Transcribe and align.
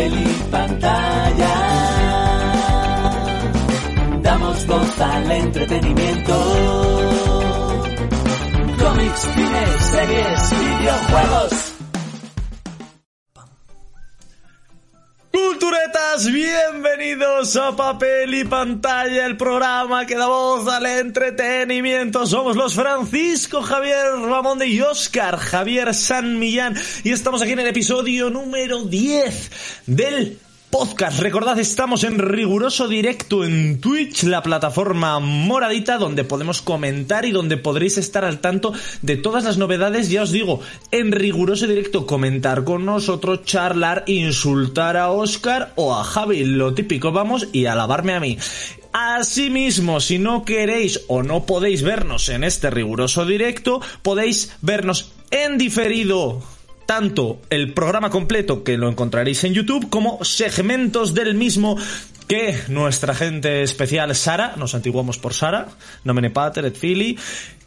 papel 0.00 0.12
y 0.12 0.50
pantalla. 0.50 1.54
Damos 4.22 4.66
voz 4.66 5.00
al 5.00 5.30
entretenimiento. 5.30 6.34
Cómics, 8.78 9.20
cine, 9.34 9.66
series, 9.78 10.50
videojuegos. 10.60 11.69
Bienvenidos 16.26 17.56
a 17.56 17.74
Papel 17.74 18.34
y 18.34 18.44
Pantalla, 18.44 19.24
el 19.24 19.36
programa 19.38 20.04
que 20.04 20.16
da 20.16 20.26
voz 20.26 20.68
al 20.68 20.84
entretenimiento. 20.84 22.26
Somos 22.26 22.56
los 22.56 22.74
Francisco 22.74 23.62
Javier 23.62 24.16
Ramón 24.28 24.58
de 24.58 24.82
Oscar 24.82 25.38
Javier 25.38 25.94
San 25.94 26.38
Millán 26.38 26.76
y 27.04 27.12
estamos 27.12 27.40
aquí 27.40 27.52
en 27.52 27.60
el 27.60 27.68
episodio 27.68 28.28
número 28.28 28.84
10 28.84 29.84
del 29.86 30.38
podcast. 30.70 31.18
Recordad, 31.18 31.58
estamos 31.58 32.04
en 32.04 32.18
riguroso 32.18 32.86
directo 32.86 33.44
en 33.44 33.80
Twitch, 33.80 34.22
la 34.22 34.42
plataforma 34.42 35.18
moradita, 35.18 35.98
donde 35.98 36.24
podemos 36.24 36.62
comentar 36.62 37.24
y 37.24 37.32
donde 37.32 37.56
podréis 37.56 37.98
estar 37.98 38.24
al 38.24 38.40
tanto 38.40 38.72
de 39.02 39.16
todas 39.16 39.44
las 39.44 39.58
novedades. 39.58 40.08
Ya 40.10 40.22
os 40.22 40.30
digo, 40.30 40.60
en 40.92 41.12
riguroso 41.12 41.66
directo, 41.66 42.06
comentar 42.06 42.64
con 42.64 42.86
nosotros, 42.86 43.44
charlar, 43.44 44.04
insultar 44.06 44.96
a 44.96 45.10
Oscar 45.10 45.72
o 45.76 45.94
a 45.94 46.04
Javi, 46.04 46.44
lo 46.44 46.72
típico, 46.72 47.10
vamos, 47.10 47.48
y 47.52 47.66
alabarme 47.66 48.14
a 48.14 48.20
mí. 48.20 48.38
Asimismo, 48.92 50.00
si 50.00 50.18
no 50.18 50.44
queréis 50.44 51.02
o 51.08 51.22
no 51.22 51.46
podéis 51.46 51.82
vernos 51.82 52.28
en 52.28 52.44
este 52.44 52.70
riguroso 52.70 53.24
directo, 53.24 53.80
podéis 54.02 54.56
vernos 54.62 55.12
en 55.30 55.58
diferido 55.58 56.42
tanto 56.90 57.40
el 57.50 57.72
programa 57.72 58.10
completo 58.10 58.64
que 58.64 58.76
lo 58.76 58.88
encontraréis 58.88 59.44
en 59.44 59.54
YouTube 59.54 59.88
como 59.90 60.24
segmentos 60.24 61.14
del 61.14 61.36
mismo 61.36 61.78
que 62.26 62.58
nuestra 62.66 63.14
gente 63.14 63.62
especial 63.62 64.12
Sara, 64.16 64.54
nos 64.56 64.74
antiguamos 64.74 65.16
por 65.16 65.32
Sara, 65.32 65.68
Nomene 66.02 66.30
Pater 66.30 66.64
et 66.64 66.76
Fili, 66.76 67.16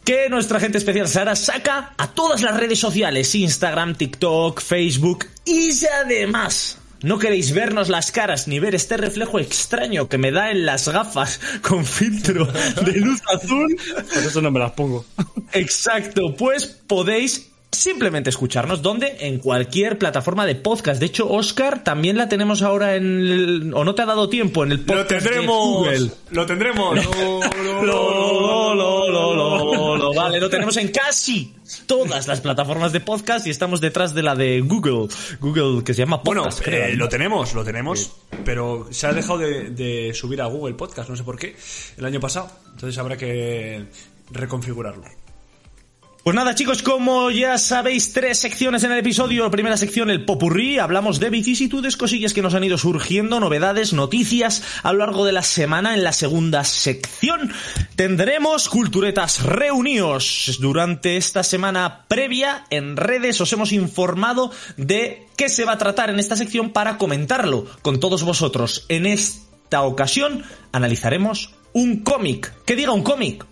que 0.04 0.28
nuestra 0.28 0.60
gente 0.60 0.76
especial 0.76 1.08
Sara 1.08 1.36
saca 1.36 1.94
a 1.96 2.08
todas 2.08 2.42
las 2.42 2.54
redes 2.54 2.78
sociales, 2.78 3.34
Instagram, 3.34 3.94
TikTok, 3.94 4.60
Facebook 4.60 5.24
y 5.46 5.70
además 6.02 6.78
no 7.00 7.18
queréis 7.18 7.54
vernos 7.54 7.88
las 7.88 8.12
caras 8.12 8.46
ni 8.46 8.58
ver 8.58 8.74
este 8.74 8.98
reflejo 8.98 9.38
extraño 9.38 10.06
que 10.06 10.18
me 10.18 10.32
da 10.32 10.50
en 10.50 10.66
las 10.66 10.86
gafas 10.86 11.40
con 11.62 11.86
filtro 11.86 12.44
de 12.44 12.92
luz 12.92 13.22
azul. 13.34 13.74
Por 14.12 14.22
eso 14.22 14.42
no 14.42 14.50
me 14.50 14.60
las 14.60 14.72
pongo. 14.72 15.06
Exacto, 15.54 16.34
pues 16.36 16.66
podéis 16.66 17.53
simplemente 17.74 18.30
escucharnos. 18.30 18.82
¿Dónde? 18.82 19.16
En 19.20 19.38
cualquier 19.38 19.98
plataforma 19.98 20.46
de 20.46 20.54
podcast. 20.54 21.00
De 21.00 21.06
hecho, 21.06 21.28
Oscar 21.30 21.84
también 21.84 22.16
la 22.16 22.28
tenemos 22.28 22.62
ahora 22.62 22.96
en 22.96 23.04
el, 23.20 23.72
o 23.74 23.84
no 23.84 23.94
te 23.94 24.02
ha 24.02 24.06
dado 24.06 24.28
tiempo 24.28 24.64
en 24.64 24.72
el 24.72 24.80
podcast. 24.80 25.10
Lo 25.10 25.18
tendremos. 25.18 25.46
de 25.46 25.96
Google. 25.96 26.10
Lo 26.30 26.46
tendremos. 26.46 27.04
Lo, 27.04 27.40
lo, 27.82 28.74
lo, 28.74 28.74
lo, 28.74 29.34
lo, 29.34 29.96
lo. 29.96 30.14
Vale, 30.14 30.40
lo 30.40 30.48
tenemos 30.48 30.76
en 30.76 30.88
casi 30.88 31.54
todas 31.86 32.28
las 32.28 32.40
plataformas 32.40 32.92
de 32.92 33.00
podcast 33.00 33.46
y 33.46 33.50
estamos 33.50 33.80
detrás 33.80 34.14
de 34.14 34.22
la 34.22 34.34
de 34.34 34.60
Google. 34.60 35.08
Google, 35.40 35.82
que 35.82 35.94
se 35.94 36.00
llama 36.02 36.20
Bueno, 36.24 36.42
Podcast. 36.44 36.62
creo, 36.64 36.84
eh, 36.86 36.96
lo 36.96 37.08
tenemos, 37.08 37.54
lo 37.54 37.64
tenemos, 37.64 38.12
pero 38.44 38.86
se 38.90 39.06
ha 39.06 39.12
dejado 39.12 39.38
de, 39.38 39.70
de 39.70 40.14
subir 40.14 40.40
a 40.40 40.46
Google 40.46 40.74
Podcast, 40.74 41.08
no 41.08 41.16
sé 41.16 41.24
por 41.24 41.38
qué, 41.38 41.56
el 41.96 42.04
año 42.04 42.20
pasado. 42.20 42.50
Entonces 42.72 42.96
habrá 42.98 43.16
que 43.16 43.84
reconfigurarlo. 44.30 45.04
Pues 46.24 46.34
nada, 46.34 46.54
chicos, 46.54 46.82
como 46.82 47.30
ya 47.30 47.58
sabéis, 47.58 48.14
tres 48.14 48.38
secciones 48.38 48.82
en 48.82 48.92
el 48.92 49.00
episodio. 49.00 49.50
Primera 49.50 49.76
sección, 49.76 50.08
el 50.08 50.24
popurrí. 50.24 50.78
Hablamos 50.78 51.20
de 51.20 51.28
vicisitudes, 51.28 51.98
cosillas 51.98 52.32
que 52.32 52.40
nos 52.40 52.54
han 52.54 52.64
ido 52.64 52.78
surgiendo, 52.78 53.40
novedades, 53.40 53.92
noticias 53.92 54.62
a 54.82 54.94
lo 54.94 55.00
largo 55.00 55.26
de 55.26 55.32
la 55.32 55.42
semana. 55.42 55.92
En 55.92 56.02
la 56.02 56.14
segunda 56.14 56.64
sección 56.64 57.52
tendremos 57.94 58.70
culturetas 58.70 59.42
reunidos. 59.42 60.56
Durante 60.62 61.18
esta 61.18 61.42
semana 61.42 62.06
previa 62.08 62.64
en 62.70 62.96
redes 62.96 63.38
os 63.42 63.52
hemos 63.52 63.72
informado 63.72 64.50
de 64.78 65.26
qué 65.36 65.50
se 65.50 65.66
va 65.66 65.72
a 65.72 65.78
tratar 65.78 66.08
en 66.08 66.18
esta 66.18 66.36
sección 66.36 66.70
para 66.70 66.96
comentarlo 66.96 67.66
con 67.82 68.00
todos 68.00 68.22
vosotros. 68.22 68.86
En 68.88 69.04
esta 69.04 69.82
ocasión 69.82 70.42
analizaremos 70.72 71.50
un 71.74 72.02
cómic. 72.02 72.50
¿Qué 72.64 72.76
diga 72.76 72.92
un 72.92 73.02
cómic? 73.02 73.44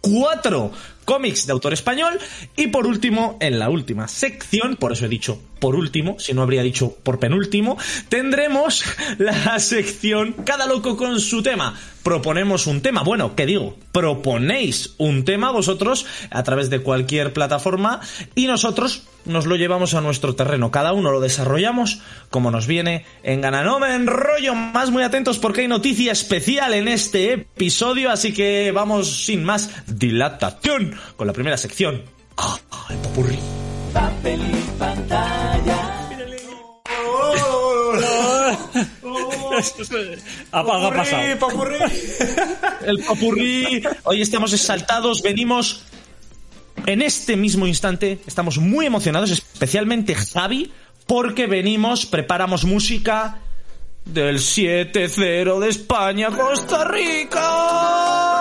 cuatro 0.00 0.70
cómics 1.08 1.46
de 1.46 1.52
autor 1.54 1.72
español 1.72 2.18
y 2.54 2.66
por 2.66 2.86
último, 2.86 3.38
en 3.40 3.58
la 3.58 3.70
última 3.70 4.08
sección, 4.08 4.76
por 4.76 4.92
eso 4.92 5.06
he 5.06 5.08
dicho 5.08 5.40
por 5.58 5.74
último, 5.74 6.18
si 6.18 6.34
no 6.34 6.42
habría 6.42 6.62
dicho 6.62 6.94
por 7.02 7.18
penúltimo, 7.18 7.78
tendremos 8.10 8.84
la 9.18 9.58
sección 9.58 10.34
Cada 10.44 10.66
loco 10.66 10.96
con 10.98 11.18
su 11.18 11.42
tema. 11.42 11.74
Proponemos 12.02 12.66
un 12.66 12.80
tema, 12.80 13.02
bueno, 13.02 13.34
¿qué 13.34 13.44
digo? 13.44 13.76
Proponéis 13.92 14.94
un 14.98 15.24
tema 15.24 15.50
vosotros 15.50 16.06
a 16.30 16.42
través 16.42 16.70
de 16.70 16.80
cualquier 16.80 17.32
plataforma 17.32 18.00
y 18.34 18.46
nosotros 18.46 19.08
nos 19.24 19.46
lo 19.46 19.56
llevamos 19.56 19.94
a 19.94 20.00
nuestro 20.00 20.34
terreno. 20.34 20.70
Cada 20.70 20.92
uno 20.92 21.10
lo 21.10 21.20
desarrollamos 21.20 22.00
como 22.30 22.50
nos 22.50 22.66
viene 22.66 23.04
en 23.22 23.40
gana. 23.40 23.62
No 23.62 23.78
me 23.78 23.94
enrollo 23.94 24.54
más, 24.54 24.90
muy 24.90 25.02
atentos 25.02 25.38
porque 25.38 25.62
hay 25.62 25.68
noticia 25.68 26.12
especial 26.12 26.72
en 26.72 26.88
este 26.88 27.32
episodio, 27.32 28.10
así 28.10 28.32
que 28.32 28.72
vamos 28.72 29.24
sin 29.24 29.44
más 29.44 29.70
dilatación 29.86 30.97
con 31.16 31.26
la 31.26 31.32
primera 31.32 31.56
sección. 31.56 32.02
Ah, 32.36 32.58
el 32.90 32.96
popurrí. 32.98 33.38
Papel 33.92 34.40
y 34.40 34.78
pantalla. 34.78 35.98
Apaga 40.52 40.90
pasado. 40.94 41.22
El 42.86 43.02
popurrí. 43.04 43.82
Hoy 44.04 44.22
estamos 44.22 44.52
exaltados, 44.52 45.22
venimos 45.22 45.82
en 46.86 47.02
este 47.02 47.36
mismo 47.36 47.66
instante, 47.66 48.20
estamos 48.26 48.58
muy 48.58 48.86
emocionados, 48.86 49.30
especialmente 49.30 50.14
Javi, 50.14 50.72
porque 51.06 51.46
venimos, 51.46 52.06
preparamos 52.06 52.64
música 52.64 53.40
del 54.04 54.38
7-0 54.38 55.58
de 55.58 55.68
España, 55.68 56.30
Costa 56.30 56.84
Rica. 56.84 58.37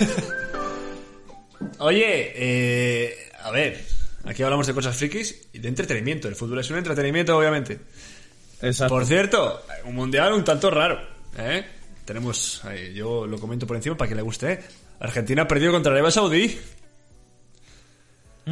Oye, 1.78 2.32
eh, 2.34 3.30
a 3.42 3.50
ver, 3.50 3.84
aquí 4.24 4.42
hablamos 4.42 4.66
de 4.66 4.74
cosas 4.74 4.96
frikis 4.96 5.48
y 5.52 5.58
de 5.58 5.68
entretenimiento. 5.68 6.28
El 6.28 6.36
fútbol 6.36 6.60
es 6.60 6.70
un 6.70 6.78
entretenimiento, 6.78 7.36
obviamente. 7.36 7.80
Exacto. 8.62 8.94
Por 8.94 9.06
cierto, 9.06 9.62
un 9.84 9.94
mundial 9.94 10.32
un 10.32 10.44
tanto 10.44 10.70
raro. 10.70 11.00
¿eh? 11.38 11.64
Tenemos, 12.04 12.64
ahí, 12.64 12.92
yo 12.94 13.26
lo 13.26 13.38
comento 13.38 13.66
por 13.66 13.76
encima 13.76 13.96
para 13.96 14.08
que 14.08 14.14
le 14.14 14.22
guste. 14.22 14.52
¿eh? 14.52 14.60
Argentina 15.00 15.42
ha 15.42 15.48
perdido 15.48 15.72
contra 15.72 15.92
Arabia 15.92 16.10
Saudí. 16.10 16.58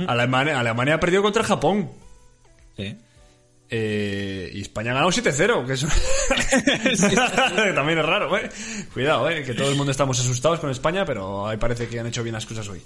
Alemania, 0.06 0.60
Alemania 0.60 0.94
ha 0.94 1.00
perdido 1.00 1.22
contra 1.22 1.42
Japón. 1.42 1.90
Sí. 2.76 2.96
Eh, 3.70 4.50
y 4.54 4.62
España 4.62 4.92
ha 4.92 4.94
ganado 4.94 5.10
7-0, 5.10 5.66
que 5.66 5.72
eso 5.74 5.86
también 7.74 7.98
es 7.98 8.04
raro, 8.06 8.36
¿eh? 8.36 8.48
Cuidado, 8.94 9.28
¿eh? 9.28 9.42
Que 9.44 9.54
todo 9.54 9.70
el 9.70 9.76
mundo 9.76 9.90
estamos 9.92 10.18
asustados 10.18 10.60
con 10.60 10.70
España, 10.70 11.04
pero 11.04 11.46
ahí 11.46 11.56
parece 11.58 11.86
que 11.88 12.00
han 12.00 12.06
hecho 12.06 12.22
bien 12.22 12.34
las 12.34 12.46
cosas 12.46 12.66
hoy. 12.68 12.80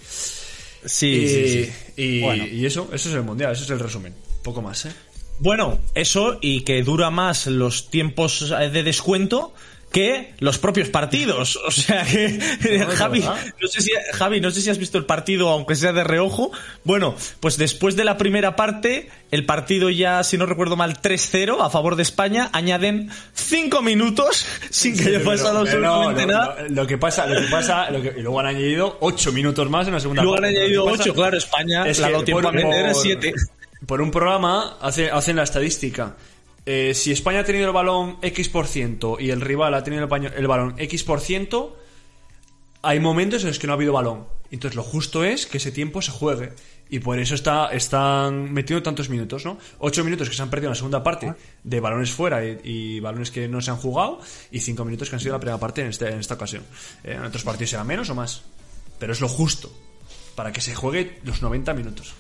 Sí, 0.85 1.07
y, 1.07 1.29
sí, 1.29 1.65
sí. 1.65 1.73
y- 1.97 2.21
Bueno. 2.23 2.45
y 2.47 2.67
eso, 2.67 2.91
eso 2.93 3.09
es 3.09 3.15
el 3.15 3.23
mundial, 3.23 3.53
eso 3.53 3.63
es 3.65 3.71
el 3.71 3.79
resumen. 3.79 4.15
Poco 4.43 4.61
más, 4.63 4.85
¿eh? 4.87 4.93
Bueno, 5.39 5.79
eso 5.95 6.39
y 6.41 6.63
que 6.63 6.83
dura 6.83 7.11
más 7.11 7.47
los 7.47 7.89
tiempos 7.91 8.53
eh, 8.53 8.69
de 8.71 8.83
descuento 8.83 9.55
que 9.93 10.35
los 10.41 10.59
propios 10.59 10.89
partidos. 10.89 11.57
O 11.67 11.71
sea 11.71 12.05
que, 12.05 12.25
es 12.65 12.87
Javi, 12.97 13.21
verdad. 13.21 13.37
no 13.61 13.69
sé 13.69 13.81
si, 13.83 13.91
Javi, 14.15 14.41
no 14.41 14.51
sé 14.51 14.61
si 14.63 14.71
has 14.71 14.79
visto 14.79 14.99
el 14.99 15.05
partido, 15.05 15.49
aunque 15.51 15.75
sea 15.77 15.93
de 15.93 16.03
reojo. 16.03 16.51
Bueno, 16.85 17.15
pues 17.41 17.59
después 17.59 17.95
de 17.95 18.05
la 18.05 18.17
primera 18.19 18.57
parte, 18.57 19.11
el 19.31 19.45
partido 19.47 19.91
ya, 19.91 20.25
si 20.25 20.37
no 20.39 20.47
recuerdo 20.47 20.77
mal, 20.77 21.01
3-0 21.01 21.65
a 21.65 21.71
favor 21.71 21.97
de 21.97 22.03
España, 22.03 22.51
añaden 22.53 23.11
5 23.35 23.83
minutos 23.83 24.47
sin 24.71 24.97
que 24.97 25.03
haya 25.05 25.19
Pero- 25.19 25.31
pasado 25.31 25.53
no, 25.55 25.61
absolutamente 25.61 26.23
lo, 26.27 26.33
nada. 26.33 26.57
lo- 26.69 26.87
que 26.87 26.99
pasa, 26.99 27.27
lo 27.27 27.41
que 27.41 27.49
pasa, 27.49 27.91
lo 27.91 28.01
que- 28.03 28.15
y 28.19 28.23
luego 28.23 28.41
han 28.41 28.47
añadido 28.47 28.97
8 29.01 29.31
minutos 29.33 29.69
más 29.71 29.87
en 29.87 29.95
la 29.95 30.01
segunda 30.01 30.23
Luego 30.23 30.37
han 30.37 30.43
parte. 30.43 30.59
añadido 30.59 30.85
Lo 30.87 30.93
que 30.93 30.99
pasa 30.99 31.11
8, 31.11 31.15
claro, 31.15 31.37
España 31.37 31.87
es 31.87 31.99
le 31.99 32.07
ha 32.07 32.09
que 32.19 32.25
tiempo 32.25 32.43
por- 32.43 32.49
a 32.49 32.53
meter 32.53 32.93
por- 32.93 33.03
7. 33.03 33.35
Por 33.87 34.01
un 34.01 34.11
programa 34.11 34.79
hace- 34.81 35.11
hacen 35.11 35.37
la 35.37 35.43
estadística. 35.43 36.15
Eh, 36.65 36.93
si 36.95 37.11
España 37.13 37.41
ha 37.41 37.45
tenido 37.45 37.67
el 37.67 37.73
balón 37.73 38.19
X 38.23 38.49
por 38.49 38.67
ciento 38.67 39.17
y 39.19 39.31
el 39.31 39.41
rival 39.41 39.75
ha 39.75 39.83
tenido 39.83 40.05
el, 40.15 40.33
el 40.37 40.47
balón 40.47 40.75
X 40.79 41.03
por 41.05 41.21
ciento, 41.21 41.77
hay 42.83 43.01
momentos 43.01 43.43
en 43.43 43.49
los 43.49 43.59
que 43.59 43.67
no 43.67 43.73
ha 43.73 43.77
habido 43.77 43.93
balón. 43.93 44.27
Entonces 44.51 44.77
lo 44.77 44.83
justo 44.83 45.25
es 45.25 45.47
que 45.47 45.57
ese 45.59 45.73
tiempo 45.73 46.03
se 46.03 46.11
juegue. 46.13 46.53
Y 46.91 46.99
por 46.99 47.19
eso 47.19 47.35
está, 47.35 47.69
están 47.73 48.53
metiendo 48.53 48.83
tantos 48.83 49.09
minutos, 49.09 49.47
¿no? 49.47 49.57
Ocho 49.79 50.05
minutos 50.05 50.29
que 50.29 50.37
se 50.37 50.43
han 50.43 50.51
perdido 50.51 50.69
en 50.69 50.73
la 50.73 50.77
segunda 50.77 51.03
parte 51.03 51.33
de 51.65 51.81
balones 51.81 52.11
fuera 52.11 52.45
y, 52.45 52.61
y 52.65 53.01
balones 53.01 53.31
que 53.31 53.49
no 53.49 53.63
se 53.63 53.71
han 53.71 53.79
jugado. 53.79 54.21
Y 54.51 54.61
cinco 54.61 54.85
minutos 54.85 55.09
que 55.09 55.17
han 55.17 55.21
sido 55.21 55.33
la 55.33 55.41
primera 55.41 55.59
parte 55.59 55.81
en, 55.81 55.89
este- 55.89 56.09
en 56.11 56.21
esta 56.21 56.35
ocasión. 56.35 56.65
Eh, 57.03 57.15
en 57.15 57.25
otros 57.25 57.45
partidos 57.45 57.71
será 57.71 57.83
menos 57.83 58.11
o 58.11 58.15
más. 58.15 58.43
Pero 58.99 59.15
es 59.15 59.21
lo 59.23 59.29
justo. 59.29 59.73
Para 60.35 60.53
que 60.53 60.61
se 60.61 60.75
juegue 60.75 61.19
los 61.25 61.41
90 61.41 61.73
minutos. 61.73 62.13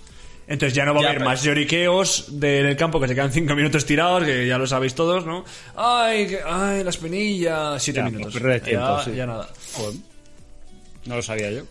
Entonces 0.46 0.74
ya 0.74 0.84
no 0.84 0.92
va 0.92 1.00
a 1.00 1.02
Ya, 1.02 1.08
haber 1.10 1.18
pero- 1.20 1.30
más 1.30 1.42
lloriqueos 1.42 2.40
del 2.40 2.76
campo 2.76 3.00
que 3.00 3.08
se 3.08 3.14
quedan 3.14 3.32
cinco 3.32 3.54
minutos 3.54 3.84
tirados, 3.86 4.24
que 4.24 4.46
ya 4.46 4.58
lo 4.58 4.66
sabéis 4.66 4.94
todos, 4.94 5.24
¿no? 5.24 5.44
Ay, 5.76 6.26
que- 6.26 6.40
ay, 6.44 6.82
la 6.84 6.90
espinilla, 6.90 7.78
siete 7.78 8.00
Ya, 8.00 8.04
minutos. 8.06 8.32
pues 8.32 8.42
pierde 8.42 8.60
tiempo, 8.60 8.98
ya, 8.98 9.04
sí. 9.04 9.14
ya 9.14 9.26
nada. 9.26 9.48
Joder. 9.74 9.94
No 11.06 11.16
lo 11.16 11.22
sabía 11.22 11.50
yo. 11.50 11.62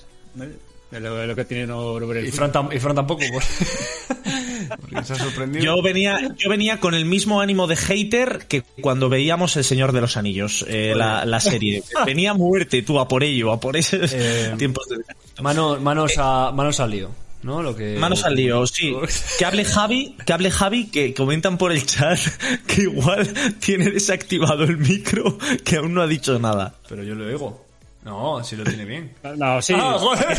¿Eh? 0.42 0.50
De 0.92 1.00
lo, 1.00 1.16
de 1.16 1.28
lo 1.28 1.36
que 1.38 1.46
tiene 1.46 1.66
no, 1.68 1.98
el 1.98 2.28
Y. 2.28 2.32
Fran, 2.32 2.52
tam- 2.52 2.76
y 2.76 2.80
Fran 2.80 2.96
tampoco, 2.96 3.24
pues. 3.32 3.46
Porque 4.82 5.04
se 5.06 5.14
ha 5.14 5.16
sorprendido. 5.16 5.64
Yo 5.64 5.82
venía, 5.82 6.20
yo 6.38 6.50
venía 6.50 6.80
con 6.82 6.94
el 6.94 7.06
mismo 7.06 7.40
ánimo 7.40 7.66
de 7.68 7.78
hater 7.78 8.46
que 8.50 8.62
cuando 8.82 9.08
veíamos 9.10 9.56
El 9.56 9.64
Señor 9.64 9.92
de 9.94 10.02
los 10.02 10.18
Anillos, 10.18 10.66
eh, 10.68 10.94
la, 10.96 11.24
la 11.26 11.40
serie. 11.40 11.82
Venía 12.06 12.32
a 12.32 12.34
muerte 12.34 12.82
tú, 12.82 13.00
a 13.00 13.08
por 13.08 13.24
ello, 13.24 13.52
a 13.54 13.60
por 13.60 13.78
esos 13.78 14.12
Eh, 14.14 14.54
tiempos 14.58 14.88
de... 14.90 14.98
Mano- 15.42 15.80
manos, 15.80 16.14
a, 16.18 16.52
manos 16.54 16.80
al 16.82 16.92
lío, 16.92 17.10
¿no? 17.44 17.62
Lo 17.62 17.76
que, 17.76 17.98
Manos 17.98 18.24
al 18.24 18.36
lío, 18.36 18.66
sí. 18.68 18.94
Que 19.40 19.46
hable 19.46 19.66
Javi, 19.66 20.16
que 20.26 20.34
hable 20.34 20.52
Javi, 20.52 20.88
que 20.88 21.14
comentan 21.14 21.58
por 21.58 21.72
el 21.72 21.86
chat 21.86 22.20
que 22.68 22.84
igual 22.84 23.28
tiene 23.60 23.90
desactivado 23.92 24.64
el 24.64 24.78
micro, 24.78 25.38
que 25.64 25.78
aún 25.78 25.94
no 25.94 26.02
ha 26.02 26.08
dicho 26.08 26.38
nada. 26.40 26.76
Pero 26.88 27.04
yo 27.04 27.16
lo 27.16 27.26
oigo. 27.26 27.66
No, 28.04 28.44
si 28.44 28.56
lo 28.56 28.64
tiene 28.64 28.84
bien. 28.86 29.14
No, 29.38 29.62
sí. 29.62 29.74
Ah, 29.78 29.96
joder. 30.00 30.38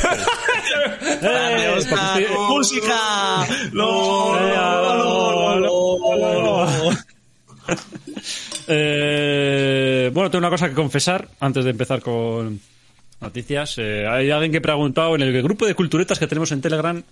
Dale, 1.22 1.64
Eh, 1.64 1.68
Oscar, 1.78 1.98
porque 2.12 2.22
estoy- 2.24 2.36
¡Música! 2.48 3.46
¡No, 3.72 4.40
no, 4.40 5.56
no, 5.60 5.60
no, 5.60 6.66
no! 6.66 6.90
Eh, 8.68 10.10
bueno, 10.12 10.30
tengo 10.30 10.40
una 10.40 10.50
cosa 10.50 10.68
que 10.68 10.74
confesar 10.74 11.28
antes 11.40 11.64
de 11.64 11.70
empezar 11.70 12.00
con 12.00 12.60
noticias. 13.22 13.76
Eh, 13.78 14.06
hay 14.06 14.30
alguien 14.30 14.52
que 14.52 14.58
ha 14.58 14.62
preguntado 14.62 15.14
en 15.14 15.22
el 15.22 15.42
grupo 15.42 15.66
de 15.66 15.74
culturetas 15.74 16.18
que 16.18 16.26
tenemos 16.26 16.52
en 16.52 16.60
Telegram. 16.60 17.02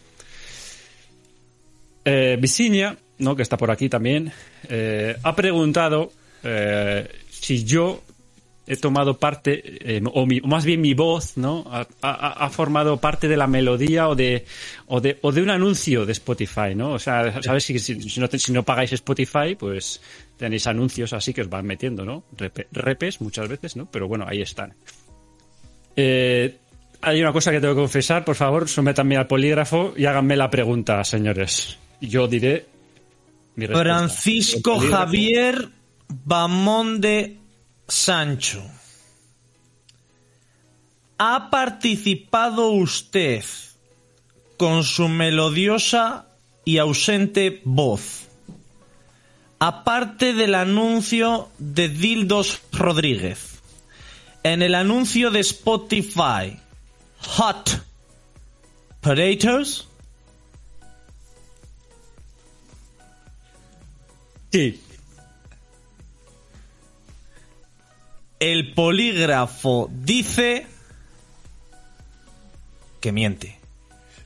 Eh, 2.05 2.37
Visinia, 2.41 2.97
¿no? 3.19 3.37
que 3.37 3.43
está 3.43 3.57
por 3.57 3.71
aquí 3.71 3.89
también, 3.89 4.33
eh, 4.69 5.17
ha 5.23 5.37
preguntado 5.37 6.11
eh, 6.43 7.07
si 7.29 7.65
yo 7.65 8.03
he 8.67 8.77
tomado 8.77 9.19
parte, 9.19 9.61
eh, 9.97 10.01
o, 10.15 10.25
mi- 10.27 10.41
o 10.41 10.47
más 10.47 10.65
bien 10.65 10.81
mi 10.81 10.95
voz, 10.95 11.37
¿no? 11.37 11.65
Ha, 11.71 11.87
ha- 12.03 12.49
formado 12.51 12.99
parte 12.99 13.27
de 13.29 13.37
la 13.37 13.47
melodía 13.49 14.09
o 14.09 14.15
de, 14.15 14.47
o 14.87 15.01
de, 15.01 15.19
o 15.23 15.33
de 15.33 15.43
un 15.43 15.51
anuncio 15.51 16.07
de 16.07 16.13
Spotify, 16.13 16.75
¿no? 16.77 16.93
O 16.93 16.99
sea, 16.99 17.43
¿sabes? 17.43 17.65
Si, 17.65 17.79
si- 17.81 18.01
si 18.09 18.21
no, 18.21 18.29
si 18.29 18.53
no 18.53 18.63
pagáis 18.63 18.93
Spotify, 18.93 19.57
pues 19.59 20.01
tenéis 20.39 20.67
anuncios 20.69 21.13
así 21.13 21.35
que 21.35 21.43
os 21.43 21.51
van 21.51 21.67
metiendo, 21.67 22.05
¿no? 22.05 22.23
Repe- 22.39 22.67
repes 22.73 23.21
muchas 23.21 23.49
veces, 23.49 23.77
¿no? 23.77 23.87
Pero 23.91 24.07
bueno, 24.09 24.25
ahí 24.29 24.41
están. 24.41 24.73
Eh, 25.97 26.57
hay 27.03 27.21
una 27.21 27.33
cosa 27.33 27.51
que 27.51 27.61
tengo 27.61 27.75
que 27.75 27.81
confesar, 27.81 28.25
por 28.25 28.37
favor, 28.37 28.69
sométanme 28.69 29.17
al 29.17 29.27
polígrafo 29.27 29.95
y 29.97 30.05
háganme 30.05 30.37
la 30.37 30.51
pregunta, 30.51 31.03
señores. 31.05 31.79
Yo 32.01 32.29
diré 32.29 32.67
mi 33.57 33.67
respuesta. 33.67 33.95
Francisco 33.95 34.79
Javier 34.79 35.69
Bamonde 36.09 37.39
Sancho. 37.89 38.63
¿Ha 41.19 41.51
participado 41.51 42.71
usted 42.71 43.45
con 44.57 44.85
su 44.85 45.09
melodiosa 45.09 46.27
y 46.65 46.79
ausente 46.79 47.61
voz? 47.65 48.29
Aparte 49.59 50.33
del 50.33 50.55
anuncio 50.55 51.51
de 51.59 51.91
Dildos 51.91 52.63
Rodríguez, 52.73 53.60
en 54.43 54.63
el 54.63 54.75
anuncio 54.75 55.31
de 55.31 55.41
Spotify, 55.41 56.59
Hot 57.37 57.83
Potatoes, 59.01 59.87
Sí. 64.53 64.81
El 68.41 68.73
polígrafo 68.73 69.89
dice 69.93 70.67
que 73.01 73.13
miente. 73.13 73.59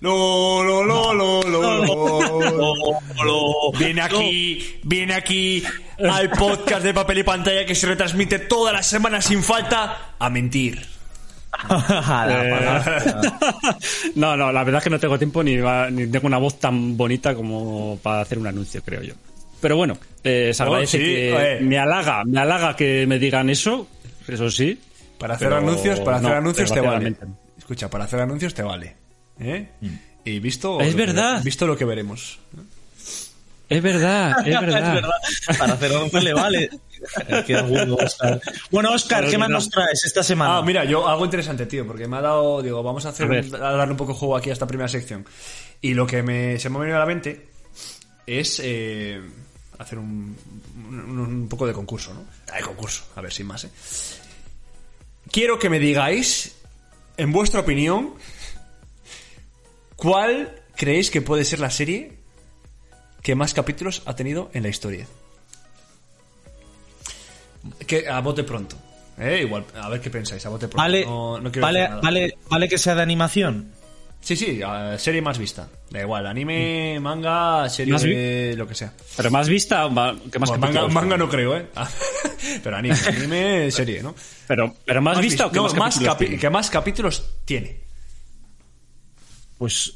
No, 0.00 0.62
no, 0.64 0.84
no, 0.84 1.12
no, 1.14 1.42
no, 1.42 1.80
no. 3.24 3.72
Viene 3.78 4.02
aquí, 4.02 4.80
viene 4.82 5.14
aquí 5.14 5.62
al 5.98 6.30
podcast 6.30 6.82
de 6.82 6.94
papel 6.94 7.18
y 7.18 7.22
pantalla 7.22 7.66
que 7.66 7.74
se 7.74 7.86
retransmite 7.86 8.38
todas 8.40 8.72
las 8.72 8.86
semanas 8.86 9.26
sin 9.26 9.42
falta 9.42 10.14
a 10.18 10.30
mentir. 10.30 10.82
no, 14.16 14.36
no, 14.36 14.52
la 14.52 14.64
verdad 14.64 14.78
es 14.78 14.84
que 14.84 14.90
no 14.90 14.98
tengo 14.98 15.18
tiempo 15.18 15.42
ni, 15.42 15.56
va- 15.58 15.90
ni 15.90 16.06
tengo 16.06 16.26
una 16.26 16.38
voz 16.38 16.58
tan 16.58 16.96
bonita 16.96 17.34
como 17.34 17.98
para 18.02 18.20
hacer 18.22 18.38
un 18.38 18.46
anuncio, 18.46 18.82
creo 18.82 19.02
yo. 19.02 19.14
Pero 19.60 19.76
bueno, 19.76 19.96
eh, 20.22 20.52
se 20.52 20.62
Oh, 20.64 20.86
sí, 20.86 20.98
que 20.98 21.58
me 21.62 21.78
halaga, 21.78 22.24
me 22.24 22.40
halaga 22.40 22.76
que 22.76 23.06
me 23.06 23.18
digan 23.18 23.48
eso, 23.50 23.86
eso 24.26 24.50
sí. 24.50 24.78
Para 25.18 25.34
hacer 25.34 25.48
Pero 25.48 25.58
anuncios, 25.58 26.00
para 26.00 26.18
hacer 26.18 26.30
no, 26.30 26.36
anuncios 26.36 26.72
te 26.72 26.80
vale. 26.80 27.14
Escucha, 27.56 27.88
para 27.88 28.04
hacer 28.04 28.20
anuncios 28.20 28.52
te 28.52 28.62
vale. 28.62 28.96
¿Eh? 29.40 29.68
Y 30.24 30.38
visto 30.40 30.80
Es 30.80 30.92
lo 30.92 30.96
que- 30.98 31.06
verdad. 31.06 31.42
visto 31.42 31.66
lo 31.66 31.76
que 31.76 31.84
veremos. 31.84 32.38
Es 33.74 33.82
verdad, 33.82 34.46
es 34.46 34.60
verdad. 34.60 35.02
Para 35.58 35.72
hacer 35.72 35.92
anuncio 35.92 36.20
le 36.20 36.32
vale. 36.32 36.70
Oscar. 37.98 38.40
Bueno, 38.70 38.92
Oscar, 38.92 39.28
¿qué 39.28 39.36
más 39.36 39.50
nos 39.50 39.68
traes 39.68 40.04
esta 40.04 40.22
semana? 40.22 40.58
Ah, 40.58 40.62
mira, 40.62 40.84
yo 40.84 41.08
algo 41.08 41.24
interesante, 41.24 41.66
tío, 41.66 41.86
porque 41.86 42.06
me 42.06 42.16
ha 42.16 42.20
dado, 42.20 42.62
digo, 42.62 42.82
vamos 42.82 43.04
a 43.06 43.08
hacer 43.08 43.30
A 43.30 43.68
a 43.68 43.72
darle 43.72 43.92
un 43.92 43.96
poco 43.96 44.12
de 44.12 44.18
juego 44.18 44.36
aquí 44.36 44.50
a 44.50 44.52
esta 44.52 44.66
primera 44.66 44.88
sección. 44.88 45.26
Y 45.80 45.94
lo 45.94 46.06
que 46.06 46.22
me, 46.22 46.58
se 46.58 46.70
me 46.70 46.76
ha 46.76 46.80
venido 46.80 46.96
a 46.96 47.00
la 47.00 47.06
mente 47.06 47.48
es 48.26 48.60
eh, 48.62 49.20
hacer 49.78 49.98
un, 49.98 50.36
un, 50.88 51.18
un 51.18 51.48
poco 51.48 51.66
de 51.66 51.72
concurso, 51.72 52.14
¿no? 52.14 52.24
Hay 52.52 52.62
concurso, 52.62 53.04
a 53.16 53.20
ver, 53.20 53.32
sin 53.32 53.46
más, 53.46 53.64
¿eh? 53.64 53.70
Quiero 55.30 55.58
que 55.58 55.68
me 55.68 55.80
digáis, 55.80 56.54
en 57.16 57.32
vuestra 57.32 57.60
opinión, 57.60 58.14
cuál 59.96 60.62
creéis 60.76 61.10
que 61.10 61.22
puede 61.22 61.44
ser 61.44 61.58
la 61.58 61.70
serie 61.70 62.23
que 63.24 63.34
más 63.34 63.54
capítulos 63.54 64.02
ha 64.04 64.14
tenido 64.14 64.50
en 64.52 64.62
la 64.62 64.68
historia. 64.68 65.06
Que 67.86 68.06
a 68.08 68.20
bote 68.20 68.44
pronto. 68.44 68.76
¿eh? 69.18 69.40
Igual, 69.42 69.64
a 69.80 69.88
ver 69.88 70.00
qué 70.00 70.10
pensáis, 70.10 70.44
a 70.44 70.50
bote 70.50 70.68
pronto. 70.68 70.76
Vale, 70.76 71.04
no, 71.06 71.40
no 71.40 71.50
quiero 71.50 71.66
vale, 71.66 71.88
vale, 72.02 72.38
vale 72.50 72.68
que 72.68 72.76
sea 72.78 72.94
de 72.94 73.02
animación. 73.02 73.72
Sí, 74.20 74.36
sí, 74.36 74.60
serie 74.98 75.20
más 75.22 75.38
vista. 75.38 75.68
Da 75.90 76.00
igual, 76.00 76.26
anime, 76.26 76.98
manga, 77.00 77.68
serie, 77.70 77.92
¿Más 77.92 78.04
vi- 78.04 78.14
de 78.14 78.54
lo 78.56 78.66
que 78.68 78.74
sea. 78.74 78.92
Pero 79.16 79.30
más 79.30 79.48
vista, 79.48 79.88
que 80.30 80.38
más 80.38 80.48
Bueno, 80.50 80.66
manga, 80.66 80.88
manga 80.88 81.16
no 81.16 81.28
creo, 81.28 81.56
¿eh? 81.56 81.66
Pero 82.62 82.76
anime, 82.76 82.96
anime, 83.06 83.70
serie, 83.70 84.02
¿no? 84.02 84.14
Pero, 84.46 84.74
pero 84.84 85.00
más, 85.02 85.18
vista 85.20 85.46
o 85.46 85.50
que 85.50 85.56
no, 85.56 85.62
más, 85.64 85.74
más 85.74 85.94
capítulos 85.94 86.14
capi- 86.16 86.18
tiene? 86.26 86.38
que 86.38 86.50
más 86.50 86.70
capítulos 86.70 87.30
tiene. 87.46 87.80
Pues 89.58 89.94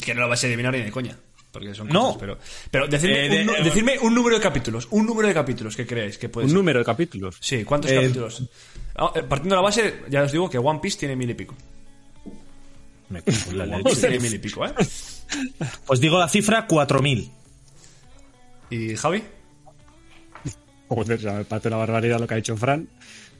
Que 0.00 0.14
no 0.14 0.20
lo 0.20 0.28
vais 0.28 0.42
a 0.44 0.46
adivinar 0.46 0.72
ni 0.72 0.82
de 0.82 0.90
coña. 0.92 1.16
Porque 1.52 1.74
son 1.74 1.88
No. 1.88 2.00
cosas, 2.00 2.16
pero, 2.18 2.38
pero 2.70 2.86
decidme, 2.88 3.26
Eh, 3.26 3.28
de- 3.28 3.40
un, 3.42 3.46
nu- 3.46 3.52
decidme 3.64 3.98
un 3.98 4.14
número 4.14 4.36
de 4.36 4.42
capítulos. 4.42 4.88
Un 4.90 5.04
número 5.06 5.28
de 5.28 5.34
capítulos 5.34 5.76
que 5.76 5.86
creáis 5.86 6.16
que 6.18 6.28
puede 6.30 6.46
Un 6.46 6.50
ser. 6.50 6.56
número 6.58 6.78
de 6.78 6.84
capítulos. 6.84 7.36
Sí, 7.40 7.62
¿cuántos 7.64 7.90
Eh, 7.90 7.96
capítulos? 7.96 8.42
Ah, 8.96 9.12
eh, 9.14 9.22
partiendo 9.22 9.54
de 9.54 9.58
la 9.60 9.62
base, 9.62 10.02
ya 10.08 10.22
os 10.22 10.32
digo 10.32 10.48
que 10.48 10.56
One 10.58 10.80
Piece 10.80 10.98
tiene 10.98 11.14
mil 11.14 11.28
y 11.30 11.34
pico. 11.34 11.54
me 13.10 13.20
cago 13.22 13.36
en 13.50 13.58
la 13.58 13.64
One 13.64 13.76
leche. 13.78 13.90
Piece 13.90 14.00
tiene 14.08 14.20
mil 14.22 14.34
y 14.34 14.38
pico, 14.38 14.66
¿eh? 14.66 14.72
Pues 15.86 16.00
digo 16.00 16.18
la 16.18 16.28
cifra 16.30 16.66
4000. 16.66 17.30
¿Y 18.70 18.96
Javi? 18.96 19.22
Joder, 20.88 21.18
ya 21.18 21.32
me 21.32 21.44
parece 21.44 21.68
una 21.68 21.76
barbaridad 21.78 22.18
lo 22.20 22.26
que 22.26 22.34
ha 22.34 22.36
dicho 22.38 22.56
Fran. 22.56 22.88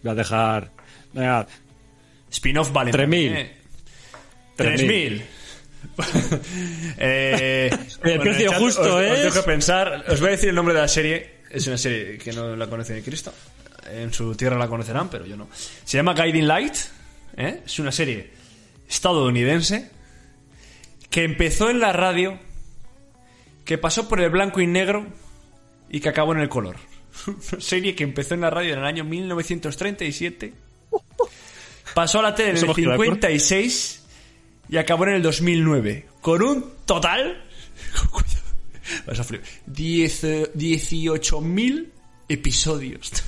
Voy 0.03 0.13
a 0.13 0.15
dejar. 0.15 0.71
Venga, 1.15 1.47
Spin-off 2.31 2.71
vale. 2.73 2.91
3.000. 2.93 3.33
¿eh? 3.37 3.57
3.000. 4.57 5.23
eh, 6.99 7.71
El 8.05 8.21
precio 8.21 8.51
chat 8.51 8.59
justo 8.59 8.97
os, 8.97 9.11
os 9.11 9.21
tengo 9.21 9.35
que 9.35 9.43
pensar. 9.43 10.05
Os 10.09 10.21
voy 10.21 10.29
a 10.29 10.33
decir 10.33 10.49
el 10.49 10.55
nombre 10.55 10.75
de 10.75 10.81
la 10.81 10.89
serie. 10.89 11.43
Es 11.51 11.67
una 11.67 11.79
serie 11.79 12.19
que 12.19 12.33
no 12.33 12.57
la 12.57 12.67
conoce 12.67 12.95
ni 12.95 13.03
Cristo. 13.03 13.33
En 13.91 14.13
su 14.13 14.35
tierra 14.35 14.57
la 14.57 14.69
conocerán, 14.69 15.09
pero 15.11 15.27
yo 15.27 15.37
no. 15.37 15.49
Se 15.53 15.97
llama 15.97 16.15
Guiding 16.15 16.47
Light. 16.47 16.75
¿eh? 17.37 17.63
Es 17.67 17.79
una 17.79 17.93
serie 17.93 18.31
estadounidense 18.89 19.91
que 21.11 21.25
empezó 21.25 21.69
en 21.69 21.81
la 21.81 21.93
radio, 21.93 22.39
que 23.65 23.79
pasó 23.79 24.09
por 24.09 24.21
el 24.21 24.31
blanco 24.31 24.61
y 24.61 24.67
negro 24.67 25.07
y 25.91 26.01
que 26.01 26.09
acabó 26.09 26.33
en 26.33 26.41
el 26.41 26.49
color. 26.49 26.77
Una 27.27 27.61
serie 27.61 27.95
que 27.95 28.05
empezó 28.05 28.35
en 28.35 28.41
la 28.41 28.51
radio 28.51 28.73
en 28.73 28.79
el 28.79 28.87
año 28.87 29.05
1937. 29.05 30.55
Pasó 31.95 32.21
a 32.21 32.23
la 32.23 32.35
tele 32.35 32.51
en 32.51 32.57
el 32.57 32.65
hemos 32.65 32.77
quedado 32.77 32.91
de 32.91 32.95
acuerdo. 32.95 33.15
56 33.15 34.02
y 34.73 34.79
acabó 34.79 35.05
en 35.07 35.17
el 35.17 35.23
2009. 35.23 36.07
Con 36.23 36.43
un 36.43 36.73
total. 36.87 37.45
Vas 39.07 39.21
a 39.21 39.25
flipar, 39.25 39.47
10, 39.67 40.25
eh, 40.25 40.51
18.000 40.57 41.89
episodios. 42.29 43.13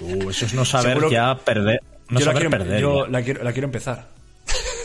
Uh, 0.00 0.28
eso 0.28 0.46
es 0.46 0.54
no 0.54 0.64
saber 0.64 0.94
Seguro 0.94 1.08
ya 1.08 1.38
perder. 1.38 1.80
No 2.08 2.18
yo 2.18 2.26
la 2.26 2.32
saber 2.32 2.48
quiero, 2.48 2.64
perder. 2.64 2.80
yo 2.80 3.06
la 3.06 3.22
quiero, 3.22 3.44
la 3.44 3.52
quiero 3.52 3.66
empezar. 3.66 4.10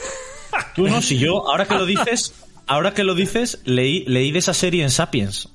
Tú 0.76 0.88
no, 0.88 1.02
si 1.02 1.18
yo, 1.18 1.50
ahora 1.50 1.66
que 1.66 1.74
lo 1.74 1.88
dices, 1.88 2.36
ahora 2.68 2.94
que 2.94 3.04
lo 3.04 3.16
dices, 3.16 3.58
leí, 3.66 4.06
leí 4.06 4.32
de 4.32 4.38
esa 4.38 4.54
serie 4.54 4.84
en 4.84 4.92
Sapiens. 4.92 5.50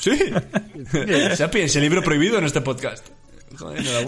Sí. 0.00 0.10
Sapiens, 1.36 1.76
el 1.76 1.82
libro 1.82 2.02
prohibido 2.02 2.36
en 2.36 2.44
este 2.44 2.60
podcast. 2.62 3.06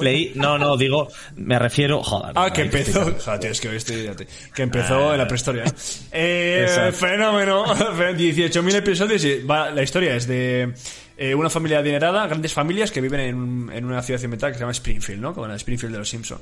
Leí, 0.00 0.32
no, 0.34 0.58
no, 0.58 0.76
digo, 0.76 1.08
me 1.36 1.58
refiero, 1.58 2.02
joder. 2.02 2.32
Ah, 2.34 2.52
que 2.52 2.62
empezó. 2.62 3.00
Joder, 3.04 3.40
tío, 3.40 3.50
es 3.50 3.60
que 3.60 3.68
hoy 3.68 3.76
estoy. 3.76 4.10
Que 4.54 4.62
empezó 4.62 5.12
en 5.12 5.18
la 5.18 5.26
prehistoria. 5.26 5.64
Eh, 6.16 6.92
fenómeno. 6.92 7.64
18.000 8.14 8.74
episodios 8.74 9.24
y 9.24 9.42
va, 9.42 9.70
la 9.70 9.82
historia 9.82 10.14
es 10.16 10.26
de 10.26 10.72
eh, 11.16 11.34
una 11.34 11.50
familia 11.50 11.78
adinerada, 11.78 12.26
grandes 12.26 12.52
familias 12.52 12.90
que 12.90 13.00
viven 13.00 13.20
en, 13.20 13.70
en 13.72 13.84
una 13.84 14.02
ciudad 14.02 14.20
cimental 14.20 14.50
que 14.50 14.54
se 14.54 14.60
llama 14.60 14.72
Springfield, 14.72 15.20
¿no? 15.20 15.34
Como 15.34 15.46
la 15.46 15.56
Springfield 15.56 15.92
de 15.92 15.98
los 15.98 16.08
Simpsons. 16.08 16.40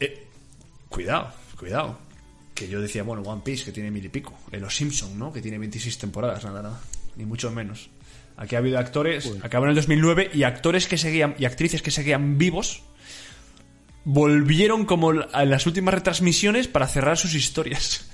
Eh, 0.00 0.26
cuidado, 0.88 1.32
cuidado. 1.58 1.98
Que 2.54 2.68
yo 2.68 2.80
decía, 2.80 3.02
bueno, 3.02 3.22
One 3.22 3.42
Piece, 3.44 3.64
que 3.64 3.72
tiene 3.72 3.90
mil 3.90 4.04
y 4.04 4.08
pico. 4.08 4.38
En 4.50 4.60
Los 4.60 4.76
Simpsons, 4.76 5.14
¿no? 5.14 5.32
Que 5.32 5.40
tiene 5.40 5.58
26 5.58 5.98
temporadas, 5.98 6.44
nada, 6.44 6.62
nada. 6.62 6.80
Ni 7.16 7.24
mucho 7.24 7.50
menos. 7.50 7.88
Aquí 8.36 8.54
ha 8.56 8.58
habido 8.58 8.78
actores, 8.78 9.30
acabó 9.42 9.66
en 9.66 9.70
el 9.70 9.76
2009, 9.76 10.30
y 10.34 10.42
actores 10.42 10.86
que 10.88 10.98
seguían, 10.98 11.34
y 11.38 11.44
actrices 11.44 11.82
que 11.82 11.90
seguían 11.90 12.38
vivos, 12.38 12.82
volvieron 14.04 14.84
como 14.84 15.12
en 15.12 15.50
las 15.50 15.66
últimas 15.66 15.94
retransmisiones 15.94 16.68
para 16.68 16.88
cerrar 16.88 17.16
sus 17.18 17.34
historias. 17.34 18.08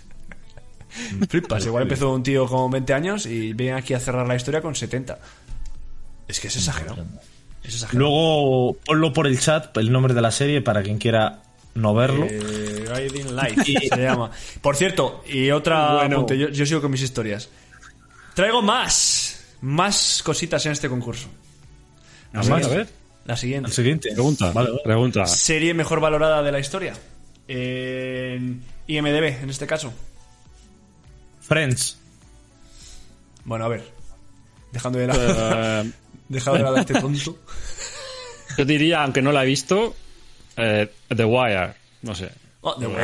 Flipas, 1.29 1.65
igual 1.67 1.85
empezó 1.85 2.13
un 2.13 2.23
tío 2.23 2.47
con 2.47 2.71
20 2.71 2.95
años 2.95 3.27
y 3.27 3.53
viene 3.53 3.79
aquí 3.79 3.95
a 3.95 4.01
cerrar 4.01 4.27
la 4.27 4.35
historia 4.35 4.61
con 4.61 4.75
70. 4.75 5.19
Es 6.27 6.41
que 6.41 6.49
es 6.49 6.57
exagerado. 6.57 7.07
Es 7.63 7.75
exagerado. 7.75 7.99
Luego 7.99 8.77
ponlo 8.85 9.13
por 9.13 9.27
el 9.27 9.39
chat 9.39 9.77
el 9.77 9.93
nombre 9.93 10.15
de 10.15 10.23
la 10.23 10.31
serie 10.31 10.61
para 10.61 10.83
quien 10.83 10.99
quiera 10.99 11.43
no 11.75 11.95
verlo. 11.95 12.27
Eh, 12.29 12.85
Guiding 12.87 13.37
Light 13.37 13.59
se 13.95 14.03
llama. 14.03 14.31
Por 14.61 14.77
cierto, 14.77 15.23
y 15.27 15.51
otra 15.51 16.07
Bueno. 16.07 16.27
yo 16.27 16.67
sigo 16.67 16.81
con 16.81 16.91
mis 16.91 17.03
historias. 17.03 17.49
Traigo 18.35 18.63
más, 18.63 19.28
más 19.61 20.23
cositas 20.25 20.65
en 20.67 20.73
este 20.73 20.89
concurso. 20.89 21.29
A 22.33 22.43
ver, 22.43 22.65
a 22.65 22.69
ver. 22.69 22.89
La 23.25 23.37
siguiente. 23.37 23.69
El 23.69 23.75
siguiente. 23.75 24.11
Pregunta, 24.13 24.51
Vale, 24.53 24.71
vale. 24.71 24.83
pregunta. 24.85 25.27
Serie 25.27 25.75
mejor 25.75 26.01
valorada 26.01 26.43
de 26.43 26.53
la 26.53 26.59
historia. 26.61 26.95
En 27.47 28.63
IMDB, 28.87 29.43
en 29.43 29.51
este 29.51 29.67
caso. 29.67 29.93
Friends. 31.41 31.99
Bueno, 33.45 33.65
a 33.65 33.69
ver. 33.69 33.85
Dejando 34.73 34.99
de 34.99 35.07
lado, 35.07 35.23
Eh, 35.85 35.91
dejando 36.29 36.59
de 36.59 36.65
lado 36.65 36.77
este 36.79 36.95
tonto. 37.01 37.39
yo 38.57 38.65
diría, 38.65 39.03
aunque 39.03 39.23
no 39.23 39.33
la 39.33 39.43
he 39.45 39.47
visto, 39.47 39.95
eh, 40.57 40.91
The 41.15 41.25
Wire. 41.25 41.73
No 42.03 42.15
sé. 42.15 42.31
Oh, 42.61 42.75
The 42.79 42.87
Wire, 42.87 43.01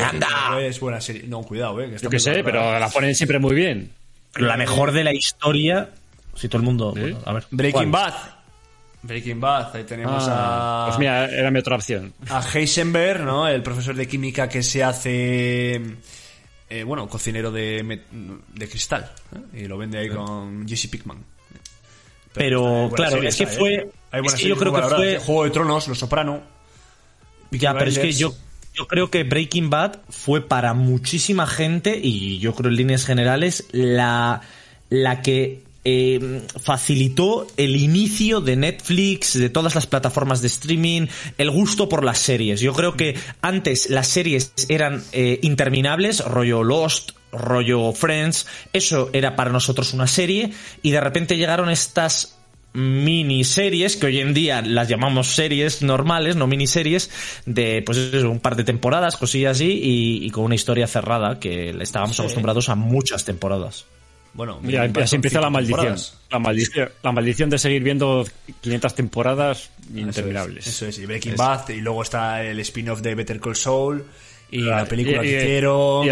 Wire 0.55 0.69
es 0.69 0.81
buena 0.81 1.01
serie. 1.01 1.25
No, 1.27 1.43
cuidado, 1.43 1.81
eh. 1.81 1.89
que 1.89 1.95
está 1.97 2.05
Yo 2.07 2.11
qué 2.11 2.19
sé, 2.21 2.43
pero 2.45 2.79
la 2.79 2.89
ponen 2.91 3.15
siempre 3.15 3.39
muy 3.39 3.55
bien. 3.55 3.93
La 4.37 4.57
mejor 4.57 4.93
de 4.93 5.05
la 5.05 5.15
historia. 5.15 5.91
Si 6.37 6.49
todo 6.49 6.59
el 6.59 6.65
mundo. 6.65 6.93
bueno, 6.93 7.19
a 7.25 7.33
ver. 7.33 7.45
Breaking 7.51 7.91
¿cuál? 7.91 8.11
Bad. 8.13 8.15
Breaking 9.03 9.41
Bad. 9.41 9.77
Ahí 9.77 9.85
tenemos 9.85 10.25
Ah, 10.29 10.85
a. 10.85 10.87
Pues 10.89 10.99
mira, 10.99 11.27
era 11.27 11.51
mi 11.51 11.59
otra 11.59 11.77
opción. 11.77 12.13
a 12.31 12.43
Heisenberg, 12.55 13.21
¿no? 13.23 13.47
El 13.49 13.63
profesor 13.63 13.95
de 13.95 14.09
química 14.09 14.49
que 14.49 14.63
se 14.63 14.83
hace, 14.83 15.75
eh, 16.71 16.83
bueno, 16.85 17.07
cocinero 17.09 17.51
de, 17.53 18.01
de 18.55 18.69
cristal. 18.69 19.11
¿eh? 19.55 19.61
Y 19.63 19.67
lo 19.69 19.77
vende 19.79 19.99
ahí 19.99 20.09
con 20.09 20.67
Jesse 20.67 20.89
Pickman. 20.89 21.19
Pero, 22.33 22.91
claro, 22.95 23.23
es 23.23 23.37
que 23.37 23.45
esa, 23.45 23.53
¿eh? 23.53 23.57
fue. 23.59 23.71
Hay 23.71 23.79
es 23.83 24.23
buena 24.23 24.23
que 24.23 24.31
serie 24.31 24.49
yo 24.49 24.57
creo 24.57 24.73
que 24.73 24.81
valorada. 24.81 25.03
fue. 25.05 25.19
Juego 25.19 25.45
de 25.45 25.51
Tronos, 25.51 25.89
Los 25.89 25.99
Soprano. 25.99 26.43
Ya, 27.53 27.75
pero 27.75 27.91
es 27.91 27.99
que 27.99 28.11
yo, 28.13 28.35
yo 28.75 28.89
creo 28.89 29.11
que 29.11 29.23
Breaking 29.23 29.71
Bad 29.71 29.99
fue 30.09 30.41
para 30.41 30.75
muchísima 30.75 31.47
gente, 31.47 31.97
y 32.03 32.39
yo 32.41 32.55
creo 32.55 32.71
en 32.71 32.77
líneas 32.77 33.05
generales, 33.05 33.69
la, 33.71 34.41
la 34.89 35.23
que 35.23 35.63
eh, 35.85 36.43
facilitó 36.63 37.47
el 37.57 37.77
inicio 37.77 38.41
de 38.41 38.57
Netflix, 38.57 39.39
de 39.39 39.51
todas 39.51 39.75
las 39.75 39.87
plataformas 39.87 40.41
de 40.41 40.49
streaming, 40.49 41.07
el 41.39 41.51
gusto 41.51 41.89
por 41.89 42.05
las 42.05 42.19
series. 42.19 42.61
Yo 42.61 42.73
creo 42.73 42.97
que 42.97 43.17
antes 43.43 43.91
las 43.91 44.09
series 44.09 44.53
eran 44.69 45.03
eh, 45.13 45.39
interminables, 45.43 46.25
rollo 46.25 46.63
Lost, 46.63 47.13
rollo 47.33 47.93
Friends, 47.93 48.47
eso 48.73 49.11
era 49.13 49.37
para 49.37 49.51
nosotros 49.51 49.93
una 49.93 50.07
serie, 50.07 50.53
y 50.83 50.91
de 50.91 51.01
repente 51.01 51.37
llegaron 51.37 51.69
estas 51.69 52.39
miniseries 52.73 53.97
que 53.97 54.07
hoy 54.07 54.19
en 54.19 54.35
día 54.35 54.61
las 54.61 54.89
llamamos 54.89 55.35
series 55.35 55.83
normales, 55.83 56.35
no 56.35 56.47
miniseries, 56.47 57.11
de 57.47 57.83
pues 57.87 57.99
eso, 57.99 58.31
un 58.31 58.41
par 58.41 58.57
de 58.57 58.65
temporadas, 58.65 59.17
cosillas 59.17 59.59
así, 59.59 59.81
y, 59.83 60.27
y 60.27 60.31
con 60.31 60.45
una 60.45 60.55
historia 60.57 60.87
cerrada 60.87 61.39
que 61.39 61.71
estábamos 61.81 62.19
acostumbrados 62.19 62.69
a 62.69 62.75
muchas 62.75 63.25
temporadas. 63.25 63.87
Bueno, 64.35 64.59
Mira, 64.63 64.83
así 64.83 65.07
son 65.07 65.17
empieza 65.19 65.41
la 65.41 65.49
maldición. 65.51 65.97
La 66.31 66.39
maldición, 66.41 66.89
la 67.03 67.13
maldición 67.13 67.51
de 67.51 67.59
seguir 67.59 67.83
viendo 67.85 68.27
500 68.61 68.95
temporadas 68.95 69.71
interminables. 69.95 70.67
Eso 70.67 70.87
es, 70.87 70.99
y 70.99 71.07
Breaking 71.07 71.37
Bad, 71.37 71.69
y 71.69 71.81
luego 71.81 72.03
está 72.03 72.43
el 72.43 72.59
spin-off 72.61 73.01
de 73.01 73.15
Better 73.15 73.39
Call 73.39 73.55
Saul, 73.55 74.05
y 74.51 74.61
la 74.63 74.85
película 74.87 75.25
y- 75.25 75.29
que 75.29 75.37
y- 75.41 75.47
quiero, 75.47 76.03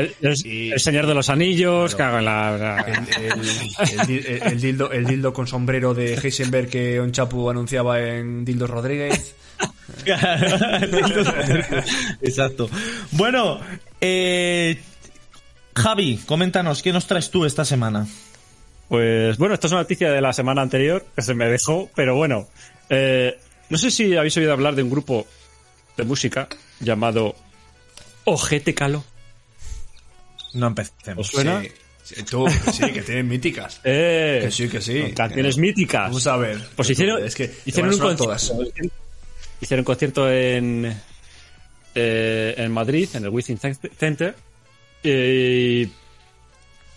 y 0.45 0.71
el, 0.73 0.81
Señor 0.81 1.07
de 1.09 1.15
los 1.15 1.29
Anillos, 1.31 1.95
cago 1.97 2.19
en 2.19 2.25
la... 2.25 2.85
el, 2.87 3.25
el- 3.25 4.01
el 4.01 4.07
di- 4.07 4.23
el 4.43 4.61
dildo, 4.61 4.93
el 4.93 5.05
dildo 5.05 5.33
con 5.33 5.47
sombrero 5.49 5.93
de 5.93 6.15
Heisenberg 6.15 6.69
que 6.69 7.01
un 7.01 7.11
chapu 7.13 7.51
anunciaba 7.51 8.01
en 8.01 8.45
Dildo 8.45 8.67
Rodríguez. 8.69 9.35
Exacto. 12.21 12.69
Bueno, 13.13 13.61
eh, 14.01 14.81
Javi, 15.75 16.19
coméntanos, 16.27 16.83
¿qué 16.83 16.93
nos 16.93 17.07
traes 17.07 17.31
tú 17.31 17.45
esta 17.45 17.65
semana? 17.65 18.07
Pues 18.89 19.39
bueno, 19.39 19.55
esta 19.55 19.67
es 19.69 19.73
una 19.73 19.83
noticia 19.83 20.11
de 20.11 20.21
la 20.21 20.33
semana 20.33 20.61
anterior 20.63 21.07
que 21.15 21.23
se 21.23 21.35
me 21.35 21.47
dejó, 21.47 21.91
pero 21.95 22.15
bueno, 22.15 22.49
eh, 22.91 23.39
no 23.71 23.79
sé 23.79 23.91
si 23.91 24.15
habéis 24.17 24.37
oído 24.37 24.53
hablar 24.53 24.75
de 24.75 24.83
un 24.83 24.91
grupo 24.91 25.27
de 25.97 26.05
música 26.05 26.49
llamado 26.81 27.35
Ojete 28.25 28.75
Calo. 28.75 29.03
No 30.53 30.67
¿Os 30.67 30.71
empecemos. 30.71 31.27
suena? 31.29 31.63
Sí, 31.63 31.71
sí, 32.17 32.23
tú, 32.25 32.47
sí, 32.71 32.93
que 32.93 33.01
tienen 33.03 33.29
míticas. 33.29 33.81
Eh, 33.85 34.41
Que 34.45 34.51
sí, 34.51 34.69
que 34.69 34.83
sí. 34.83 35.13
Canciones 35.17 35.57
míticas. 35.57 36.09
Vamos 36.09 36.27
a 36.27 36.37
ver. 36.37 36.59
Pues 36.77 36.91
hicieron, 36.91 37.25
Es 37.25 37.35
que 37.35 37.51
hicieron 37.65 37.95
un 37.95 37.99
concierto. 37.99 38.25
todas. 38.25 38.53
Hicieron 39.63 39.81
un 39.81 39.85
concierto 39.85 40.31
en, 40.31 40.95
eh, 41.95 42.55
en 42.59 42.73
Madrid, 42.73 43.09
en 43.15 43.25
el 43.25 43.31
Within 43.31 43.59
Center, 43.59 44.35
eh, 45.03 45.89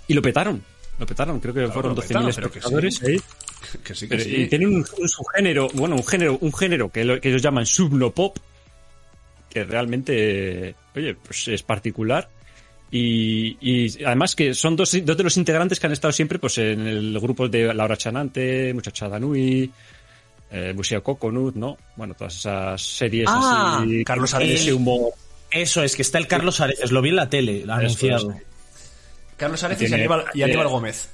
y 0.08 0.14
lo 0.14 0.22
petaron. 0.22 0.64
Lo 0.98 1.06
petaron, 1.06 1.40
creo 1.40 1.54
que 1.54 1.68
fueron 1.68 1.94
lo 1.96 2.02
12.000 2.02 2.08
petaron, 2.08 2.32
pero 2.36 2.52
que 2.52 2.60
espectadores. 2.60 2.96
sí. 2.96 3.06
ahí. 3.08 3.22
Que 3.84 3.96
sí, 3.96 4.08
que 4.08 4.16
Pero- 4.18 4.24
sí. 4.24 4.36
Y 4.44 4.48
tienen 4.48 4.68
un, 4.70 4.86
un 4.98 5.10
subgénero, 5.10 5.68
bueno, 5.74 5.96
un 5.96 6.06
género, 6.06 6.38
un 6.40 6.54
género 6.54 6.90
que, 6.90 7.04
lo- 7.04 7.20
que 7.20 7.30
ellos 7.30 7.42
llaman 7.42 7.66
subnopop, 7.66 8.38
que 9.50 9.64
realmente, 9.64 10.76
oye, 10.96 11.16
pues 11.16 11.48
es 11.50 11.64
particular. 11.64 12.30
Y, 12.92 13.58
y 13.60 14.04
además 14.06 14.36
que 14.36 14.54
son 14.54 14.76
dos, 14.76 14.96
dos 15.04 15.18
de 15.18 15.24
los 15.24 15.36
integrantes 15.38 15.80
que 15.80 15.88
han 15.88 15.94
estado 15.94 16.12
siempre 16.14 16.40
pues 16.40 16.58
en 16.60 16.88
el 16.88 17.20
grupo 17.20 17.50
de 17.50 17.74
Laura 17.74 17.98
Chanante, 17.98 18.74
Muchachada 18.74 19.20
Nui, 19.20 19.70
eh, 20.52 20.72
Museo 20.74 21.02
Coconut, 21.04 21.56
¿no? 21.56 21.78
Bueno, 21.98 22.14
todas 22.14 22.36
esas 22.38 22.82
series 22.82 23.26
Ah, 23.28 23.80
así. 23.82 24.04
Carlos 24.06 24.34
Areces. 24.34 24.62
ese 24.62 24.74
humor. 24.74 25.12
Eso 25.56 25.84
es 25.84 25.96
que 25.96 26.02
está 26.02 26.18
el 26.18 26.28
Carlos 26.28 26.60
Areces, 26.60 26.92
lo 26.92 27.02
vi 27.02 27.10
en 27.10 27.16
la 27.16 27.30
tele, 27.30 27.64
anunciado. 27.70 28.36
Carlos 29.38 29.64
Areces 29.64 29.90
y 29.90 29.94
Aníbal, 29.94 30.26
y 30.34 30.42
Aníbal 30.44 30.68
eh, 30.68 30.70
Gómez. 30.70 31.10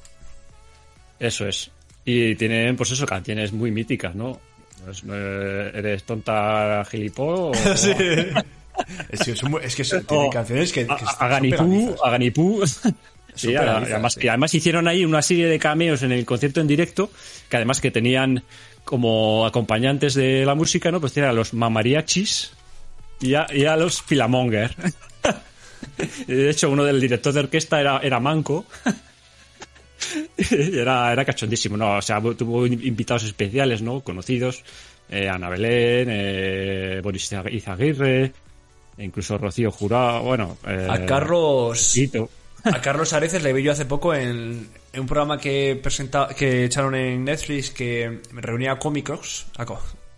Eso 1.19 1.47
es. 1.47 1.69
Y 2.05 2.33
tienen, 2.35 2.75
pues 2.75 2.89
eso, 2.91 3.05
canciones 3.05 3.51
muy 3.53 3.69
míticas, 3.71 4.15
¿no? 4.15 4.39
Pues, 4.83 5.03
eh, 5.11 5.71
¿Eres 5.75 6.03
tonta 6.03 6.83
gilipó? 6.89 7.51
O, 7.51 7.51
Es 9.09 9.19
que, 9.23 9.35
son 9.35 9.51
muy- 9.51 9.61
es 9.63 9.75
que 9.75 9.83
son- 9.83 10.03
tienen 10.05 10.31
canciones 10.31 10.71
que, 10.71 10.87
que 10.87 10.93
a- 10.93 10.97
son 10.97 11.07
a 11.19 11.27
Ganipú, 11.27 11.57
pegadizas. 11.57 11.99
a 12.03 12.09
Ganipú. 12.09 12.63
Sí, 13.35 13.55
además, 13.55 14.13
sí. 14.13 14.21
y 14.23 14.27
además 14.27 14.53
hicieron 14.55 14.87
ahí 14.87 15.05
una 15.05 15.21
serie 15.21 15.45
de 15.45 15.59
cameos 15.59 16.01
en 16.03 16.11
el 16.11 16.25
concierto 16.25 16.61
en 16.61 16.67
directo, 16.67 17.11
que 17.47 17.57
además 17.57 17.79
que 17.79 17.91
tenían 17.91 18.43
como 18.83 19.45
acompañantes 19.45 20.15
de 20.15 20.45
la 20.45 20.55
música, 20.55 20.89
¿no? 20.91 20.99
Pues 20.99 21.13
tenían 21.13 21.29
a 21.29 21.33
los 21.33 21.53
mamariachis 21.53 22.53
y 23.21 23.35
a, 23.35 23.47
y 23.53 23.65
a 23.65 23.75
los 23.77 24.01
filamonger. 24.01 24.75
De 26.27 26.49
hecho, 26.49 26.69
uno 26.69 26.83
del 26.83 26.99
director 26.99 27.33
de 27.33 27.39
orquesta 27.41 27.79
era, 27.79 27.99
era 27.99 28.19
manco. 28.19 28.65
Era, 30.49 31.11
era 31.13 31.23
cachondísimo, 31.23 31.77
¿no? 31.77 31.97
O 31.97 32.01
sea, 32.01 32.19
tuvo 32.19 32.65
invitados 32.65 33.23
especiales, 33.23 33.81
¿no? 33.83 34.01
Conocidos. 34.01 34.63
Eh, 35.09 35.29
Ana 35.29 35.47
Belén, 35.47 36.07
eh, 36.09 37.01
Boris 37.03 37.31
Izaguirre, 37.51 38.31
e 38.97 39.03
incluso 39.03 39.37
Rocío 39.37 39.71
Jurado, 39.71 40.23
bueno... 40.23 40.57
eh, 40.65 40.87
A 40.89 41.05
Carlos. 41.05 41.91
Tito. 41.93 42.29
A 42.63 42.81
Carlos 42.81 43.13
Areces 43.13 43.43
le 43.43 43.53
vi 43.53 43.61
yo 43.63 43.71
hace 43.71 43.85
poco 43.85 44.13
en, 44.13 44.69
en 44.91 44.99
un 44.99 45.05
programa 45.07 45.37
que 45.37 45.79
presenta, 45.81 46.29
que 46.29 46.65
echaron 46.65 46.95
en 46.95 47.23
Netflix 47.25 47.69
que 47.71 48.21
reunía 48.33 48.77
cómicos. 48.79 49.47
A 49.57 49.65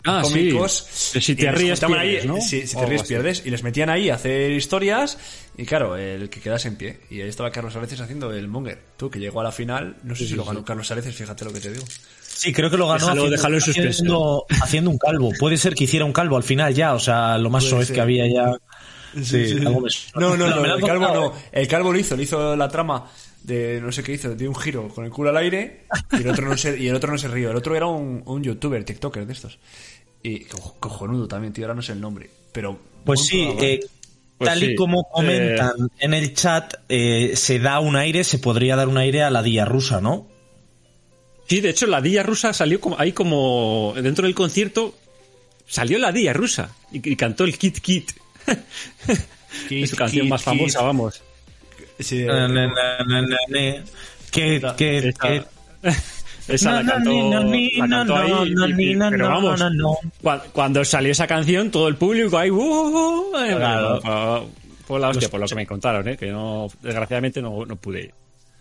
Ah, 0.06 0.20
cómicos. 0.22 0.86
sí. 0.92 1.22
Si 1.22 1.36
te 1.36 1.44
y 1.44 1.46
les 1.46 1.56
ríes, 1.56 1.80
pierdes, 1.80 1.98
ahí, 2.00 2.28
¿no? 2.28 2.42
sí, 2.42 2.68
si 2.68 2.76
te 2.76 2.86
ríes 2.86 3.04
pierdes. 3.04 3.46
Y 3.46 3.50
les 3.52 3.64
metían 3.64 3.90
ahí 3.90 4.10
a 4.10 4.16
hacer 4.16 4.52
historias 4.52 5.18
Y 5.58 5.66
claro, 5.66 5.96
el 5.96 6.30
que 6.30 6.40
quedase 6.42 6.68
en 6.68 6.76
pie. 6.76 7.00
Y 7.10 7.22
ahí 7.22 7.30
estaba 7.30 7.52
Carlos 7.52 7.76
Areces 7.76 8.02
haciendo 8.02 8.32
el 8.34 8.48
monger. 8.48 8.80
Tú, 8.98 9.10
que 9.10 9.20
llegó 9.20 9.40
a 9.42 9.44
la 9.44 9.52
final, 9.52 9.98
no 10.04 10.16
sé 10.16 10.28
si 10.28 10.36
lo 10.36 10.44
ganó 10.44 10.66
Carlos 10.66 10.90
Areces, 10.92 11.16
fíjate 11.16 11.46
lo 11.46 11.54
que 11.54 11.60
te 11.60 11.72
digo. 11.72 11.86
Sí, 12.36 12.52
creo 12.52 12.70
que 12.70 12.78
lo 12.78 12.88
ganó 12.88 13.00
Déjalo- 13.06 13.12
haciendo, 13.12 13.30
déjalo 13.30 13.58
en 13.58 13.64
haciendo, 13.64 14.46
haciendo 14.62 14.90
un 14.90 14.98
calvo. 14.98 15.32
Puede 15.40 15.56
ser 15.58 15.76
que 15.76 15.84
hiciera 15.86 16.04
un 16.06 16.12
calvo 16.14 16.36
al 16.36 16.44
final 16.44 16.74
ya, 16.74 16.94
o 16.96 17.00
sea, 17.00 17.38
lo 17.38 17.50
más 17.50 17.64
soez 17.64 17.92
que 17.92 18.02
había 18.02 18.26
ya. 18.28 18.58
Sí, 19.22 19.54
algo. 19.66 19.86
No, 20.16 20.36
no, 20.36 20.48
no, 20.48 20.66
lo 20.66 20.76
el 20.76 20.82
calvo 20.84 21.08
no. 21.14 21.34
El 21.52 21.68
calvo 21.68 21.94
lo 21.94 22.00
hizo, 22.00 22.18
le 22.18 22.24
hizo 22.24 22.56
la 22.56 22.68
trama 22.68 23.08
de 23.44 23.80
no 23.82 23.92
sé 23.92 24.02
qué 24.04 24.14
hizo, 24.14 24.34
dio 24.36 24.50
un 24.50 24.56
giro 24.56 24.88
con 24.88 25.04
el 25.06 25.12
culo 25.12 25.30
al 25.30 25.38
aire 25.38 25.86
y 26.14 26.16
el 26.22 26.30
otro 26.30 26.48
no 26.48 26.58
se, 26.58 26.80
y 26.80 26.88
el 26.88 26.96
otro 26.96 27.12
no 27.12 27.18
se 27.18 27.28
rió. 27.28 27.52
El 27.52 27.58
otro 27.58 27.76
era 27.76 27.86
un, 27.86 28.24
un 28.26 28.44
youtuber, 28.44 28.84
tiktoker 28.84 29.28
de 29.28 29.34
estos. 29.34 29.60
Y 30.24 30.46
co- 30.46 30.76
cojonudo 30.80 31.28
también, 31.28 31.54
tío, 31.54 31.66
ahora 31.66 31.76
no 31.76 31.82
sé 31.82 31.92
el 31.92 32.02
nombre. 32.02 32.30
Pero. 32.52 32.80
Pues 33.04 33.26
sí, 33.26 33.42
eh, 33.60 33.80
Pues 34.38 34.50
tal 34.50 34.60
sí, 34.60 34.66
y 34.72 34.76
como 34.76 35.04
comentan 35.10 35.74
en 36.00 36.14
el 36.14 36.34
chat, 36.34 36.74
eh, 36.90 37.34
se 37.36 37.60
da 37.60 37.80
un 37.80 37.96
aire, 37.98 38.24
se 38.24 38.40
podría 38.40 38.76
dar 38.78 38.88
un 38.88 38.98
aire 38.98 39.24
a 39.24 39.30
la 39.30 39.44
Día 39.44 39.66
rusa, 39.66 40.00
¿no? 40.02 40.28
Sí, 41.48 41.60
de 41.60 41.70
hecho, 41.72 41.86
la 41.88 42.00
Día 42.02 42.24
rusa 42.24 42.54
salió 42.54 42.80
como, 42.80 42.98
ahí 42.98 43.12
como 43.12 43.94
dentro 44.02 44.26
del 44.26 44.34
concierto. 44.36 44.96
Salió 45.68 45.98
la 46.00 46.12
Día 46.12 46.32
rusa 46.34 46.74
y, 46.92 47.12
y 47.12 47.16
cantó 47.16 47.44
el 47.44 47.58
Kit 47.58 47.80
Kit. 47.80 48.12
Kit, 49.70 49.84
es 49.84 49.90
su 49.90 49.96
canción 49.96 50.24
Kit, 50.24 50.30
más 50.30 50.42
Kit. 50.42 50.46
famosa, 50.54 50.82
vamos. 50.82 51.22
Sí, 52.00 52.22
eh, 52.22 52.26
Na, 52.26 52.48
na, 52.48 52.68
na, 52.68 53.04
na, 53.06 53.22
na, 53.22 53.38
na. 53.50 53.84
Que, 54.32 54.62
que, 54.78 55.14
Esa, 56.48 56.54
esa 56.56 56.72
la 56.84 56.92
cantó, 56.94 57.30
na, 57.30 57.44
ni, 57.44 57.70
la 57.72 57.88
cantó 57.88 58.16
ahí. 58.18 58.32
y- 58.78 58.96
pero 58.98 59.30
vamos, 59.30 59.60
na, 59.60 59.70
no. 59.70 59.98
cua- 60.22 60.42
cuando 60.52 60.84
salió 60.84 61.12
esa 61.12 61.26
canción, 61.28 61.72
todo 61.72 61.88
el 61.88 61.96
público 61.96 62.38
ahí. 62.38 62.50
"Uh, 62.52 62.58
uh, 62.62 63.32
uh", 63.34 63.38
eh, 63.38 63.56
Claro. 63.56 64.50
Fue 64.86 65.00
la 65.00 65.10
hostia, 65.10 65.30
por 65.30 65.40
lo 65.40 65.48
que 65.48 65.56
me 65.56 65.66
contaron, 65.66 66.06
¿eh? 66.10 66.18
que 66.18 66.28
no, 66.32 66.68
desgraciadamente 66.82 67.42
no, 67.42 67.66
no 67.66 67.76
pude 67.78 68.02
ir. 68.02 68.14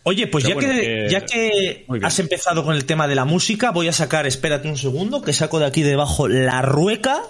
Oye, 0.05 0.27
pues 0.29 0.45
ya, 0.45 0.55
bueno, 0.55 0.69
que, 0.73 0.81
que- 0.81 1.07
ya 1.11 1.25
que 1.25 1.85
has 2.03 2.19
empezado 2.21 2.65
con 2.65 2.75
el 2.77 2.85
tema 2.85 3.09
de 3.09 3.15
la 3.17 3.25
música, 3.25 3.71
voy 3.73 3.89
a 3.89 3.93
sacar, 3.93 4.27
espérate 4.27 4.69
un 4.69 4.77
segundo, 4.77 5.23
que 5.23 5.33
saco 5.33 5.59
de 5.59 5.67
aquí 5.67 5.83
debajo 5.83 6.29
la 6.29 6.63
rueca, 6.63 7.21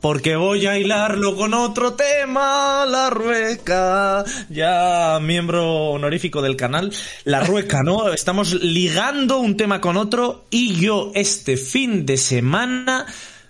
porque 0.00 0.36
voy 0.36 0.66
a 0.66 0.78
hilarlo 0.78 1.36
con 1.36 1.54
otro 1.54 1.94
tema, 1.94 2.86
la 2.86 3.10
rueca, 3.10 4.24
ya 4.48 5.18
miembro 5.20 5.90
honorífico 5.90 6.42
del 6.42 6.56
canal, 6.56 6.92
la 7.24 7.40
rueca, 7.40 7.82
¿no? 7.82 8.12
Estamos 8.12 8.54
ligando 8.54 9.38
un 9.38 9.56
tema 9.56 9.80
con 9.80 9.96
otro 9.96 10.44
y 10.50 10.74
yo 10.76 11.12
este 11.14 11.56
fin 11.56 12.06
de 12.06 12.16
semana 12.16 13.06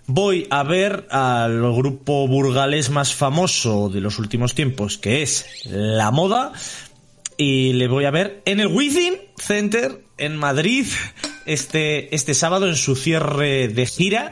voy 0.07 0.47
a 0.49 0.63
ver 0.63 1.07
al 1.09 1.61
grupo 1.73 2.27
burgalés 2.27 2.89
más 2.89 3.13
famoso 3.13 3.89
de 3.89 4.01
los 4.01 4.19
últimos 4.19 4.55
tiempos, 4.55 4.97
que 4.97 5.21
es 5.21 5.45
La 5.65 6.11
Moda, 6.11 6.53
y 7.37 7.73
le 7.73 7.87
voy 7.87 8.05
a 8.05 8.11
ver 8.11 8.41
en 8.45 8.59
el 8.59 8.67
Within 8.67 9.15
Center 9.37 10.03
en 10.17 10.37
Madrid 10.37 10.85
este, 11.45 12.13
este 12.15 12.33
sábado 12.33 12.67
en 12.67 12.75
su 12.75 12.95
cierre 12.95 13.67
de 13.67 13.85
gira. 13.85 14.31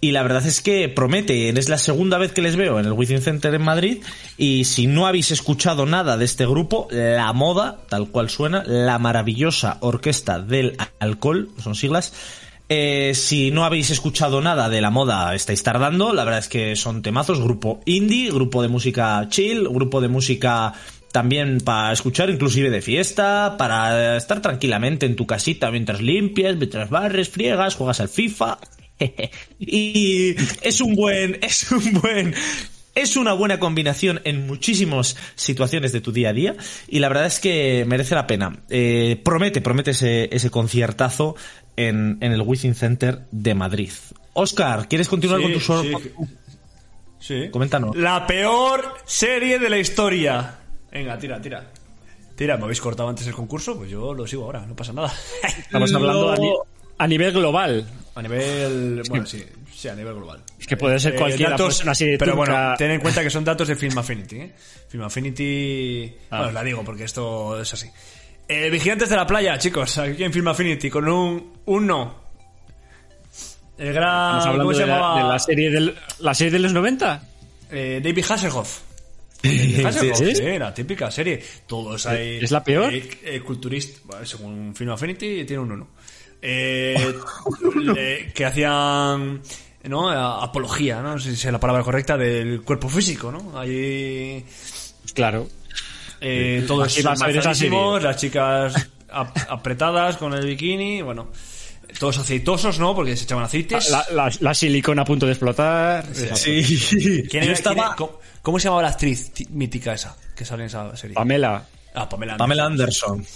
Y 0.00 0.12
la 0.12 0.22
verdad 0.22 0.46
es 0.46 0.60
que 0.60 0.88
promete, 0.88 1.48
es 1.48 1.68
la 1.68 1.78
segunda 1.78 2.18
vez 2.18 2.32
que 2.32 2.42
les 2.42 2.54
veo 2.54 2.78
en 2.78 2.86
el 2.86 2.92
Within 2.92 3.20
Center 3.20 3.52
en 3.54 3.62
Madrid. 3.62 3.98
Y 4.36 4.64
si 4.64 4.86
no 4.86 5.06
habéis 5.06 5.32
escuchado 5.32 5.86
nada 5.86 6.16
de 6.16 6.24
este 6.24 6.46
grupo, 6.46 6.86
La 6.90 7.32
Moda, 7.32 7.78
tal 7.88 8.08
cual 8.08 8.30
suena, 8.30 8.62
la 8.64 8.98
maravillosa 9.00 9.78
Orquesta 9.80 10.38
del 10.38 10.76
Alcohol, 11.00 11.50
son 11.60 11.74
siglas. 11.74 12.12
Eh, 12.68 13.12
si 13.14 13.50
no 13.50 13.64
habéis 13.64 13.90
escuchado 13.90 14.42
nada 14.42 14.68
de 14.68 14.82
la 14.82 14.90
moda, 14.90 15.34
estáis 15.34 15.62
tardando. 15.62 16.12
La 16.12 16.24
verdad 16.24 16.40
es 16.40 16.48
que 16.48 16.76
son 16.76 17.02
temazos. 17.02 17.40
Grupo 17.40 17.80
indie, 17.86 18.30
grupo 18.30 18.62
de 18.62 18.68
música 18.68 19.26
chill, 19.30 19.66
grupo 19.68 20.00
de 20.00 20.08
música 20.08 20.74
también 21.10 21.58
para 21.60 21.92
escuchar, 21.92 22.28
inclusive 22.28 22.70
de 22.70 22.82
fiesta, 22.82 23.56
para 23.58 24.16
estar 24.18 24.42
tranquilamente 24.42 25.06
en 25.06 25.16
tu 25.16 25.26
casita 25.26 25.70
mientras 25.70 26.02
limpias, 26.02 26.56
mientras 26.56 26.90
barres, 26.90 27.30
friegas, 27.30 27.74
juegas 27.74 28.00
al 28.00 28.10
FIFA. 28.10 28.58
y 29.58 30.34
es 30.62 30.80
un 30.80 30.94
buen, 30.94 31.38
es 31.42 31.70
un 31.72 31.92
buen, 31.94 32.34
es 32.94 33.16
una 33.16 33.32
buena 33.32 33.58
combinación 33.58 34.20
en 34.24 34.46
muchísimas 34.46 35.16
situaciones 35.34 35.92
de 35.92 36.00
tu 36.00 36.12
día 36.12 36.30
a 36.30 36.32
día 36.32 36.56
y 36.88 36.98
la 36.98 37.08
verdad 37.08 37.26
es 37.26 37.38
que 37.40 37.84
merece 37.86 38.14
la 38.14 38.26
pena. 38.26 38.60
Eh, 38.70 39.20
promete, 39.24 39.60
promete 39.60 39.92
ese, 39.92 40.28
ese 40.34 40.50
conciertazo 40.50 41.36
en, 41.76 42.18
en 42.20 42.32
el 42.32 42.42
Within 42.42 42.74
Center 42.74 43.26
de 43.30 43.54
Madrid. 43.54 43.90
Oscar, 44.32 44.88
¿quieres 44.88 45.08
continuar 45.08 45.38
Sí, 45.38 45.44
con 45.44 45.52
tu 45.52 45.60
sor- 45.60 45.84
sí. 45.86 45.92
Sí. 47.20 47.50
Coméntanos. 47.50 47.96
La 47.96 48.26
peor 48.26 48.94
serie 49.04 49.58
de 49.58 49.68
la 49.68 49.78
historia. 49.78 50.56
Venga, 50.92 51.18
tira, 51.18 51.40
tira. 51.40 51.70
Tira, 52.36 52.56
¿me 52.56 52.62
habéis 52.64 52.80
cortado 52.80 53.08
antes 53.08 53.26
el 53.26 53.32
concurso? 53.34 53.76
Pues 53.76 53.90
yo 53.90 54.14
lo 54.14 54.24
sigo 54.26 54.44
ahora, 54.44 54.64
no 54.64 54.76
pasa 54.76 54.92
nada. 54.92 55.12
Estamos 55.58 55.92
hablando 55.92 56.30
a, 56.30 56.36
ni- 56.36 56.52
a 56.98 57.06
nivel 57.08 57.32
global. 57.32 57.84
A 58.18 58.22
nivel. 58.22 59.02
Bueno, 59.08 59.26
sí, 59.26 59.44
sí, 59.74 59.88
a 59.88 59.94
nivel 59.94 60.14
global. 60.14 60.42
Es 60.58 60.66
que 60.66 60.76
puede 60.76 60.98
ser 60.98 61.14
Eh, 61.14 61.18
cualquiera, 61.18 61.50
datos- 61.52 61.82
una 61.82 61.94
serie 61.94 62.18
pero 62.18 62.32
turca. 62.32 62.52
bueno, 62.52 62.74
ten 62.76 62.90
en 62.90 63.00
cuenta 63.00 63.22
que 63.22 63.30
son 63.30 63.44
datos 63.44 63.68
de 63.68 63.76
Film 63.76 63.96
Affinity. 63.98 64.36
¿eh? 64.36 64.52
Film 64.88 65.04
Affinity. 65.04 66.12
Ah. 66.30 66.38
Bueno, 66.38 66.52
la 66.52 66.62
digo 66.64 66.84
porque 66.84 67.04
esto 67.04 67.60
es 67.60 67.72
así. 67.72 67.88
Eh, 68.48 68.70
Vigilantes 68.70 69.08
de 69.10 69.16
la 69.16 69.26
playa, 69.26 69.58
chicos, 69.58 69.98
aquí 69.98 70.24
en 70.24 70.32
Film 70.32 70.48
Affinity, 70.48 70.88
con 70.90 71.06
un 71.08 71.52
1. 71.66 72.28
El 73.78 73.92
gran. 73.92 74.56
¿Cómo 74.58 74.72
se 74.74 74.80
de 74.80 74.86
la, 74.86 74.94
llamaba? 74.96 75.22
de 75.22 75.28
la 75.28 75.38
serie 75.38 75.70
del, 75.70 75.94
la 76.20 76.34
serie 76.34 76.52
de 76.52 76.58
los 76.58 76.72
90. 76.72 77.22
Eh, 77.70 78.00
David 78.02 78.24
Hasselhoff. 78.28 78.80
Hasselhoff, 79.84 80.18
¿Sí? 80.18 80.34
sí, 80.34 80.58
la 80.58 80.74
típica 80.74 81.10
serie. 81.10 81.40
Todos 81.66 82.06
ahí. 82.06 82.38
¿Es 82.42 82.50
la 82.50 82.64
peor? 82.64 82.92
Eh, 82.92 83.08
eh, 83.22 83.40
culturista, 83.40 84.00
bueno, 84.04 84.26
según 84.26 84.74
Film 84.74 84.90
Affinity, 84.90 85.44
tiene 85.44 85.62
un 85.62 85.70
1. 85.72 85.88
Eh, 86.42 87.14
le- 87.94 88.32
que 88.32 88.44
hacían. 88.44 89.40
¿no? 89.84 90.10
Apología, 90.10 91.00
¿no? 91.02 91.12
No 91.14 91.18
sé 91.18 91.34
si 91.34 91.46
es 91.46 91.52
la 91.52 91.60
palabra 91.60 91.82
correcta, 91.82 92.16
del 92.16 92.62
cuerpo 92.62 92.88
físico, 92.88 93.32
¿no? 93.32 93.58
Ahí. 93.58 94.44
Claro. 95.14 95.48
Eh, 96.20 96.64
todos 96.66 96.78
las 98.02 98.16
chicas 98.16 98.88
ap- 99.10 99.36
apretadas 99.48 100.16
con 100.16 100.34
el 100.34 100.44
bikini, 100.46 101.02
bueno. 101.02 101.30
Todos 101.98 102.18
aceitosos, 102.18 102.78
¿no? 102.78 102.94
Porque 102.94 103.16
se 103.16 103.24
echaban 103.24 103.44
aceites. 103.44 103.88
La, 103.90 104.04
la, 104.12 104.30
la 104.40 104.54
silicona 104.54 105.02
a 105.02 105.04
punto 105.06 105.24
de 105.26 105.32
explotar. 105.32 106.04
Sí. 106.34 107.24
¿Quién 107.30 107.44
era- 107.44 107.52
estaba... 107.54 107.74
quién 107.74 107.86
era- 107.86 107.96
cómo, 107.96 108.20
cómo 108.42 108.58
se 108.58 108.64
llamaba 108.64 108.82
la 108.82 108.88
actriz 108.88 109.32
ti- 109.32 109.46
mítica 109.50 109.94
esa 109.94 110.14
que 110.36 110.44
sale 110.44 110.64
en 110.64 110.66
esa 110.66 110.94
serie? 110.96 111.14
Pamela. 111.14 111.64
Ah, 111.94 112.06
Pamela 112.08 112.34
Anderson. 112.34 112.38
Pamela 112.38 112.64
Anderson. 112.66 113.26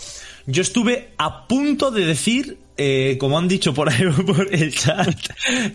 Yo 0.46 0.60
estuve 0.62 1.12
a 1.16 1.46
punto 1.48 1.90
de 1.90 2.04
decir, 2.04 2.58
eh, 2.76 3.16
como 3.20 3.38
han 3.38 3.48
dicho 3.48 3.74
por 3.74 3.88
ahí 3.90 4.04
por 4.26 4.52
el 4.54 4.74
chat, 4.74 5.14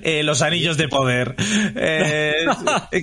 eh, 0.04 0.24
los 0.24 0.42
anillos 0.42 0.78
de 0.78 0.88
poder. 0.88 1.36
Eh, 1.76 2.34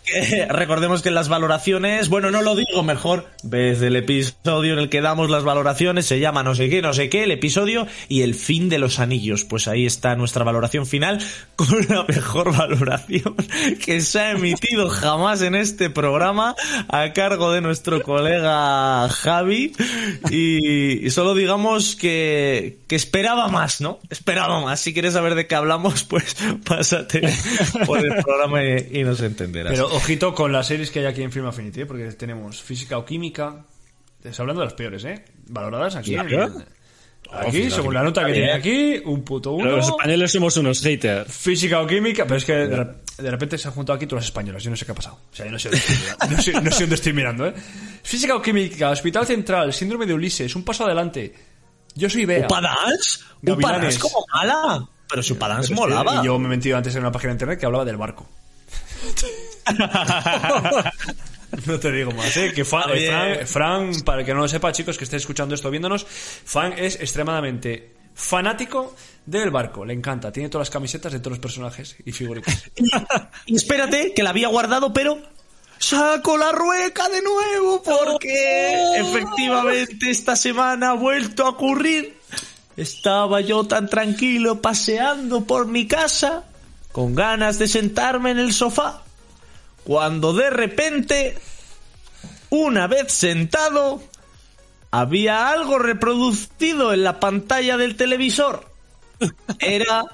que- 0.04 0.46
recordemos 0.48 1.02
que 1.02 1.10
las 1.10 1.28
valoraciones, 1.28 2.08
bueno, 2.08 2.30
no 2.30 2.42
lo 2.42 2.54
digo 2.56 2.82
mejor, 2.82 3.28
ves 3.42 3.80
el 3.82 3.96
episodio 3.96 4.72
en 4.72 4.78
el 4.78 4.88
que 4.88 5.00
damos 5.00 5.30
las 5.30 5.44
valoraciones, 5.44 6.06
se 6.06 6.20
llama 6.20 6.42
no 6.42 6.54
sé 6.54 6.68
qué, 6.68 6.82
no 6.82 6.92
sé 6.94 7.08
qué, 7.08 7.24
el 7.24 7.30
episodio 7.30 7.86
y 8.08 8.22
el 8.22 8.34
fin 8.34 8.68
de 8.68 8.78
los 8.78 8.98
anillos. 8.98 9.44
Pues 9.44 9.68
ahí 9.68 9.86
está 9.86 10.16
nuestra 10.16 10.44
valoración 10.44 10.86
final 10.86 11.20
con 11.56 11.68
la 11.88 12.04
mejor 12.04 12.56
valoración 12.56 13.34
que 13.84 14.00
se 14.00 14.18
ha 14.20 14.30
emitido 14.32 14.88
jamás 14.88 15.42
en 15.42 15.54
este 15.54 15.90
programa 15.90 16.54
a 16.88 17.12
cargo 17.12 17.52
de 17.52 17.60
nuestro 17.60 18.02
colega 18.02 19.08
Javi 19.08 19.72
y 20.30 21.10
solo 21.10 21.34
digamos 21.34 21.96
que, 21.96 22.78
que 22.86 22.96
esperaba 22.96 23.48
más, 23.48 23.80
¿no? 23.84 24.00
Esperaba 24.10 24.60
más. 24.60 24.80
Si 24.80 24.92
quieres 24.92 25.12
saber 25.12 25.36
de 25.36 25.46
qué 25.46 25.54
hablamos, 25.54 26.02
pues 26.08 26.34
pásate 26.64 27.22
por 27.86 27.98
el 28.04 28.12
programa 28.24 28.64
y, 28.64 28.88
y 29.00 29.04
nos 29.04 29.20
entenderás. 29.20 29.72
Pero 29.72 29.86
ojito 29.94 30.34
con 30.34 30.50
las 30.50 30.66
series 30.66 30.90
que 30.90 30.98
hay 30.98 31.06
aquí 31.06 31.22
en 31.22 31.30
Film 31.30 31.46
Affinity, 31.46 31.82
¿eh? 31.82 31.86
porque 31.86 32.04
tenemos 32.14 32.60
física 32.62 32.98
o 32.98 33.04
química. 33.04 33.64
Estoy 34.24 34.42
hablando 34.42 34.62
de 34.62 34.66
las 34.66 34.74
peores, 34.74 35.04
¿eh? 35.04 35.22
Valoradas 35.46 35.94
aquí. 35.96 36.16
aquí, 37.30 37.70
según 37.70 37.94
la 37.94 38.02
nota 38.02 38.24
que 38.26 38.32
tiene 38.32 38.52
aquí, 38.52 39.00
un 39.04 39.22
puto 39.22 39.56
Pero 39.56 39.68
uno. 39.68 39.76
los 39.78 39.88
españoles 39.88 40.32
somos 40.32 40.56
unos 40.56 40.80
haters. 40.82 41.32
Física 41.32 41.80
o 41.80 41.86
química, 41.86 42.24
pero 42.24 42.36
es 42.36 42.44
que 42.44 42.52
de, 42.54 42.76
rep- 42.76 42.96
de 43.18 43.30
repente 43.30 43.58
se 43.58 43.68
han 43.68 43.74
juntado 43.74 43.96
aquí 43.96 44.06
todas 44.06 44.22
las 44.22 44.28
españolas. 44.28 44.62
Yo 44.62 44.70
no 44.70 44.76
sé 44.76 44.84
qué 44.86 44.92
ha 44.92 44.94
pasado. 44.94 45.18
O 45.32 45.36
sea, 45.36 45.46
yo 45.46 45.52
no 45.52 45.58
sé 45.58 45.68
dónde 45.68 45.78
estoy 45.82 45.96
mirando, 45.96 46.36
no 46.36 46.42
sé, 46.42 46.52
no 46.52 46.70
sé 46.70 46.80
dónde 46.82 46.94
estoy 46.94 47.12
mirando, 47.12 47.46
¿eh? 47.48 47.54
Física 48.02 48.34
o 48.36 48.42
química, 48.42 48.90
Hospital 48.90 49.26
Central, 49.26 49.72
Síndrome 49.72 50.06
de 50.06 50.14
Ulises, 50.14 50.54
un 50.56 50.64
paso 50.64 50.84
adelante. 50.84 51.34
Yo 51.94 52.10
soy 52.10 52.24
Bea. 52.24 52.46
¿Upadance? 52.46 53.20
Gavilanes. 53.42 53.96
¿Upadance 53.96 53.98
como 53.98 54.24
mala? 54.32 54.88
Pero 55.08 55.22
si 55.22 55.32
Upadance 55.32 55.74
molaba. 55.74 56.20
Y 56.22 56.26
yo 56.26 56.38
me 56.38 56.46
he 56.46 56.48
metido 56.56 56.76
antes 56.76 56.94
en 56.94 57.02
una 57.02 57.12
página 57.12 57.30
de 57.30 57.34
internet 57.34 57.60
que 57.60 57.66
hablaba 57.66 57.84
del 57.84 57.96
barco. 57.96 58.28
No 61.66 61.78
te 61.78 61.92
digo 61.92 62.10
más, 62.10 62.36
¿eh? 62.36 62.52
Que 62.52 62.64
Fran, 62.64 62.90
Oye. 62.90 63.06
Fran, 63.06 63.46
Fran, 63.46 64.00
para 64.04 64.20
el 64.20 64.26
que 64.26 64.34
no 64.34 64.40
lo 64.40 64.48
sepa, 64.48 64.72
chicos, 64.72 64.98
que 64.98 65.04
esté 65.04 65.18
escuchando 65.18 65.54
esto 65.54 65.70
viéndonos, 65.70 66.04
Fran 66.04 66.74
es 66.76 66.96
extremadamente 66.96 67.94
fanático 68.14 68.94
del 69.26 69.50
barco. 69.50 69.84
Le 69.84 69.94
encanta. 69.94 70.32
Tiene 70.32 70.48
todas 70.48 70.68
las 70.68 70.72
camisetas 70.72 71.12
de 71.12 71.20
todos 71.20 71.32
los 71.32 71.38
personajes 71.38 71.96
y 72.04 72.12
figuritas. 72.12 72.64
Y 73.46 73.56
espérate, 73.56 74.12
que 74.14 74.22
la 74.22 74.30
había 74.30 74.48
guardado, 74.48 74.92
pero 74.92 75.18
saco 75.78 76.36
la 76.36 76.52
rueca 76.52 77.08
de 77.08 77.22
nuevo 77.22 77.82
porque 77.82 78.96
efectivamente 78.96 80.10
esta 80.10 80.36
semana 80.36 80.90
ha 80.90 80.94
vuelto 80.94 81.44
a 81.46 81.50
ocurrir. 81.50 82.18
Estaba 82.76 83.40
yo 83.40 83.64
tan 83.64 83.88
tranquilo 83.88 84.60
paseando 84.60 85.44
por 85.44 85.66
mi 85.66 85.86
casa 85.86 86.44
con 86.92 87.14
ganas 87.14 87.58
de 87.58 87.68
sentarme 87.68 88.32
en 88.32 88.38
el 88.38 88.52
sofá 88.52 89.04
cuando 89.84 90.32
de 90.32 90.50
repente, 90.50 91.36
una 92.48 92.86
vez 92.86 93.12
sentado, 93.12 94.02
había 94.90 95.50
algo 95.50 95.78
reproducido 95.78 96.92
en 96.92 97.04
la 97.04 97.20
pantalla 97.20 97.76
del 97.76 97.94
televisor. 97.96 98.66
Era 99.60 100.04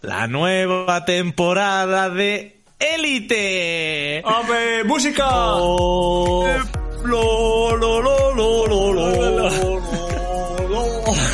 la 0.00 0.26
nueva 0.26 1.04
temporada 1.04 2.08
de 2.08 2.57
élite. 2.78 4.22
¡Ave, 4.24 4.84
música! 4.84 5.26
Oh. 5.30 6.46
Lo, 7.04 7.76
lo, 7.76 8.02
lo, 8.02 8.34
lo, 8.34 8.66
lo, 8.66 8.92
lo. 8.92 9.78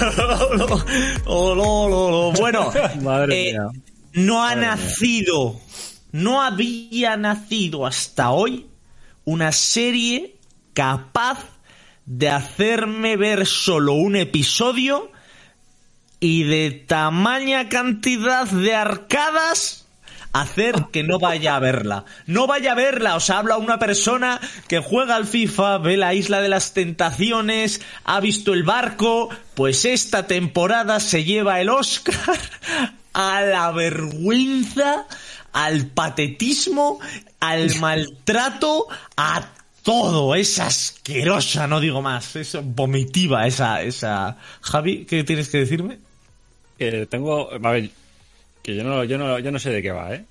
Oh, 1.27 2.33
bueno, 2.37 2.73
Madre 3.03 3.49
eh, 3.49 3.53
mía. 3.53 3.69
no 4.13 4.45
ha 4.45 4.55
nacido, 4.55 5.61
no 6.13 6.43
había 6.43 7.17
nacido 7.17 7.87
hasta 7.87 8.31
hoy 8.31 8.67
una 9.25 9.53
serie 9.53 10.37
capaz 10.73 11.39
de 12.07 12.29
hacerme 12.29 13.17
ver 13.17 13.47
solo 13.47 13.95
un 13.95 14.17
episodio 14.17 15.11
y 16.21 16.45
de 16.45 16.71
tamaña 16.71 17.69
cantidad 17.69 18.47
de 18.47 18.75
arcadas 18.75 19.84
hacer 20.35 20.87
que 20.93 21.05
no 21.05 21.19
vaya 21.19 21.57
a 21.57 21.61
verla. 21.61 22.05
No 22.27 22.47
vaya 22.47 22.73
a 22.73 22.75
verla, 22.75 23.17
o 23.17 23.21
sea, 23.21 23.39
habla 23.39 23.57
una 23.57 23.79
persona 23.79 24.41
que 24.69 24.81
juega 24.81 25.17
al 25.17 25.27
FIFA, 25.27 25.79
ve 25.79 25.97
la 25.97 26.13
isla 26.13 26.43
de 26.43 26.49
las 26.49 26.75
tentaciones, 26.75 27.81
ha 28.05 28.21
visto 28.21 28.53
el 28.53 28.65
barco, 28.65 29.31
pues 29.55 29.85
esta 29.85 30.27
temporada 30.27 31.01
se 31.01 31.25
lleva 31.25 31.61
el 31.61 31.71
Oscar 31.71 32.39
a 33.15 33.43
la 33.43 33.71
vergüenza, 33.71 35.07
al 35.53 35.87
patetismo, 35.87 36.99
al 37.39 37.77
maltrato, 37.77 38.89
a 39.17 39.51
todo. 39.85 40.35
Es 40.35 40.59
asquerosa, 40.59 41.69
no 41.69 41.79
digo 41.79 42.03
más. 42.03 42.35
Es 42.35 42.59
vomitiva 42.61 43.47
esa, 43.47 43.83
esa. 43.83 44.37
Javi, 44.63 45.05
¿qué 45.05 45.23
tienes 45.23 45.49
que 45.49 45.59
decirme? 45.59 45.99
Que 46.77 47.07
tengo. 47.07 47.51
A 47.53 47.71
que 48.65 48.75
yo 48.75 48.83
no, 48.83 49.05
yo 49.05 49.19
no, 49.19 49.39
yo 49.39 49.53
no 49.53 49.59
sé 49.59 49.71
de 49.71 49.83
qué 49.83 49.93
va, 49.93 50.15
¿eh? 50.15 50.25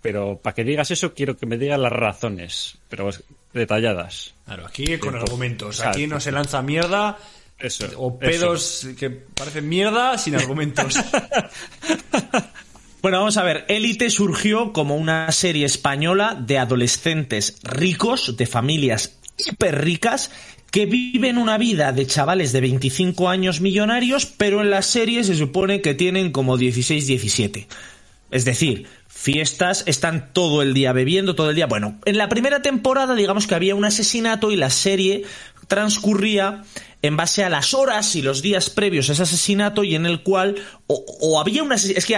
Pero 0.00 0.38
para 0.38 0.54
que 0.54 0.64
digas 0.64 0.90
eso, 0.92 1.14
quiero 1.14 1.36
que 1.36 1.46
me 1.46 1.58
digas 1.58 1.78
las 1.78 1.92
razones, 1.92 2.78
pero 2.88 3.10
detalladas. 3.52 4.34
Claro, 4.44 4.66
aquí 4.66 4.98
con 4.98 5.16
argumentos. 5.16 5.80
Aquí 5.80 6.06
no 6.06 6.20
se 6.20 6.32
lanza 6.32 6.62
mierda 6.62 7.18
Eso. 7.58 7.86
o 7.96 8.18
pedos 8.18 8.86
que 8.98 9.10
parecen 9.10 9.68
mierda 9.68 10.16
sin 10.16 10.36
argumentos. 10.36 10.96
Bueno, 13.02 13.18
vamos 13.18 13.36
a 13.36 13.42
ver. 13.42 13.64
Élite 13.66 14.10
surgió 14.10 14.72
como 14.72 14.94
una 14.94 15.32
serie 15.32 15.66
española 15.66 16.36
de 16.40 16.60
adolescentes 16.60 17.58
ricos, 17.64 18.36
de 18.36 18.46
familias 18.46 19.18
hiper 19.38 19.82
ricas, 19.82 20.30
que 20.72 20.86
viven 20.86 21.36
una 21.36 21.58
vida 21.58 21.92
de 21.92 22.06
chavales 22.06 22.50
de 22.52 22.62
25 22.62 23.28
años 23.28 23.60
millonarios, 23.60 24.24
pero 24.24 24.62
en 24.62 24.70
la 24.70 24.80
serie 24.80 25.22
se 25.22 25.36
supone 25.36 25.82
que 25.82 25.92
tienen 25.92 26.32
como 26.32 26.56
16, 26.56 27.06
17. 27.06 27.68
Es 28.30 28.46
decir, 28.46 28.86
fiestas, 29.06 29.84
están 29.86 30.32
todo 30.32 30.62
el 30.62 30.72
día 30.72 30.92
bebiendo, 30.92 31.34
todo 31.34 31.50
el 31.50 31.56
día. 31.56 31.66
Bueno, 31.66 32.00
en 32.06 32.16
la 32.16 32.30
primera 32.30 32.62
temporada, 32.62 33.14
digamos 33.14 33.46
que 33.46 33.54
había 33.54 33.74
un 33.74 33.84
asesinato 33.84 34.50
y 34.50 34.56
la 34.56 34.70
serie 34.70 35.24
transcurría 35.68 36.62
en 37.02 37.18
base 37.18 37.44
a 37.44 37.50
las 37.50 37.74
horas 37.74 38.16
y 38.16 38.22
los 38.22 38.40
días 38.40 38.70
previos 38.70 39.10
a 39.10 39.12
ese 39.12 39.24
asesinato 39.24 39.84
y 39.84 39.94
en 39.94 40.06
el 40.06 40.22
cual 40.22 40.56
o, 40.86 41.04
o 41.20 41.38
había 41.38 41.62
una 41.62 41.74
es 41.74 42.06
que 42.06 42.16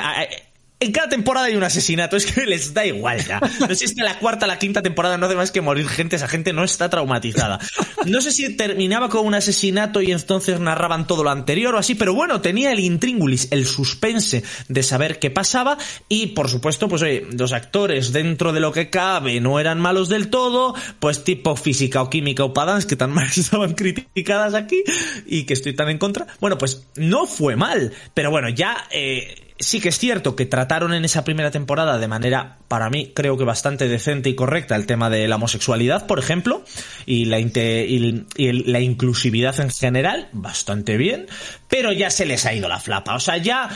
en 0.85 0.93
cada 0.93 1.09
temporada 1.09 1.47
hay 1.47 1.57
un 1.57 1.65
asesinato, 1.65 2.17
es 2.17 2.27
que 2.27 2.47
les 2.47 2.75
da 2.75 2.87
igual 2.87 3.25
ya. 3.27 3.41
No 3.61 3.75
sé 3.75 3.89
si 3.89 3.95
que 3.95 4.03
la 4.03 4.19
cuarta, 4.19 4.47
la 4.47 4.59
quinta 4.59 4.83
temporada 4.83 5.19
no 5.19 5.27
hace 5.27 5.37
más 5.37 5.51
que 5.51 5.61
morir 5.61 5.89
gente, 5.89 6.17
esa 6.17 6.29
gente 6.29 6.53
no 6.53 6.65
está 6.65 6.89
traumatizada. 6.91 7.59
No 8.07 8.21
sé 8.21 8.33
si 8.33 8.57
terminaba 8.57 9.09
con 9.09 9.27
un 9.27 9.35
asesinato 9.35 10.01
y 10.01 10.13
entonces 10.13 10.61
narraban 10.61 11.07
todo 11.07 11.25
lo 11.25 11.31
anterior 11.31 11.75
o 11.75 11.79
así, 11.79 11.95
pero 11.95 12.15
bueno, 12.15 12.41
tenía 12.41 12.73
el 12.73 12.81
intríngulis, 12.81 13.49
el 13.51 13.67
suspense 13.67 14.45
de 14.69 14.83
saber 14.83 15.19
qué 15.19 15.31
pasaba 15.31 15.79
y 16.09 16.29
por 16.29 16.49
supuesto, 16.49 16.89
pues 16.89 17.03
oye, 17.03 17.27
los 17.33 17.53
actores 17.53 18.13
dentro 18.13 18.53
de 18.53 18.61
lo 18.61 18.73
que 18.73 18.91
cabe 18.91 19.41
no 19.41 19.61
eran 19.61 19.81
malos 19.81 20.09
del 20.09 20.29
todo, 20.29 20.75
pues 21.01 21.25
tipo 21.25 21.57
física 21.57 22.03
o 22.03 22.11
química 22.11 22.45
o 22.45 22.53
padans 22.53 22.87
que 22.87 22.97
tan 22.97 23.13
mal 23.13 23.29
estaban 23.37 23.75
criticadas 23.75 24.55
aquí 24.55 24.83
y 25.27 25.45
que 25.45 25.55
estoy 25.55 25.75
tan 25.75 25.89
en 25.89 25.99
contra. 25.99 26.27
Bueno, 26.41 26.59
pues 26.59 26.87
no 26.97 27.27
fue 27.27 27.57
mal, 27.57 27.93
pero 28.13 28.31
bueno, 28.31 28.49
ya 28.49 28.87
eh, 28.91 29.44
sí 29.59 29.81
que 29.81 29.91
es 29.91 29.99
cierto 29.99 30.37
que 30.37 30.47
trataron 30.47 30.95
en 30.95 31.05
esa 31.05 31.25
primera 31.25 31.51
temporada 31.51 31.99
de 31.99 32.09
manera, 32.09 32.59
para 32.69 32.91
mí, 32.91 33.13
creo 33.15 33.37
que 33.39 33.45
bastante 33.45 33.89
decente 33.89 34.29
y 34.29 34.35
correcta 34.35 34.77
el 34.77 34.87
tema 34.87 35.11
de 35.11 35.29
la 35.29 35.37
homosexualidad, 35.37 36.07
por 36.07 36.19
ejemplo, 36.19 36.65
y 37.07 37.27
la, 37.27 37.39
la 37.39 38.81
inclusividad 38.81 39.61
en 39.61 39.71
general, 39.71 40.29
bastante 40.33 40.97
bien, 40.97 41.27
pero 41.69 41.93
ya 41.93 42.11
se 42.11 42.27
les 42.27 42.47
ha 42.47 42.55
ido 42.55 42.69
la 42.69 42.81
flapa. 42.81 43.15
O 43.15 43.21
sea, 43.21 43.37
ya 43.37 43.71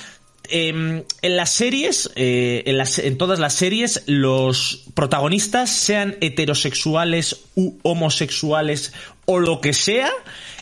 eh, 0.51 1.05
en 1.23 1.37
las 1.37 1.51
series, 1.51 2.11
eh, 2.17 2.63
en, 2.67 2.79
las, 2.79 2.99
en 2.99 3.19
todas 3.19 3.39
las 3.39 3.55
series, 3.55 4.03
los 4.07 4.85
protagonistas, 4.95 5.71
sean 5.71 6.17
heterosexuales 6.21 7.45
u 7.55 7.75
homosexuales 7.83 8.95
o 9.27 9.39
lo 9.41 9.61
que 9.61 9.75
sea, 9.75 10.11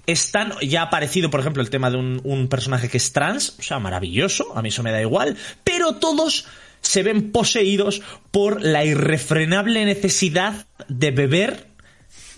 están, 0.06 0.52
ya 0.60 0.82
ha 0.82 0.84
aparecido, 0.84 1.30
por 1.30 1.40
ejemplo, 1.40 1.62
el 1.62 1.70
tema 1.70 1.90
de 1.90 1.96
un, 1.96 2.20
un 2.24 2.48
personaje 2.48 2.88
que 2.88 2.96
es 2.96 3.12
trans, 3.12 3.56
o 3.58 3.62
sea, 3.62 3.78
maravilloso, 3.78 4.56
a 4.56 4.62
mí 4.62 4.68
eso 4.68 4.82
me 4.82 4.92
da 4.92 5.00
igual, 5.00 5.36
pero 5.64 5.96
todos 5.96 6.46
se 6.80 7.02
ven 7.02 7.32
poseídos 7.32 8.02
por 8.30 8.62
la 8.62 8.84
irrefrenable 8.84 9.84
necesidad 9.84 10.66
de 10.88 11.10
beber 11.10 11.66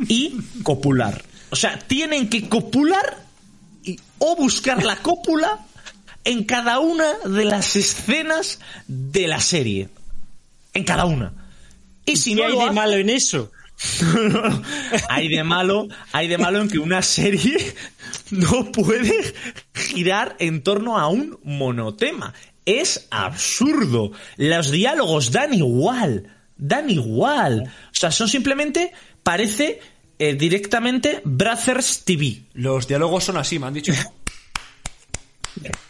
y 0.06 0.38
copular. 0.62 1.22
O 1.50 1.56
sea, 1.56 1.78
tienen 1.78 2.28
que 2.28 2.48
copular 2.48 3.18
y, 3.82 3.98
o 4.18 4.36
buscar 4.36 4.84
la 4.84 4.96
cópula 4.96 5.66
en 6.24 6.44
cada 6.44 6.78
una 6.78 7.14
de 7.24 7.44
las 7.44 7.76
escenas 7.76 8.60
de 8.86 9.28
la 9.28 9.40
serie. 9.40 9.88
En 10.74 10.84
cada 10.84 11.04
una. 11.04 11.32
Y 12.04 12.16
si 12.16 12.34
¿Qué 12.34 12.42
no 12.42 12.46
hay 12.46 12.68
de 12.68 12.72
malo 12.72 12.94
en 12.94 13.10
eso? 13.10 13.50
hay 15.08 15.28
de 15.28 15.44
malo, 15.44 15.88
hay 16.12 16.28
de 16.28 16.38
malo 16.38 16.60
en 16.60 16.68
que 16.68 16.78
una 16.78 17.02
serie 17.02 17.74
no 18.30 18.72
puede 18.72 19.34
girar 19.74 20.36
en 20.38 20.62
torno 20.62 20.98
a 20.98 21.08
un 21.08 21.38
monotema. 21.44 22.34
Es 22.64 23.06
absurdo. 23.10 24.12
Los 24.36 24.70
diálogos 24.70 25.32
dan 25.32 25.54
igual, 25.54 26.30
dan 26.56 26.90
igual. 26.90 27.64
O 27.66 27.94
sea, 27.94 28.10
son 28.10 28.28
simplemente, 28.28 28.92
parece 29.22 29.80
eh, 30.18 30.34
directamente 30.34 31.22
Brothers 31.24 32.04
TV. 32.04 32.42
Los 32.54 32.88
diálogos 32.88 33.24
son 33.24 33.36
así, 33.36 33.58
me 33.58 33.66
han 33.66 33.74
dicho. 33.74 33.92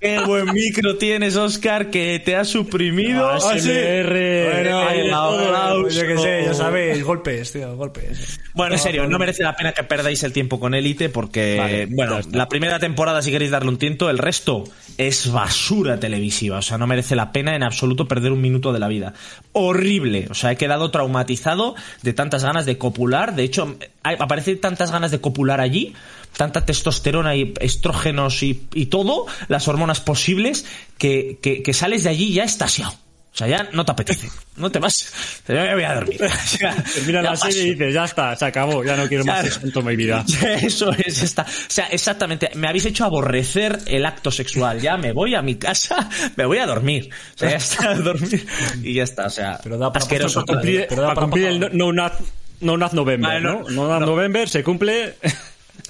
Qué 0.00 0.20
buen 0.20 0.46
micro 0.52 0.96
tienes, 0.96 1.36
Oscar, 1.36 1.90
que 1.90 2.20
te 2.24 2.36
ha 2.36 2.44
suprimido. 2.44 3.26
Ah, 3.28 3.38
Ah, 3.42 3.58
sí. 3.58 3.68
Bueno, 3.70 4.80
aplauso. 4.80 5.88
yo 5.88 6.06
qué 6.06 6.18
sé, 6.18 6.42
ya 6.46 6.54
sabéis, 6.54 7.02
golpes, 7.04 7.52
tío, 7.52 7.76
golpes. 7.76 8.40
Bueno, 8.54 8.74
en 8.74 8.78
serio, 8.80 9.06
no 9.06 9.18
merece 9.18 9.42
la 9.42 9.54
pena 9.56 9.72
que 9.72 9.82
perdáis 9.82 10.22
el 10.22 10.32
tiempo 10.32 10.58
con 10.60 10.74
Élite 10.74 11.08
porque, 11.08 11.56
Vale, 11.58 11.86
bueno, 11.86 12.20
la 12.32 12.48
primera 12.48 12.78
temporada 12.78 13.22
si 13.22 13.30
queréis 13.30 13.50
darle 13.50 13.68
un 13.70 13.78
tiento, 13.78 14.08
el 14.10 14.18
resto 14.18 14.64
es 14.98 15.30
basura 15.30 15.98
televisiva, 15.98 16.58
o 16.58 16.62
sea, 16.62 16.78
no 16.78 16.86
merece 16.86 17.16
la 17.16 17.32
pena 17.32 17.54
en 17.54 17.62
absoluto 17.62 18.08
perder 18.08 18.32
un 18.32 18.40
minuto 18.40 18.72
de 18.72 18.78
la 18.78 18.88
vida. 18.88 19.14
Horrible, 19.52 20.28
o 20.30 20.34
sea, 20.34 20.52
he 20.52 20.56
quedado 20.56 20.90
traumatizado 20.90 21.74
de 22.02 22.12
tantas 22.12 22.44
ganas 22.44 22.66
de 22.66 22.78
copular, 22.78 23.34
de 23.34 23.44
hecho, 23.44 23.76
hay, 24.02 24.16
aparecen 24.18 24.60
tantas 24.60 24.90
ganas 24.90 25.10
de 25.10 25.20
copular 25.20 25.60
allí, 25.60 25.94
tanta 26.36 26.64
testosterona 26.64 27.36
y 27.36 27.54
estrógenos 27.60 28.42
y, 28.42 28.66
y 28.74 28.86
todo, 28.86 29.26
las 29.48 29.68
hormonas 29.68 30.00
posibles, 30.00 30.64
que, 30.98 31.38
que, 31.42 31.62
que 31.62 31.72
sales 31.72 32.04
de 32.04 32.10
allí 32.10 32.32
ya 32.32 32.44
estasiado. 32.44 32.94
O 33.32 33.34
sea, 33.34 33.48
ya 33.48 33.66
no 33.72 33.82
te 33.82 33.92
apetece, 33.92 34.28
no 34.56 34.70
te 34.70 34.78
vas, 34.78 35.40
te 35.46 35.54
voy 35.54 35.82
a 35.84 35.94
dormir. 35.94 36.20
O 36.22 36.28
sea, 36.28 36.74
Termina 36.94 37.22
ya 37.22 37.30
la 37.30 37.36
serie 37.36 37.62
y 37.62 37.70
dices, 37.70 37.94
ya 37.94 38.04
está, 38.04 38.36
se 38.36 38.44
acabó, 38.44 38.84
ya 38.84 38.94
no 38.94 39.08
quiero 39.08 39.24
más 39.24 39.40
Claro. 39.40 39.48
eso 39.48 39.60
en 39.66 39.72
toda 39.72 39.86
mi 39.88 39.96
vida. 39.96 40.22
Eso 40.60 40.90
es 40.92 41.22
esta. 41.22 41.42
O 41.42 41.46
sea, 41.68 41.86
exactamente. 41.86 42.50
Me 42.56 42.68
habéis 42.68 42.84
hecho 42.84 43.06
aborrecer 43.06 43.78
el 43.86 44.04
acto 44.04 44.30
sexual. 44.30 44.80
Ya 44.82 44.98
me 44.98 45.12
voy 45.12 45.34
a 45.34 45.40
mi 45.40 45.54
casa, 45.56 46.10
me 46.36 46.44
voy 46.44 46.58
a 46.58 46.66
dormir. 46.66 47.08
O 47.34 47.38
sea, 47.38 47.50
ya 47.52 47.56
está, 47.56 47.90
a 47.90 47.94
dormir. 47.94 48.46
Y 48.82 48.92
ya 48.94 49.04
está. 49.04 49.26
O 49.26 49.30
sea, 49.30 49.58
Pero 49.62 49.78
da 49.78 49.90
para 49.90 50.04
cumplir, 50.04 50.86
Pero 50.90 51.00
da 51.02 51.08
para 51.08 51.14
para 51.14 51.24
cumplir 51.26 51.46
el. 51.46 51.60
No 51.76 51.90
Nut 51.90 52.12
no 52.60 52.76
Nut 52.76 52.92
November, 52.92 53.28
Vale, 53.30 53.40
¿no? 53.40 53.62
no- 53.62 53.88
No 53.88 53.98
Nut 53.98 54.08
November 54.08 54.46
se 54.48 54.62
cumple. 54.62 55.14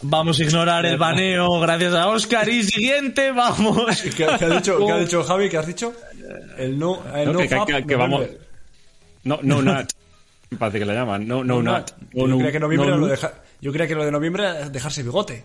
Vamos 0.02 0.40
a 0.40 0.42
ignorar 0.44 0.84
el 0.86 0.96
baneo 0.96 1.60
gracias 1.60 1.94
a 1.94 2.08
Oscar. 2.08 2.48
Y 2.48 2.62
siguiente, 2.64 3.30
vamos. 3.30 4.00
¿Qué, 4.02 4.10
qué 4.10 4.24
ha 4.24 4.48
dicho, 4.48 4.84
qué 4.84 4.92
ha 4.92 4.98
dicho 4.98 5.22
Javi? 5.22 5.48
¿Qué 5.48 5.58
has 5.58 5.66
dicho? 5.66 5.94
El 6.58 6.78
no, 6.78 7.02
el 7.14 7.26
No, 7.26 7.32
no, 7.34 7.38
que- 7.38 7.48
que- 7.48 7.56
fap 7.56 7.66
que- 7.68 7.86
que 7.86 7.96
vamos-. 7.96 8.26
No, 9.24 9.38
no 9.42 9.62
me 9.62 9.86
parece 10.58 10.78
que 10.80 10.84
la 10.84 10.94
llaman. 10.94 11.26
No, 11.26 11.44
no, 11.44 11.62
No, 11.62 11.72
not. 11.78 11.90
yo, 12.12 12.26
No, 12.26 12.28
no, 12.28 12.36
creía 12.38 12.52
que 12.52 12.60
noviembre 12.60 12.90
lo 12.96 13.06
deja- 13.06 13.34
yo 13.60 13.70
creía 13.72 13.86
que 13.88 13.94
lo 13.94 14.04
de 14.04 14.10
noviembre 14.10 14.42
era 14.42 14.68
dejarse 14.68 15.02
bigote. 15.02 15.44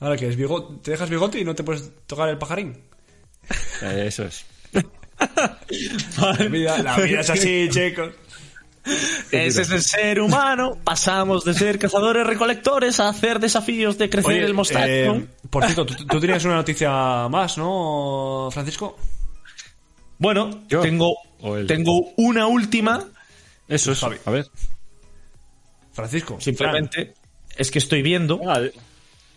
Ahora 0.00 0.16
que 0.16 0.28
es 0.28 0.36
bigote, 0.36 0.76
te 0.82 0.90
dejas 0.92 1.10
bigote 1.10 1.40
y 1.40 1.44
no 1.44 1.54
te 1.56 1.64
puedes 1.64 1.90
tocar 2.06 2.28
el 2.28 2.38
pajarín. 2.38 2.80
Eh, 3.82 4.04
Eso 4.06 4.24
es. 4.24 4.44
La 6.20 6.32
vida, 6.48 6.78
la 6.82 6.96
vida 6.98 7.20
es 7.20 7.30
así, 7.30 7.68
chicos. 7.70 8.10
Ese 9.30 9.62
es 9.62 9.70
el 9.70 9.82
ser 9.82 10.20
humano. 10.20 10.78
Pasamos 10.84 11.44
de 11.44 11.54
ser 11.54 11.78
cazadores 11.78 12.26
recolectores 12.26 13.00
a 13.00 13.08
hacer 13.08 13.40
desafíos 13.40 13.98
de 13.98 14.08
crecer 14.10 14.32
Oye, 14.32 14.44
el 14.44 14.54
mostacho. 14.54 14.86
eh, 14.86 15.26
por 15.50 15.64
cierto, 15.64 15.86
tú, 15.86 15.94
tú 16.06 16.20
tenías 16.20 16.44
una 16.44 16.56
noticia 16.56 17.28
más, 17.28 17.58
¿no, 17.58 18.48
Francisco? 18.52 18.96
bueno, 20.18 20.62
¿yo? 20.68 20.80
tengo, 20.80 21.14
tengo 21.66 22.12
una 22.16 22.46
última. 22.46 23.04
Eso 23.68 23.92
es. 23.92 24.02
A 24.02 24.30
ver. 24.30 24.46
Francisco. 25.92 26.40
Simplemente 26.40 27.14
es 27.56 27.70
que 27.70 27.78
estoy 27.78 28.02
viendo, 28.02 28.40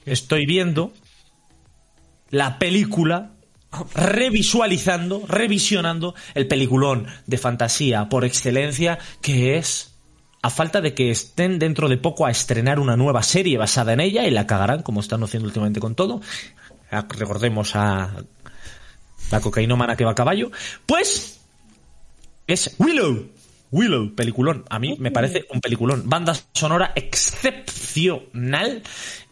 estoy 0.05 0.45
viendo 0.45 0.93
la 2.29 2.59
película 2.59 3.31
revisualizando, 3.95 5.23
revisionando 5.27 6.15
el 6.33 6.47
peliculón 6.47 7.07
de 7.25 7.37
fantasía 7.37 8.09
por 8.09 8.25
excelencia 8.25 8.99
que 9.21 9.57
es 9.57 9.93
a 10.41 10.49
falta 10.49 10.81
de 10.81 10.93
que 10.93 11.11
estén 11.11 11.59
dentro 11.59 11.87
de 11.87 11.97
poco 11.97 12.25
a 12.25 12.31
estrenar 12.31 12.79
una 12.79 12.97
nueva 12.97 13.23
serie 13.23 13.57
basada 13.57 13.93
en 13.93 13.99
ella 13.99 14.25
y 14.25 14.31
la 14.31 14.47
cagarán 14.47 14.81
como 14.81 14.99
están 14.99 15.23
haciendo 15.23 15.47
últimamente 15.47 15.79
con 15.79 15.95
todo. 15.95 16.21
Recordemos 16.89 17.75
a 17.75 18.23
la 19.29 19.39
cocainómana 19.39 19.95
que 19.95 20.03
va 20.03 20.11
a 20.11 20.15
caballo. 20.15 20.51
Pues 20.85 21.39
es 22.47 22.75
Willow. 22.79 23.29
Willow, 23.71 24.13
peliculón. 24.15 24.65
A 24.69 24.79
mí 24.79 24.95
me 24.99 25.11
parece 25.11 25.45
un 25.49 25.61
peliculón. 25.61 26.03
Banda 26.09 26.33
sonora 26.53 26.91
excepcional. 26.95 28.83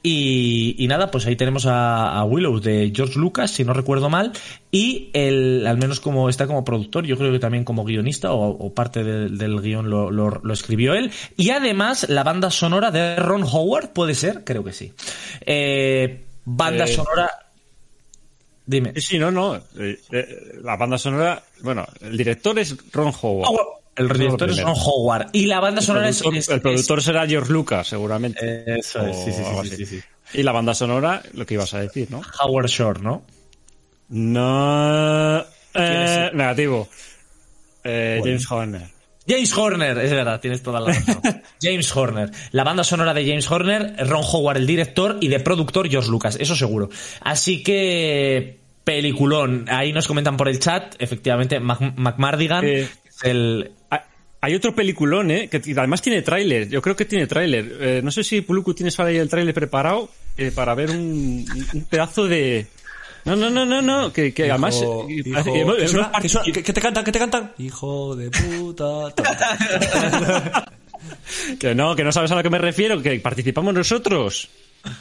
Y, 0.01 0.75
y 0.77 0.87
nada, 0.87 1.11
pues 1.11 1.25
ahí 1.25 1.35
tenemos 1.35 1.65
a, 1.65 2.17
a 2.17 2.23
Willow 2.23 2.61
de 2.61 2.93
George 2.95 3.19
Lucas, 3.19 3.51
si 3.51 3.65
no 3.65 3.73
recuerdo 3.73 4.09
mal. 4.09 4.31
Y 4.71 5.09
el, 5.13 5.67
al 5.67 5.77
menos 5.77 5.99
como 5.99 6.29
está 6.29 6.47
como 6.47 6.63
productor, 6.63 7.05
yo 7.05 7.17
creo 7.17 7.33
que 7.33 7.39
también 7.39 7.65
como 7.65 7.83
guionista 7.83 8.31
o, 8.31 8.47
o 8.49 8.73
parte 8.73 9.03
del- 9.03 9.37
del 9.37 9.59
guion 9.61 9.89
lo, 9.89 10.09
lo- 10.09 10.39
lo 10.41 10.53
escribió 10.53 10.93
él. 10.93 11.11
Y 11.35 11.49
además 11.49 12.07
la 12.07 12.23
banda 12.23 12.49
sonora 12.49 12.91
de 12.91 13.17
Ron 13.17 13.43
Howard, 13.43 13.89
¿puede 13.91 14.15
ser? 14.15 14.45
Creo 14.45 14.63
que 14.63 14.71
sí. 14.71 14.93
Eh, 15.45 16.23
banda 16.45 16.85
Eh, 16.85 16.87
sonora... 16.87 17.29
Dime. 18.65 18.93
Sí, 19.01 19.17
no, 19.19 19.31
no. 19.31 19.55
Eh, 19.55 19.99
eh, 20.11 20.27
la 20.61 20.77
banda 20.77 20.97
sonora. 20.97 21.43
Bueno, 21.61 21.85
el 22.01 22.15
director 22.15 22.57
es 22.59 22.77
Ron 22.93 23.11
Howard. 23.21 23.49
Howard. 23.49 23.78
El 23.99 24.07
director 24.09 24.49
es. 24.49 24.61
Ron 24.61 24.75
Howard. 24.77 25.27
Y 25.33 25.45
la 25.45 25.59
banda 25.59 25.79
El 25.81 25.85
sonora 25.85 26.09
es- 26.09 26.19
productor, 26.19 26.39
es- 26.39 26.49
el 26.49 26.55
es- 26.55 26.61
productor 26.61 27.01
será 27.03 27.27
George 27.27 27.51
Lucas, 27.51 27.87
seguramente. 27.87 28.63
Eso 28.79 29.05
es, 29.05 29.15
sí, 29.17 29.31
sí, 29.31 29.43
sí, 29.43 29.69
sí, 29.69 29.75
sí, 29.75 29.85
sí. 29.85 29.99
Y 30.33 30.43
la 30.43 30.51
banda 30.51 30.73
sonora, 30.73 31.21
lo 31.33 31.45
que 31.45 31.55
ibas 31.55 31.73
a 31.73 31.79
decir, 31.81 32.09
¿no? 32.11 32.21
Howard 32.41 32.67
Shore, 32.67 33.01
¿no? 33.01 33.23
No. 34.09 35.39
Eh, 35.73 36.29
negativo. 36.33 36.87
Eh, 37.83 38.19
James 38.23 38.51
Horner. 38.51 38.87
James 39.27 39.55
Horner, 39.55 39.97
es 39.99 40.11
verdad, 40.11 40.39
tienes 40.39 40.63
toda 40.63 40.79
la 40.79 40.87
razón. 40.91 41.21
James 41.61 41.95
Horner. 41.95 42.31
La 42.51 42.63
banda 42.63 42.83
sonora 42.83 43.13
de 43.13 43.25
James 43.27 43.49
Horner, 43.49 43.95
Ron 44.07 44.23
Howard 44.23 44.57
el 44.57 44.65
director 44.67 45.17
y 45.21 45.27
de 45.27 45.39
productor 45.39 45.87
George 45.89 46.09
Lucas, 46.09 46.37
eso 46.39 46.55
seguro. 46.55 46.89
Así 47.21 47.61
que 47.61 48.57
peliculón. 48.83 49.65
Ahí 49.69 49.93
nos 49.93 50.07
comentan 50.07 50.35
por 50.35 50.49
el 50.49 50.59
chat, 50.59 50.95
efectivamente, 50.97 51.59
Mac- 51.59 51.93
McMardigan 51.95 52.65
es 52.65 52.89
el 53.23 53.71
Hay 54.41 54.55
otro 54.55 54.73
peliculón, 54.73 55.31
¿eh? 55.31 55.49
Que 55.49 55.61
además 55.77 56.01
tiene 56.01 56.21
tráiler. 56.21 56.69
Yo 56.69 56.81
creo 56.81 56.95
que 56.95 57.05
tiene 57.05 57.27
tráiler. 57.27 57.77
Eh, 57.81 58.01
no 58.03 58.09
sé 58.11 58.23
si 58.23 58.41
Puluku 58.41 58.73
tienes 58.73 58.97
ahora 58.99 59.09
ahí 59.11 59.17
el 59.17 59.27
tráiler 59.29 59.53
preparado 59.53 60.09
eh, 60.37 60.51
para 60.53 60.73
ver 60.75 60.91
un, 60.91 61.45
un 61.73 61.83
pedazo 61.85 62.25
de... 62.27 62.65
No, 63.25 63.35
no, 63.35 63.49
no, 63.49 63.65
no, 63.65 63.81
no. 63.81 64.13
Que, 64.13 64.33
que 64.33 64.49
además... 64.49 64.77
Hijo- 64.81 65.05
eh, 65.09 65.23
hijo- 65.25 65.39
eh, 65.39 65.43
¿qué 65.53 65.59
hemos 65.61 65.91
suena? 65.91 66.11
partic- 66.11 66.21
¿Qué 66.21 66.29
suena? 66.29 66.45
¿Qué- 66.53 66.63
qué 66.63 66.73
te 66.73 66.81
cantan? 66.81 67.03
¿Qué 67.03 67.11
te 67.11 67.19
cantan? 67.19 67.51
Hijo 67.57 68.15
de 68.15 68.31
puta. 68.31 69.11
ta, 69.15 69.23
ta. 69.23 70.65
Que 71.59 71.73
no, 71.75 71.95
que 71.95 72.03
no 72.03 72.11
sabes 72.11 72.31
a 72.31 72.35
lo 72.35 72.43
que 72.43 72.49
me 72.49 72.57
refiero. 72.57 73.01
Que 73.01 73.19
participamos 73.19 73.73
nosotros. 73.73 74.49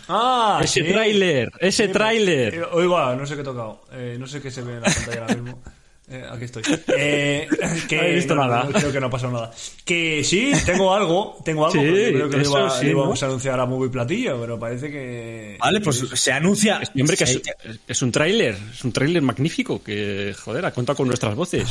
Ah, 0.09 0.61
ese 0.62 0.85
sí. 0.85 0.88
tráiler, 0.92 1.51
ese 1.61 1.87
Sí, 1.87 1.92
tráiler. 1.92 2.55
eh, 2.55 2.62
Oiga, 2.72 3.14
no 3.14 3.24
sé 3.27 3.35
qué 3.37 3.40
he 3.42 3.44
tocado. 3.44 3.83
Eh, 3.92 4.16
no 4.18 4.27
sé 4.27 4.40
qué 4.40 4.51
se 4.51 4.62
ve 4.62 4.74
en 4.74 4.81
la 4.83 4.90
pantalla 4.92 5.20
ahora 5.22 5.35
mismo. 5.37 5.62
Eh, 6.11 6.25
aquí 6.31 6.44
estoy. 6.44 6.62
Eh, 6.97 7.47
que 7.88 7.97
No 7.97 8.03
he 8.03 8.14
visto 8.14 8.35
no, 8.35 8.47
nada. 8.47 8.64
no, 8.64 8.71
creo 8.73 8.92
que 8.92 9.01
no 9.01 9.07
ha 9.09 9.11
pasado 9.11 9.33
nada. 9.33 9.51
Que 9.85 10.25
sí, 10.25 10.53
tengo 10.64 10.94
algo. 10.94 11.37
Tengo 11.44 11.66
algo. 11.66 11.79
Sí, 11.81 11.87
pero 11.87 12.18
yo 12.18 12.29
creo 12.29 12.31
que 12.31 12.37
lo, 12.37 12.42
eso 12.42 12.59
iba- 12.59 12.71
sí, 12.81 12.87
lo 12.87 12.92
¿no? 12.92 12.99
íbamos 13.01 13.23
a 13.23 13.27
anunciar 13.27 13.61
a 13.61 13.66
muy 13.66 13.88
platillo, 13.90 14.40
pero 14.40 14.59
parece 14.59 14.90
que. 14.90 15.57
Vale, 15.61 15.81
pues 15.83 15.99
se 16.14 16.33
anuncia. 16.33 16.81
Y, 16.94 17.03
hombre, 17.03 17.16
que 17.16 17.25
es, 17.25 17.40
es 17.87 18.03
un 18.03 18.11
tráiler. 18.11 18.57
Es 18.73 18.83
un 18.85 18.92
tráiler 18.92 19.21
magnífico. 19.23 19.83
Que, 19.83 20.35
joder, 20.42 20.64
ha 20.64 20.71
contado 20.73 20.97
con 20.97 21.09
nuestras 21.09 21.35
voces. 21.35 21.68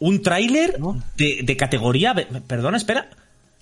un 0.00 0.20
tráiler 0.22 0.76
de, 1.16 1.40
de 1.42 1.56
categoría. 1.56 2.14
Perdona, 2.46 2.76
espera. 2.76 3.08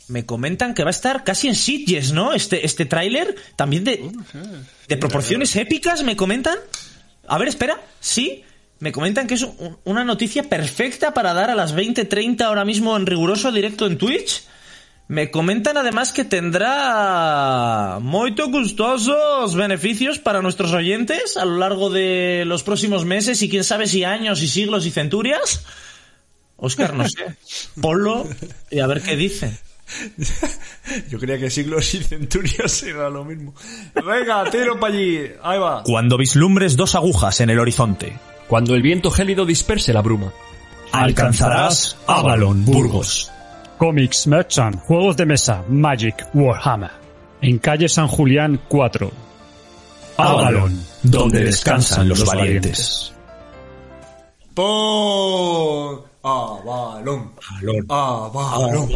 Me 0.09 0.25
comentan 0.27 0.75
que 0.75 0.83
va 0.85 0.91
a 0.91 0.93
estar 0.93 1.23
casi 1.25 1.49
en 1.49 1.55
Sitges, 1.57 2.13
¿no? 2.13 2.33
Este, 2.33 2.67
este 2.67 2.87
tráiler. 2.87 3.35
También 3.57 3.85
de, 3.85 4.11
de 4.89 4.97
proporciones 4.97 5.55
épicas, 5.57 6.03
me 6.03 6.17
comentan. 6.17 6.59
A 7.29 7.39
ver, 7.39 7.49
espera. 7.49 7.81
Sí. 8.01 8.43
Me 8.79 8.93
comentan 8.93 9.27
que 9.27 9.35
es 9.35 9.43
un- 9.43 9.79
una 9.85 10.05
noticia 10.05 10.43
perfecta 10.45 11.15
para 11.15 11.33
dar 11.33 11.51
a 11.51 11.55
las 11.55 11.75
20.30 11.75 12.43
ahora 12.47 12.65
mismo 12.65 12.97
en 12.97 13.07
riguroso 13.07 13.51
directo 13.53 13.87
en 13.87 13.97
Twitch. 13.99 14.45
Me 15.09 15.31
comentan 15.31 15.77
además 15.77 16.13
que 16.13 16.25
tendrá 16.25 17.99
muy 18.03 18.35
gustosos 18.35 19.55
beneficios 19.55 20.19
para 20.19 20.43
nuestros 20.43 20.73
oyentes 20.73 21.37
a 21.37 21.45
lo 21.45 21.59
largo 21.59 21.91
de 21.91 22.43
los 22.45 22.63
próximos 22.65 23.05
meses 23.05 23.41
y 23.43 23.49
quién 23.49 23.63
sabe 23.65 23.87
si 23.87 24.03
años 24.05 24.43
y 24.43 24.49
siglos 24.49 24.85
y 24.85 24.91
centurias. 24.91 25.65
Oscar, 26.57 26.95
no 26.95 27.09
sé. 27.09 27.37
Ponlo 27.81 28.27
y 28.71 28.81
a 28.81 28.87
ver 28.87 29.01
qué 29.01 29.15
dice. 29.17 29.57
Yo 31.09 31.19
creía 31.21 31.39
que 31.39 31.51
siglos 31.51 31.95
y 31.95 32.03
centurias 32.03 32.83
era 32.83 33.09
lo 33.09 33.25
mismo. 33.25 33.55
Venga, 33.95 34.51
tiro 34.51 34.79
para 34.81 34.93
allí. 34.93 35.21
Ahí 35.43 35.59
va. 35.59 35.83
Cuando 35.85 36.19
vislumbres 36.19 36.77
dos 36.77 36.95
agujas 36.97 37.41
en 37.41 37.51
el 37.51 37.59
horizonte, 37.61 38.19
Cuando 38.49 38.75
el 38.75 38.83
viento 38.83 39.11
gélido 39.11 39.45
disperse 39.45 39.93
la 39.93 40.03
bruma. 40.03 40.33
alcanzarás 40.93 41.97
Avalon, 42.07 42.65
Burgos. 42.65 43.31
Comics 43.79 44.27
Merchant, 44.27 44.81
juegos 44.81 45.17
de 45.17 45.27
mesa, 45.27 45.65
Magic, 45.69 46.29
Warhammer. 46.33 46.91
En 47.43 47.59
calle 47.59 47.89
San 47.89 48.09
Julián 48.09 48.61
4. 48.69 49.11
Avalon, 50.17 50.81
donde 51.03 51.45
descansan 51.45 52.09
los 52.09 52.25
valientes. 52.25 53.13
¡Pon! 54.55 56.01
¡Ah, 56.23 56.57
balón! 56.65 57.33
¡Ah, 57.91 58.31
balón! 58.33 58.89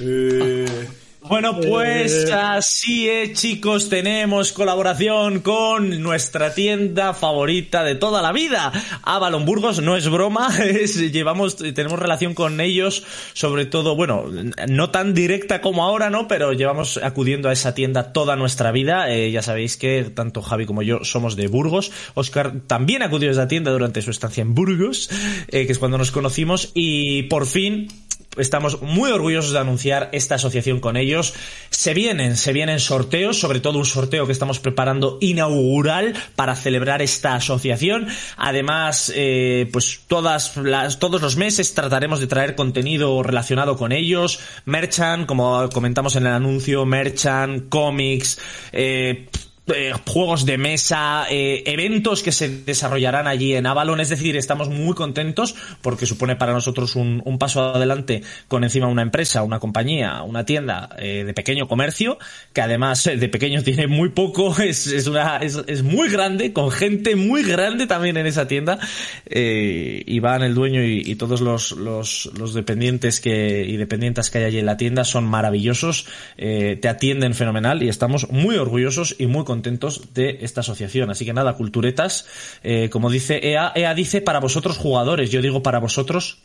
Eh, 0.00 0.88
Bueno, 1.28 1.60
pues 1.60 2.30
así 2.32 3.08
es, 3.08 3.38
chicos. 3.38 3.90
Tenemos 3.90 4.52
colaboración 4.52 5.40
con 5.40 6.02
nuestra 6.02 6.54
tienda 6.54 7.12
favorita 7.12 7.84
de 7.84 7.94
toda 7.94 8.22
la 8.22 8.32
vida, 8.32 8.72
Avalon 9.02 9.44
Burgos. 9.44 9.82
No 9.82 9.96
es 9.96 10.08
broma, 10.08 10.48
es, 10.64 10.96
llevamos, 11.12 11.56
tenemos 11.56 11.98
relación 11.98 12.32
con 12.32 12.60
ellos, 12.60 13.04
sobre 13.34 13.66
todo, 13.66 13.94
bueno, 13.94 14.24
no 14.68 14.90
tan 14.90 15.12
directa 15.12 15.60
como 15.60 15.84
ahora, 15.84 16.08
¿no? 16.08 16.28
Pero 16.28 16.54
llevamos 16.54 16.98
acudiendo 17.02 17.50
a 17.50 17.52
esa 17.52 17.74
tienda 17.74 18.14
toda 18.14 18.36
nuestra 18.36 18.72
vida. 18.72 19.10
Eh, 19.10 19.30
ya 19.30 19.42
sabéis 19.42 19.76
que 19.76 20.04
tanto 20.04 20.40
Javi 20.40 20.64
como 20.64 20.82
yo 20.82 21.04
somos 21.04 21.36
de 21.36 21.46
Burgos. 21.48 21.92
Oscar 22.14 22.54
también 22.66 23.02
acudió 23.02 23.28
a 23.28 23.32
esa 23.32 23.48
tienda 23.48 23.70
durante 23.70 24.00
su 24.00 24.10
estancia 24.10 24.40
en 24.40 24.54
Burgos, 24.54 25.10
eh, 25.48 25.66
que 25.66 25.72
es 25.72 25.78
cuando 25.78 25.98
nos 25.98 26.10
conocimos. 26.10 26.70
Y 26.74 27.24
por 27.24 27.46
fin 27.46 27.88
estamos 28.36 28.82
muy 28.82 29.10
orgullosos 29.10 29.52
de 29.52 29.58
anunciar 29.58 30.08
esta 30.12 30.36
asociación 30.36 30.80
con 30.80 30.96
ellos. 30.96 31.34
Se 31.70 31.94
vienen, 31.94 32.36
se 32.36 32.52
vienen 32.52 32.80
sorteos, 32.80 33.38
sobre 33.38 33.60
todo 33.60 33.78
un 33.78 33.86
sorteo 33.86 34.26
que 34.26 34.32
estamos 34.32 34.60
preparando 34.60 35.18
inaugural 35.20 36.14
para 36.36 36.54
celebrar 36.54 37.02
esta 37.02 37.34
asociación. 37.34 38.08
Además, 38.36 39.12
eh, 39.14 39.68
pues 39.72 40.00
todas 40.06 40.56
las, 40.56 40.98
todos 40.98 41.20
los 41.20 41.36
meses 41.36 41.74
trataremos 41.74 42.20
de 42.20 42.26
traer 42.26 42.54
contenido 42.54 43.22
relacionado 43.22 43.76
con 43.76 43.92
ellos. 43.92 44.40
Merchant, 44.64 45.26
como 45.26 45.68
comentamos 45.70 46.16
en 46.16 46.26
el 46.26 46.32
anuncio, 46.32 46.84
Merchant, 46.84 47.68
cómics, 47.68 48.38
eh, 48.72 49.28
eh, 49.74 49.92
juegos 50.06 50.46
de 50.46 50.58
mesa, 50.58 51.26
eh, 51.30 51.62
eventos 51.66 52.22
que 52.22 52.32
se 52.32 52.48
desarrollarán 52.48 53.26
allí 53.26 53.54
en 53.54 53.66
Avalon. 53.66 54.00
Es 54.00 54.08
decir, 54.08 54.36
estamos 54.36 54.68
muy 54.68 54.94
contentos 54.94 55.54
porque 55.82 56.06
supone 56.06 56.36
para 56.36 56.52
nosotros 56.52 56.96
un, 56.96 57.22
paso 57.38 57.62
adelante 57.62 58.22
con 58.48 58.64
encima 58.64 58.88
una 58.88 59.02
empresa, 59.02 59.42
una 59.42 59.60
compañía, 59.60 60.22
una 60.22 60.44
tienda 60.44 60.90
eh, 60.98 61.22
de 61.24 61.34
pequeño 61.34 61.68
comercio, 61.68 62.18
que 62.52 62.62
además 62.62 63.04
de 63.04 63.28
pequeño 63.28 63.62
tiene 63.62 63.86
muy 63.86 64.08
poco, 64.08 64.58
es, 64.60 64.86
es, 64.88 65.06
una, 65.06 65.36
es, 65.36 65.82
muy 65.82 66.08
grande, 66.08 66.52
con 66.52 66.70
gente 66.70 67.14
muy 67.14 67.42
grande 67.42 67.86
también 67.86 68.16
en 68.16 68.26
esa 68.26 68.48
tienda. 68.48 68.78
Eh, 69.26 70.02
Iván, 70.06 70.42
el 70.42 70.54
dueño 70.54 70.82
y, 70.82 71.02
y 71.04 71.14
todos 71.14 71.40
los, 71.40 71.72
los, 71.72 72.30
los 72.36 72.54
dependientes 72.54 73.20
que, 73.20 73.64
y 73.68 73.76
dependientas 73.76 74.30
que 74.30 74.38
hay 74.38 74.44
allí 74.44 74.58
en 74.58 74.66
la 74.66 74.76
tienda 74.76 75.04
son 75.04 75.24
maravillosos, 75.24 76.06
te 76.36 76.88
atienden 76.88 77.34
fenomenal 77.34 77.82
y 77.82 77.88
estamos 77.88 78.30
muy 78.30 78.56
orgullosos 78.56 79.14
y 79.18 79.26
muy 79.26 79.44
contentos 79.44 79.57
de 79.62 80.38
esta 80.42 80.60
asociación. 80.60 81.10
Así 81.10 81.24
que 81.24 81.32
nada, 81.32 81.54
culturetas, 81.54 82.26
eh, 82.62 82.88
como 82.90 83.10
dice 83.10 83.40
EA, 83.42 83.72
EA 83.74 83.94
dice 83.94 84.20
para 84.20 84.40
vosotros 84.40 84.76
jugadores, 84.76 85.30
yo 85.30 85.42
digo 85.42 85.62
para 85.62 85.78
vosotros 85.78 86.38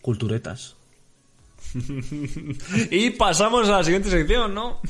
culturetas. 0.00 0.76
Y 2.90 3.10
pasamos 3.10 3.68
a 3.68 3.78
la 3.78 3.84
siguiente 3.84 4.10
sección, 4.10 4.54
¿no? 4.54 4.80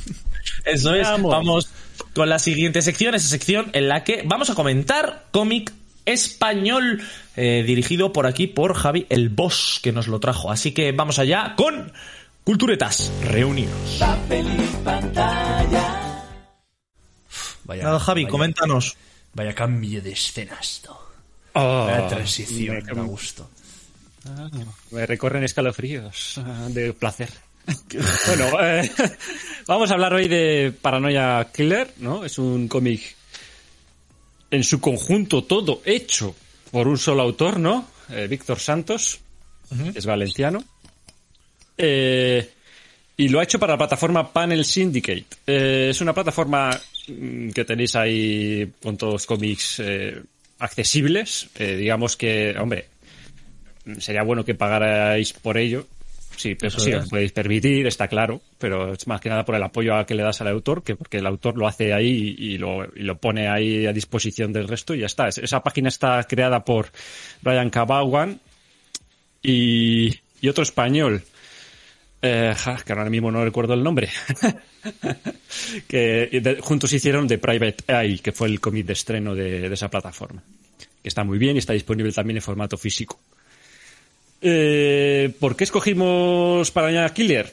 Eso 0.64 0.94
es, 0.94 1.06
Vamos. 1.06 1.30
vamos 1.30 1.68
con 2.14 2.28
la 2.28 2.38
siguiente 2.38 2.82
sección, 2.82 3.14
esa 3.14 3.28
sección 3.28 3.70
en 3.72 3.88
la 3.88 4.04
que 4.04 4.22
vamos 4.24 4.50
a 4.50 4.54
comentar 4.54 5.26
cómic 5.30 5.72
español 6.04 7.00
eh, 7.36 7.62
dirigido 7.64 8.12
por 8.12 8.26
aquí 8.26 8.48
por 8.48 8.74
Javi 8.74 9.06
el 9.08 9.28
Boss 9.28 9.80
que 9.82 9.92
nos 9.92 10.08
lo 10.08 10.20
trajo. 10.20 10.50
Así 10.50 10.72
que 10.72 10.92
vamos 10.92 11.18
allá 11.18 11.54
con 11.56 11.92
Culturetas 12.44 13.12
Reunidos. 13.22 13.98
Papel 14.00 14.46
y 14.46 14.84
pantalla. 14.84 15.91
Vaya, 17.72 17.84
Nada, 17.84 18.00
Javi, 18.00 18.24
vaya- 18.24 18.30
coméntanos. 18.30 18.96
Vaya 19.32 19.54
cambio 19.54 20.02
de 20.02 20.12
escenas, 20.12 20.82
¿no? 20.84 20.98
Oh, 21.54 21.86
Vaya 21.86 22.06
transición, 22.06 22.84
me- 22.84 23.02
gusto. 23.04 23.48
Me 24.90 25.06
recorren 25.06 25.42
escalofríos 25.42 26.36
ah, 26.36 26.66
de 26.68 26.92
placer. 26.92 27.30
bueno, 28.26 28.60
eh, 28.60 28.90
vamos 29.66 29.90
a 29.90 29.94
hablar 29.94 30.12
hoy 30.12 30.28
de 30.28 30.74
Paranoia 30.82 31.48
Killer, 31.54 31.94
¿no? 31.98 32.26
Es 32.26 32.38
un 32.38 32.68
cómic 32.68 33.16
en 34.50 34.64
su 34.64 34.78
conjunto 34.78 35.44
todo 35.44 35.80
hecho 35.86 36.34
por 36.70 36.86
un 36.86 36.98
solo 36.98 37.22
autor, 37.22 37.58
¿no? 37.58 37.88
Eh, 38.10 38.26
Víctor 38.28 38.58
Santos, 38.60 39.18
es 39.94 40.04
valenciano. 40.04 40.62
Eh, 41.78 42.50
y 43.16 43.28
lo 43.28 43.40
ha 43.40 43.44
hecho 43.44 43.58
para 43.58 43.72
la 43.74 43.78
plataforma 43.78 44.30
Panel 44.30 44.62
Syndicate. 44.64 45.26
Eh, 45.46 45.88
es 45.90 46.00
una 46.02 46.12
plataforma 46.12 46.78
que 47.06 47.64
tenéis 47.66 47.96
ahí 47.96 48.70
con 48.82 48.96
todos 48.96 49.12
los 49.14 49.26
cómics 49.26 49.80
eh, 49.80 50.20
accesibles. 50.58 51.48
Eh, 51.58 51.76
digamos 51.76 52.16
que, 52.16 52.54
hombre, 52.58 52.86
sería 53.98 54.22
bueno 54.22 54.44
que 54.44 54.54
pagarais 54.54 55.32
por 55.32 55.58
ello. 55.58 55.86
Sí, 56.34 56.54
pero 56.54 56.70
sí, 56.80 56.92
os 56.94 57.08
podéis 57.10 57.30
permitir, 57.30 57.86
está 57.86 58.08
claro, 58.08 58.40
pero 58.58 58.94
es 58.94 59.06
más 59.06 59.20
que 59.20 59.28
nada 59.28 59.44
por 59.44 59.54
el 59.54 59.62
apoyo 59.62 59.94
a 59.94 60.06
que 60.06 60.14
le 60.14 60.22
das 60.22 60.40
al 60.40 60.48
autor, 60.48 60.82
que 60.82 60.96
porque 60.96 61.18
el 61.18 61.26
autor 61.26 61.58
lo 61.58 61.68
hace 61.68 61.92
ahí 61.92 62.34
y 62.38 62.56
lo, 62.56 62.84
y 62.96 63.02
lo 63.02 63.18
pone 63.18 63.48
ahí 63.48 63.84
a 63.86 63.92
disposición 63.92 64.50
del 64.52 64.66
resto 64.66 64.94
y 64.94 65.00
ya 65.00 65.06
está. 65.06 65.28
Es- 65.28 65.38
Esa 65.38 65.62
página 65.62 65.88
está 65.90 66.24
creada 66.24 66.64
por 66.64 66.86
Brian 67.42 67.68
Cabawan 67.68 68.40
y, 69.42 70.14
y 70.40 70.48
otro 70.48 70.62
español, 70.62 71.22
eh, 72.22 72.54
que 72.84 72.92
ahora 72.92 73.10
mismo 73.10 73.30
no 73.30 73.44
recuerdo 73.44 73.74
el 73.74 73.82
nombre, 73.82 74.08
que 75.88 76.28
de- 76.42 76.60
juntos 76.60 76.92
hicieron 76.92 77.26
The 77.28 77.38
Private 77.38 77.84
Eye, 77.88 78.18
que 78.20 78.32
fue 78.32 78.48
el 78.48 78.60
cómic 78.60 78.86
de 78.86 78.92
estreno 78.92 79.34
de, 79.34 79.72
esa 79.72 79.90
plataforma, 79.90 80.42
que 81.02 81.08
está 81.08 81.24
muy 81.24 81.38
bien 81.38 81.56
y 81.56 81.58
está 81.58 81.72
disponible 81.72 82.12
también 82.12 82.36
en 82.38 82.42
formato 82.42 82.76
físico. 82.76 83.18
Eh, 84.40 85.32
¿Por 85.38 85.56
qué 85.56 85.64
escogimos 85.64 86.70
Paraña 86.70 87.08
Killer? 87.12 87.52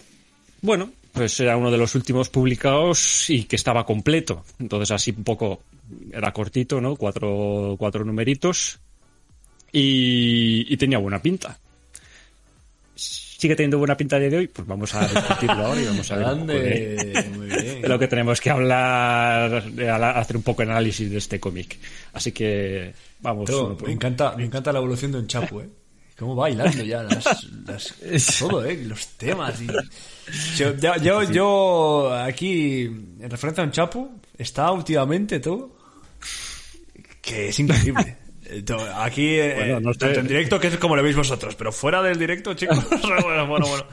Bueno, 0.62 0.92
pues 1.14 1.40
era 1.40 1.58
uno 1.58 1.72
de 1.72 1.78
los 1.78 1.96
últimos 1.96 2.30
publicados 2.30 3.30
y 3.30 3.44
que 3.44 3.56
estaba 3.56 3.86
completo. 3.86 4.44
Entonces 4.60 4.92
así 4.92 5.14
un 5.16 5.24
poco 5.24 5.62
era 6.12 6.32
cortito, 6.34 6.82
¿no? 6.82 6.96
Cuatro, 6.96 7.76
cuatro 7.78 8.04
numeritos. 8.04 8.80
Y 9.72 10.76
tenía 10.78 10.98
buena 10.98 11.22
pinta. 11.22 11.60
¿Sigue 13.40 13.56
teniendo 13.56 13.78
buena 13.78 13.96
pinta 13.96 14.20
de 14.20 14.36
hoy? 14.36 14.48
Pues 14.48 14.68
vamos 14.68 14.94
a 14.94 15.08
discutirlo 15.08 15.66
ahora 15.66 15.82
y 15.82 15.86
vamos 15.86 16.12
a 16.12 16.16
ver 16.18 16.26
de, 16.46 16.96
Grande, 16.96 17.30
muy 17.38 17.48
bien. 17.48 17.82
de 17.82 17.88
lo 17.88 17.98
que 17.98 18.08
tenemos 18.10 18.42
que 18.42 18.50
hablar, 18.50 19.64
hacer 20.18 20.36
un 20.36 20.44
poco 20.44 20.62
de 20.62 20.70
análisis 20.72 21.10
de 21.10 21.18
este 21.20 21.40
cómic. 21.40 21.78
Así 22.12 22.34
que 22.34 22.94
vamos. 23.22 23.50
Me 23.86 23.94
encanta, 23.94 24.36
me 24.36 24.44
encanta 24.44 24.74
la 24.74 24.80
evolución 24.80 25.14
de 25.14 25.20
un 25.20 25.28
chapu, 25.28 25.62
eh. 25.62 25.70
Cómo 26.18 26.36
bailando 26.36 26.84
ya 26.84 27.02
las, 27.04 27.48
las- 27.66 27.96
todo, 28.40 28.66
eh, 28.66 28.76
los 28.86 29.08
temas 29.16 29.62
y... 29.62 29.68
Yo, 30.58 30.76
yo, 30.76 30.98
yo, 30.98 31.24
yo 31.32 32.14
aquí, 32.14 32.82
en 32.82 33.30
referencia 33.30 33.64
a 33.64 33.68
un 33.68 33.72
chapu, 33.72 34.20
está 34.38 34.70
últimamente 34.72 35.40
todo 35.40 35.78
que 37.22 37.48
es 37.48 37.60
increíble. 37.60 38.18
Aquí, 38.98 39.28
eh, 39.36 39.54
Bueno, 39.58 39.80
no 39.82 39.94
sé. 39.94 40.00
tanto 40.00 40.20
en 40.22 40.28
directo, 40.28 40.60
que 40.60 40.68
es 40.68 40.78
como 40.78 40.96
lo 40.96 41.04
veis 41.04 41.16
vosotros, 41.16 41.56
pero 41.56 41.72
fuera 41.72 42.02
del 42.02 42.18
directo, 42.18 42.54
chicos, 42.54 42.78
bueno, 43.02 43.48
bueno, 43.48 43.68
bueno. 43.68 43.86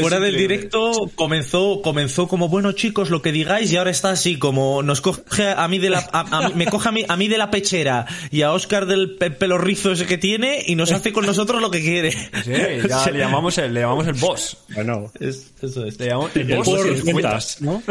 Fuera 0.00 0.20
del 0.20 0.36
directo 0.36 1.10
comenzó, 1.14 1.80
comenzó 1.82 2.28
como 2.28 2.48
bueno 2.48 2.72
chicos 2.72 3.10
lo 3.10 3.22
que 3.22 3.32
digáis 3.32 3.72
y 3.72 3.76
ahora 3.76 3.90
está 3.90 4.10
así 4.10 4.38
como 4.38 4.82
nos 4.82 5.00
coge 5.00 5.48
a 5.50 5.66
mí 5.68 5.78
de 5.78 5.90
la, 5.90 5.98
a- 6.12 6.46
a 6.46 6.48
me 6.50 6.66
coge 6.66 6.88
a 6.88 6.92
mí, 6.92 7.04
a 7.08 7.16
mí 7.16 7.28
de 7.28 7.38
la 7.38 7.50
pechera 7.50 8.06
y 8.30 8.42
a 8.42 8.52
Oscar 8.52 8.86
del 8.86 9.16
pe- 9.16 9.30
pelo 9.30 9.58
rizo 9.58 9.92
ese 9.92 10.06
que 10.06 10.18
tiene 10.18 10.62
y 10.66 10.74
nos 10.74 10.92
hace 10.92 11.12
con 11.12 11.24
nosotros 11.26 11.60
lo 11.62 11.70
que 11.70 11.80
quiere. 11.80 12.12
Sí, 12.12 12.52
ya 12.88 13.10
le 13.10 13.18
llamamos 13.18 13.56
el, 13.58 13.72
le 13.74 13.80
llamamos 13.80 14.06
el 14.06 14.14
boss. 14.14 14.56
Bueno, 14.74 15.10
Es- 15.18 15.52
eso 15.62 15.84
es. 15.84 15.98
Le 15.98 16.06
llamamos 16.08 16.36
el 16.36 16.56
boss 16.56 16.68
y 16.68 16.88
el 16.88 17.02
cuentas, 17.12 17.62
¿no? 17.62 17.82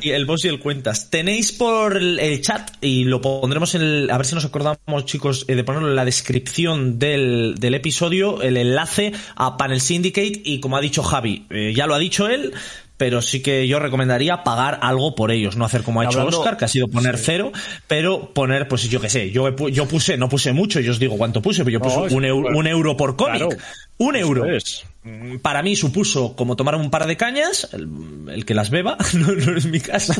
Y 0.00 0.10
el 0.10 0.24
boss 0.26 0.44
y 0.44 0.48
el 0.48 0.58
cuentas. 0.60 1.10
Tenéis 1.10 1.52
por 1.52 1.96
el, 1.96 2.18
el 2.18 2.40
chat, 2.40 2.70
y 2.80 3.04
lo 3.04 3.20
pondremos 3.20 3.74
en 3.74 3.82
el, 3.82 4.10
a 4.10 4.16
ver 4.16 4.26
si 4.26 4.34
nos 4.34 4.44
acordamos, 4.44 5.04
chicos, 5.04 5.39
eh, 5.48 5.54
de 5.56 5.64
ponerlo 5.64 5.88
en 5.88 5.96
la 5.96 6.04
descripción 6.04 6.98
del, 6.98 7.54
del 7.58 7.74
episodio, 7.74 8.42
el 8.42 8.56
enlace 8.56 9.12
a 9.36 9.56
Panel 9.56 9.80
Syndicate, 9.80 10.40
y 10.44 10.60
como 10.60 10.76
ha 10.76 10.80
dicho 10.80 11.02
Javi, 11.02 11.46
eh, 11.50 11.72
ya 11.74 11.86
lo 11.86 11.94
ha 11.94 11.98
dicho 11.98 12.28
él, 12.28 12.52
pero 13.00 13.22
sí 13.22 13.40
que 13.40 13.66
yo 13.66 13.78
recomendaría 13.78 14.44
pagar 14.44 14.78
algo 14.82 15.14
por 15.14 15.30
ellos, 15.30 15.56
no 15.56 15.64
hacer 15.64 15.82
como 15.82 16.02
ha 16.02 16.04
hecho 16.04 16.22
Oscar, 16.22 16.58
que 16.58 16.66
ha 16.66 16.68
sido 16.68 16.86
poner 16.86 17.16
cero, 17.16 17.50
pero 17.86 18.34
poner, 18.34 18.68
pues 18.68 18.90
yo 18.90 19.00
qué 19.00 19.08
sé, 19.08 19.30
yo, 19.30 19.56
yo 19.68 19.88
puse, 19.88 20.18
no 20.18 20.28
puse 20.28 20.52
mucho, 20.52 20.80
yo 20.80 20.92
os 20.92 20.98
digo 20.98 21.16
cuánto 21.16 21.40
puse, 21.40 21.64
pero 21.64 21.70
yo 21.70 21.80
puse 21.80 21.96
No, 21.96 22.14
un, 22.14 22.24
euro, 22.26 22.58
un 22.58 22.66
euro 22.66 22.98
por 22.98 23.16
cómic. 23.16 23.38
Claro. 23.38 23.56
un 23.96 24.16
euro. 24.16 24.44
es. 24.54 24.84
Mm, 25.02 25.38
Para 25.38 25.62
mí 25.62 25.76
supuso 25.76 26.36
como 26.36 26.56
tomar 26.56 26.74
un 26.74 26.90
par 26.90 27.06
de 27.06 27.16
cañas, 27.16 27.70
el, 27.72 27.88
el 28.28 28.44
que 28.44 28.52
las 28.52 28.68
beba, 28.68 28.98
no, 29.14 29.32
no 29.32 29.56
es 29.56 29.64
mi 29.64 29.80
caso. 29.80 30.12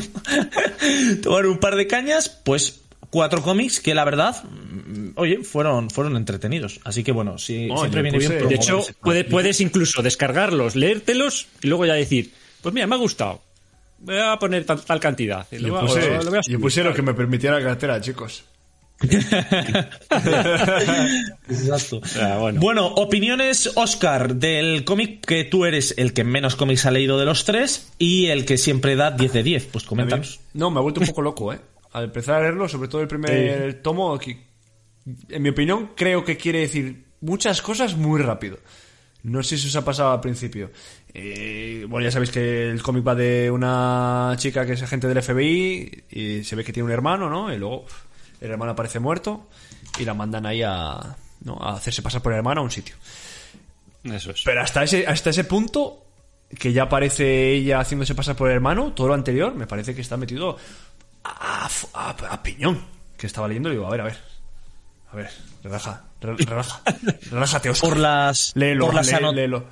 tomar 1.21 1.45
un 1.45 1.59
par 1.59 1.75
de 1.75 1.85
cañas, 1.85 2.29
pues 2.29 2.80
cuatro 3.11 3.43
cómics 3.43 3.79
que 3.79 3.93
la 3.93 4.03
verdad, 4.05 4.43
oye, 5.15 5.43
fueron, 5.43 5.89
fueron 5.91 6.15
entretenidos. 6.17 6.79
Así 6.83 7.03
que 7.03 7.11
bueno, 7.11 7.37
sí, 7.37 7.69
siempre 7.77 8.01
viene 8.01 8.17
bien. 8.17 8.47
de 8.47 8.55
hecho, 8.55 8.79
ese 8.79 8.93
puede- 8.93 9.19
cómic. 9.25 9.31
puedes 9.31 9.61
incluso 9.61 10.01
descargarlos, 10.01 10.75
leértelos 10.75 11.47
y 11.61 11.67
luego 11.67 11.85
ya 11.85 11.93
decir, 11.93 12.31
pues 12.63 12.73
mira, 12.73 12.87
me 12.87 12.95
ha 12.95 12.97
gustado. 12.97 13.41
Voy 13.99 14.17
a 14.17 14.35
poner 14.39 14.65
tal, 14.65 14.81
tal 14.83 14.99
cantidad. 14.99 15.45
Y 15.51 15.59
Yo 15.61 15.79
puse, 15.79 16.09
lo 16.23 16.29
voy 16.31 16.33
a 16.33 16.37
yo 16.37 16.43
subir. 16.43 16.59
puse 16.59 16.83
lo 16.83 16.91
que 16.93 17.03
me 17.03 17.13
permitiera 17.13 17.59
la 17.59 17.63
cartera, 17.65 18.01
chicos. 18.01 18.45
Exacto. 21.49 22.01
Ah, 22.21 22.37
bueno. 22.39 22.59
Bueno, 22.59 22.87
opiniones, 22.87 23.71
Oscar, 23.75 24.35
del 24.35 24.83
cómic 24.85 25.25
que 25.25 25.43
tú 25.43 25.65
eres 25.65 25.93
el 25.97 26.13
que 26.13 26.23
menos 26.23 26.55
cómics 26.55 26.85
ha 26.85 26.91
leído 26.91 27.17
de 27.19 27.25
los 27.25 27.43
tres 27.45 27.91
y 27.97 28.27
el 28.27 28.45
que 28.45 28.57
siempre 28.57 28.95
da 28.95 29.11
10 29.11 29.33
de 29.33 29.43
10. 29.43 29.65
Pues 29.71 29.83
coméntanos. 29.85 30.39
No, 30.53 30.69
me 30.71 30.79
ha 30.79 30.81
vuelto 30.81 31.01
un 31.01 31.07
poco 31.07 31.21
loco, 31.21 31.53
¿eh? 31.53 31.59
Al 31.91 32.05
empezar 32.05 32.35
a 32.35 32.41
leerlo, 32.41 32.67
sobre 32.69 32.87
todo 32.87 33.01
el 33.01 33.07
primer 33.07 33.81
tomo, 33.81 34.17
que, 34.17 34.37
en 35.29 35.41
mi 35.41 35.49
opinión, 35.49 35.91
creo 35.95 36.23
que 36.23 36.37
quiere 36.37 36.59
decir 36.59 37.05
muchas 37.19 37.61
cosas 37.61 37.95
muy 37.95 38.21
rápido. 38.21 38.57
No 39.23 39.43
sé 39.43 39.57
si 39.57 39.67
os 39.67 39.75
ha 39.75 39.85
pasado 39.85 40.11
al 40.11 40.21
principio. 40.21 40.71
Eh, 41.13 41.85
bueno, 41.87 42.05
ya 42.05 42.11
sabéis 42.11 42.31
que 42.31 42.69
el 42.69 42.81
cómic 42.81 43.07
va 43.07 43.13
de 43.13 43.51
una 43.51 44.33
chica 44.37 44.65
que 44.65 44.73
es 44.73 44.81
agente 44.81 45.07
del 45.07 45.21
FBI 45.21 46.05
y 46.09 46.43
se 46.43 46.55
ve 46.55 46.63
que 46.63 46.73
tiene 46.73 46.85
un 46.85 46.91
hermano, 46.91 47.29
¿no? 47.29 47.53
Y 47.53 47.57
luego 47.57 47.85
el 48.39 48.51
hermano 48.51 48.71
aparece 48.71 48.99
muerto 48.99 49.47
y 49.99 50.05
la 50.05 50.13
mandan 50.13 50.45
ahí 50.45 50.63
a, 50.63 51.15
¿no? 51.41 51.57
a 51.61 51.73
hacerse 51.73 52.01
pasar 52.01 52.21
por 52.21 52.31
el 52.31 52.37
hermano 52.37 52.61
a 52.61 52.63
un 52.63 52.71
sitio. 52.71 52.95
Eso 54.03 54.31
es. 54.31 54.41
Pero 54.43 54.61
hasta 54.61 54.83
ese, 54.83 55.05
hasta 55.05 55.29
ese 55.29 55.43
punto, 55.43 56.05
que 56.57 56.73
ya 56.73 56.83
aparece 56.83 57.51
ella 57.53 57.79
haciéndose 57.79 58.15
pasar 58.15 58.35
por 58.35 58.49
el 58.49 58.55
hermano, 58.55 58.93
todo 58.93 59.09
lo 59.09 59.13
anterior, 59.13 59.53
me 59.53 59.67
parece 59.67 59.93
que 59.93 60.01
está 60.01 60.17
metido 60.17 60.57
a, 61.23 61.69
a- 61.93 62.09
a 62.33 62.43
piñón. 62.43 62.83
Que 63.17 63.27
estaba 63.27 63.47
leyendo 63.47 63.69
y 63.69 63.73
digo, 63.73 63.87
a 63.87 63.91
ver, 63.91 64.01
a 64.01 64.03
ver. 64.05 64.17
A 65.11 65.15
ver, 65.15 65.29
relaja, 65.63 66.03
re- 66.21 66.35
relaja. 66.45 66.81
Relájate, 67.29 67.69
Oscar. 67.69 67.89
Por 67.89 67.97
las, 67.99 68.51
Léelo, 68.55 68.85
por 68.85 68.95
las 68.95 69.11
ano- 69.13 69.31
léelo. 69.33 69.65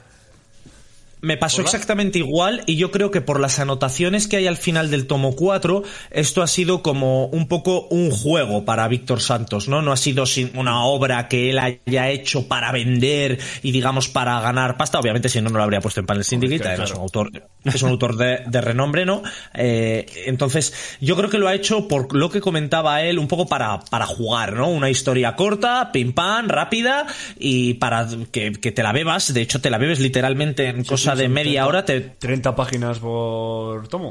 Me 1.22 1.36
pasó 1.36 1.58
Hola. 1.58 1.66
exactamente 1.66 2.20
igual 2.20 2.64
y 2.66 2.78
yo 2.78 2.92
creo 2.92 3.12
que 3.12 3.20
por 3.20 3.40
las 3.40 3.60
anotaciones 3.60 4.28
que 4.28 4.38
hay 4.38 4.48
al 4.48 4.56
final 4.56 4.90
del 4.90 5.06
tomo 5.06 5.36
4, 5.36 5.84
esto 6.12 6.42
ha 6.42 6.48
sido 6.48 6.82
como 6.82 7.26
un 7.28 7.48
poco 7.48 7.88
un 7.90 8.10
juego 8.10 8.64
para 8.64 8.88
Víctor 8.88 9.22
Santos, 9.22 9.68
¿no? 9.68 9.82
No 9.82 9.92
ha 9.92 9.98
sido 9.98 10.24
una 10.56 10.84
obra 10.86 11.28
que 11.28 11.50
él 11.50 11.60
haya 11.60 12.10
hecho 12.10 12.48
para 12.48 12.72
vender 12.72 13.38
y 13.64 13.72
digamos 13.72 14.08
para 14.08 14.40
ganar 14.40 14.78
pasta. 14.78 15.00
Obviamente 15.00 15.28
si 15.28 15.42
no, 15.42 15.50
no 15.50 15.58
lo 15.58 15.64
habría 15.64 15.82
puesto 15.82 16.00
en 16.00 16.06
Panel 16.06 16.24
Syndicate, 16.24 16.62
claro. 16.62 16.84
además 16.84 16.92
es 16.92 16.96
un 16.96 17.02
autor, 17.02 17.32
es 17.66 17.84
un 17.84 17.90
autor 17.90 18.16
de, 18.16 18.40
de 18.48 18.62
renombre, 18.62 19.06
¿no? 19.06 19.22
Eh, 19.54 20.06
entonces, 20.26 20.74
yo 21.02 21.18
creo 21.18 21.30
que 21.30 21.38
lo 21.38 21.48
ha 21.48 21.54
hecho 21.54 21.88
por 21.88 22.16
lo 22.16 22.30
que 22.30 22.40
comentaba 22.40 23.02
él, 23.04 23.20
un 23.20 23.28
poco 23.28 23.48
para, 23.48 23.82
para 23.82 24.06
jugar, 24.06 24.54
¿no? 24.54 24.70
Una 24.70 24.90
historia 24.90 25.36
corta, 25.36 25.92
pim 25.92 26.14
pam, 26.14 26.48
rápida 26.48 27.08
y 27.38 27.76
para 27.76 28.08
que, 28.32 28.54
que 28.54 28.72
te 28.72 28.84
la 28.84 28.94
bebas. 28.94 29.34
De 29.34 29.42
hecho, 29.42 29.60
te 29.60 29.70
la 29.70 29.78
bebes 29.78 30.00
literalmente 30.00 30.68
en 30.68 30.86
cosa 31.12 31.22
de 31.22 31.30
media 31.30 31.62
30 31.64 31.68
hora. 31.68 31.86
Te, 31.86 32.00
30 32.02 32.56
páginas 32.56 33.00
por 33.00 33.88
tomo. 33.88 34.10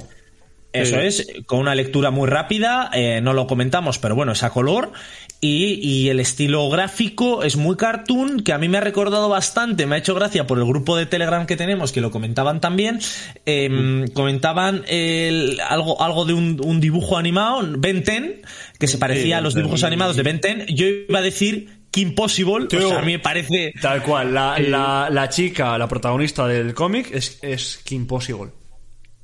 eso 0.73 1.01
es, 1.01 1.27
con 1.47 1.61
una 1.61 1.75
lectura 1.75 2.11
muy 2.11 2.29
rápida, 2.29 2.91
eh, 2.93 3.21
no 3.23 3.33
lo 3.33 3.47
comentamos, 3.47 3.99
pero 3.99 4.15
bueno, 4.15 4.33
es 4.33 4.43
a 4.43 4.51
color. 4.51 4.93
Y, 5.41 5.75
y 5.75 6.09
el 6.09 6.19
estilo 6.19 6.69
gráfico 6.69 7.45
es 7.45 7.57
muy 7.57 7.77
cartoon, 7.77 8.41
que 8.41 8.53
a 8.53 8.59
mí 8.59 8.69
me 8.69 8.79
ha 8.79 8.81
recordado 8.81 9.29
bastante, 9.29 9.87
me 9.87 9.95
ha 9.95 9.99
hecho 9.99 10.13
gracia 10.17 10.49
por 10.49 10.59
el 10.59 10.65
grupo 10.65 10.97
de 10.97 11.07
Telegram 11.07 11.47
que 11.47 11.57
tenemos, 11.57 11.93
que 11.93 12.01
lo 12.01 12.11
comentaban 12.11 12.61
también. 12.61 12.99
eh, 13.47 14.05
Comentaban 14.15 14.83
el- 14.89 15.61
algo, 15.69 16.03
algo 16.03 16.25
de 16.25 16.33
un, 16.33 16.61
un 16.65 16.81
dibujo 16.81 17.17
animado, 17.17 17.61
Ben 17.79 18.03
10, 18.03 18.43
que 18.81 18.89
se 18.89 18.99
parecía 18.99 19.39
a 19.39 19.41
los 19.41 19.55
Ben 19.55 19.63
10. 19.63 19.67
dibujos 19.67 19.85
animados 19.85 20.17
de 20.17 20.23
Ben 20.25 20.41
10. 20.41 20.67
Yo 20.75 20.87
iba 20.87 21.21
a 21.21 21.23
decir 21.23 21.78
Kim 21.91 22.15
Possible, 22.15 22.67
o 22.67 22.89
sea, 22.89 22.99
a 22.99 23.03
mí 23.03 23.13
me 23.13 23.19
parece... 23.19 23.73
Tal 23.81 24.03
cual, 24.03 24.35
la, 24.35 24.59
la, 24.59 25.09
la 25.11 25.29
chica, 25.29 25.77
la 25.79 25.89
protagonista 25.89 26.47
del 26.47 26.75
cómic 26.75 27.09
es, 27.13 27.39
es 27.43 27.81
Kim 27.85 28.07
Possible. 28.07 28.51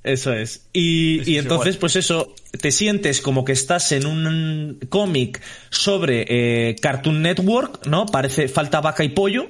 Eso 0.03 0.33
es. 0.33 0.67
Y, 0.73 1.21
Es 1.21 1.29
y 1.29 1.39
entonces, 1.39 1.75
igual. 1.75 1.81
pues 1.81 1.97
eso, 1.97 2.35
te 2.61 2.71
sientes 2.73 3.21
como 3.21 3.45
que 3.45 3.53
estás 3.53 3.91
en 3.93 4.05
un 4.07 4.79
cómic 4.89 5.41
sobre 5.71 6.27
eh, 6.71 6.77
Cartoon 6.77 7.23
Network, 7.23 7.87
¿no? 7.87 8.05
Parece 8.07 8.49
falta 8.49 8.81
vaca 8.81 9.03
y 9.05 9.09
pollo. 9.11 9.47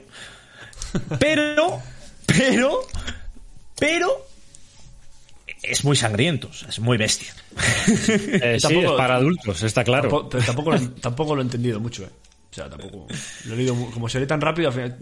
Pero, 1.19 1.81
pero, 2.27 2.81
pero, 3.81 4.09
es 5.63 5.85
muy 5.85 5.97
sangriento, 5.97 6.49
o 6.49 6.53
sea, 6.53 6.69
es 6.69 6.79
muy 6.79 6.97
bestia. 6.97 7.35
Eh, 8.09 8.59
sí, 8.61 8.63
Tampoco- 8.63 8.93
es 8.93 8.97
para 8.97 9.17
adultos, 9.17 9.63
está 9.65 9.83
claro. 9.83 10.09
Tampoco, 10.09 10.29
pero 10.31 10.45
tampoco 10.45 10.71
lo, 10.73 10.91
tampoco 10.93 11.35
lo 11.35 11.43
he 11.43 11.45
entendido 11.45 11.81
mucho, 11.81 12.05
eh. 12.05 12.09
O 12.55 12.57
sea, 12.57 12.71
tampoco. 12.71 13.09
Lo 13.47 13.55
he 13.55 13.57
leído, 13.57 13.75
como 13.93 14.09
se 14.09 14.21
lee 14.21 14.27
tan 14.29 14.41
rápido, 14.41 14.69
al 14.69 14.75
final. 14.75 14.99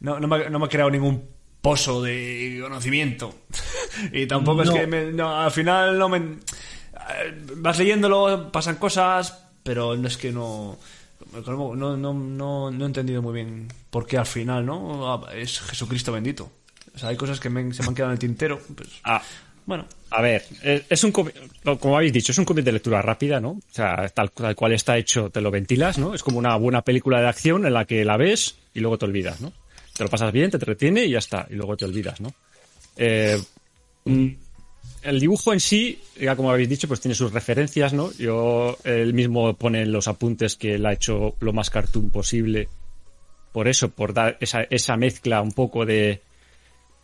No, 0.00 0.18
no, 0.18 0.26
me, 0.26 0.36
ha- 0.36 0.50
no 0.50 0.58
me 0.58 0.64
ha 0.64 0.68
creado 0.68 0.90
ningún 0.90 1.22
pozo 1.60 2.02
de 2.02 2.58
conocimiento. 2.60 3.34
y 4.12 4.26
tampoco 4.26 4.64
No. 4.64 4.72
es 4.72 4.78
que. 4.80 4.86
me- 4.88 5.12
no, 5.12 5.36
al 5.40 5.52
final 5.52 5.96
no 5.96 6.08
me. 6.08 6.16
eh, 6.18 7.44
Vas 7.56 7.78
leyéndolo, 7.78 8.50
pasan 8.50 8.76
cosas, 8.76 9.38
pero 9.62 9.96
no 9.96 10.08
es 10.08 10.16
que 10.16 10.32
no. 10.32 10.76
No, 11.46 11.76
no, 11.76 11.96
no, 11.96 12.70
no, 12.72 12.84
he 12.84 12.86
entendido 12.86 13.22
muy 13.22 13.34
bien 13.34 13.68
por 13.90 14.06
qué 14.06 14.18
al 14.18 14.26
final, 14.26 14.64
¿no? 14.66 15.12
Ah, 15.12 15.32
Es 15.34 15.60
Jesucristo 15.60 16.10
bendito. 16.10 16.50
O 16.94 16.98
sea, 16.98 17.10
hay 17.10 17.16
cosas 17.16 17.38
que 17.38 17.48
me- 17.48 17.72
se 17.74 17.82
me 17.82 17.88
han 17.90 17.94
quedado 17.94 18.10
en 18.10 18.14
el 18.14 18.18
tintero. 18.18 18.60
Pues, 18.74 18.88
Ah, 19.04 19.22
bueno, 19.68 19.84
A 20.10 20.22
ver, 20.22 20.42
eh, 20.62 20.82
es 20.88 21.04
un 21.04 21.12
como 21.12 21.96
habéis 21.96 22.14
dicho, 22.14 22.32
es 22.32 22.38
un 22.38 22.46
cómic 22.46 22.64
de 22.64 22.72
lectura 22.72 23.02
rápida, 23.02 23.38
¿no? 23.38 23.50
O 23.50 23.62
sea, 23.70 24.08
tal, 24.08 24.30
cual 24.30 24.72
está 24.72 24.96
hecho, 24.96 25.28
te 25.28 25.42
lo 25.42 25.50
ventilas, 25.50 25.98
¿no? 25.98 26.14
Es 26.14 26.22
como 26.22 26.38
una 26.38 26.56
buena 26.56 26.80
película 26.80 27.20
de 27.20 27.28
acción 27.28 27.66
en 27.66 27.74
la 27.74 27.84
que 27.84 28.02
la 28.06 28.16
ves 28.16 28.54
y 28.72 28.80
luego 28.80 28.96
te 28.96 29.04
olvidas, 29.04 29.42
¿no? 29.42 29.52
Te 29.94 30.04
lo 30.04 30.08
pasas 30.08 30.32
bien, 30.32 30.50
te 30.50 30.56
entretiene 30.56 31.04
y 31.04 31.10
ya 31.10 31.18
está, 31.18 31.46
y 31.50 31.54
luego 31.54 31.76
te 31.76 31.84
olvidas, 31.84 32.18
¿no? 32.22 32.32
Eh, 32.96 33.38
mm, 34.06 34.28
el 35.02 35.20
dibujo 35.20 35.52
en 35.52 35.60
sí, 35.60 36.00
ya 36.18 36.34
como 36.34 36.50
habéis 36.50 36.70
dicho, 36.70 36.88
pues 36.88 37.00
tiene 37.00 37.14
sus 37.14 37.30
referencias, 37.34 37.92
¿no? 37.92 38.10
Yo, 38.14 38.78
él 38.84 39.12
mismo 39.12 39.52
pone 39.52 39.84
los 39.84 40.08
apuntes 40.08 40.56
que 40.56 40.76
él 40.76 40.86
ha 40.86 40.94
hecho 40.94 41.34
lo 41.40 41.52
más 41.52 41.68
cartoon 41.68 42.08
posible, 42.08 42.68
por 43.52 43.68
eso, 43.68 43.90
por 43.90 44.14
dar 44.14 44.38
esa, 44.40 44.62
esa 44.70 44.96
mezcla 44.96 45.42
un 45.42 45.52
poco 45.52 45.84
de, 45.84 46.22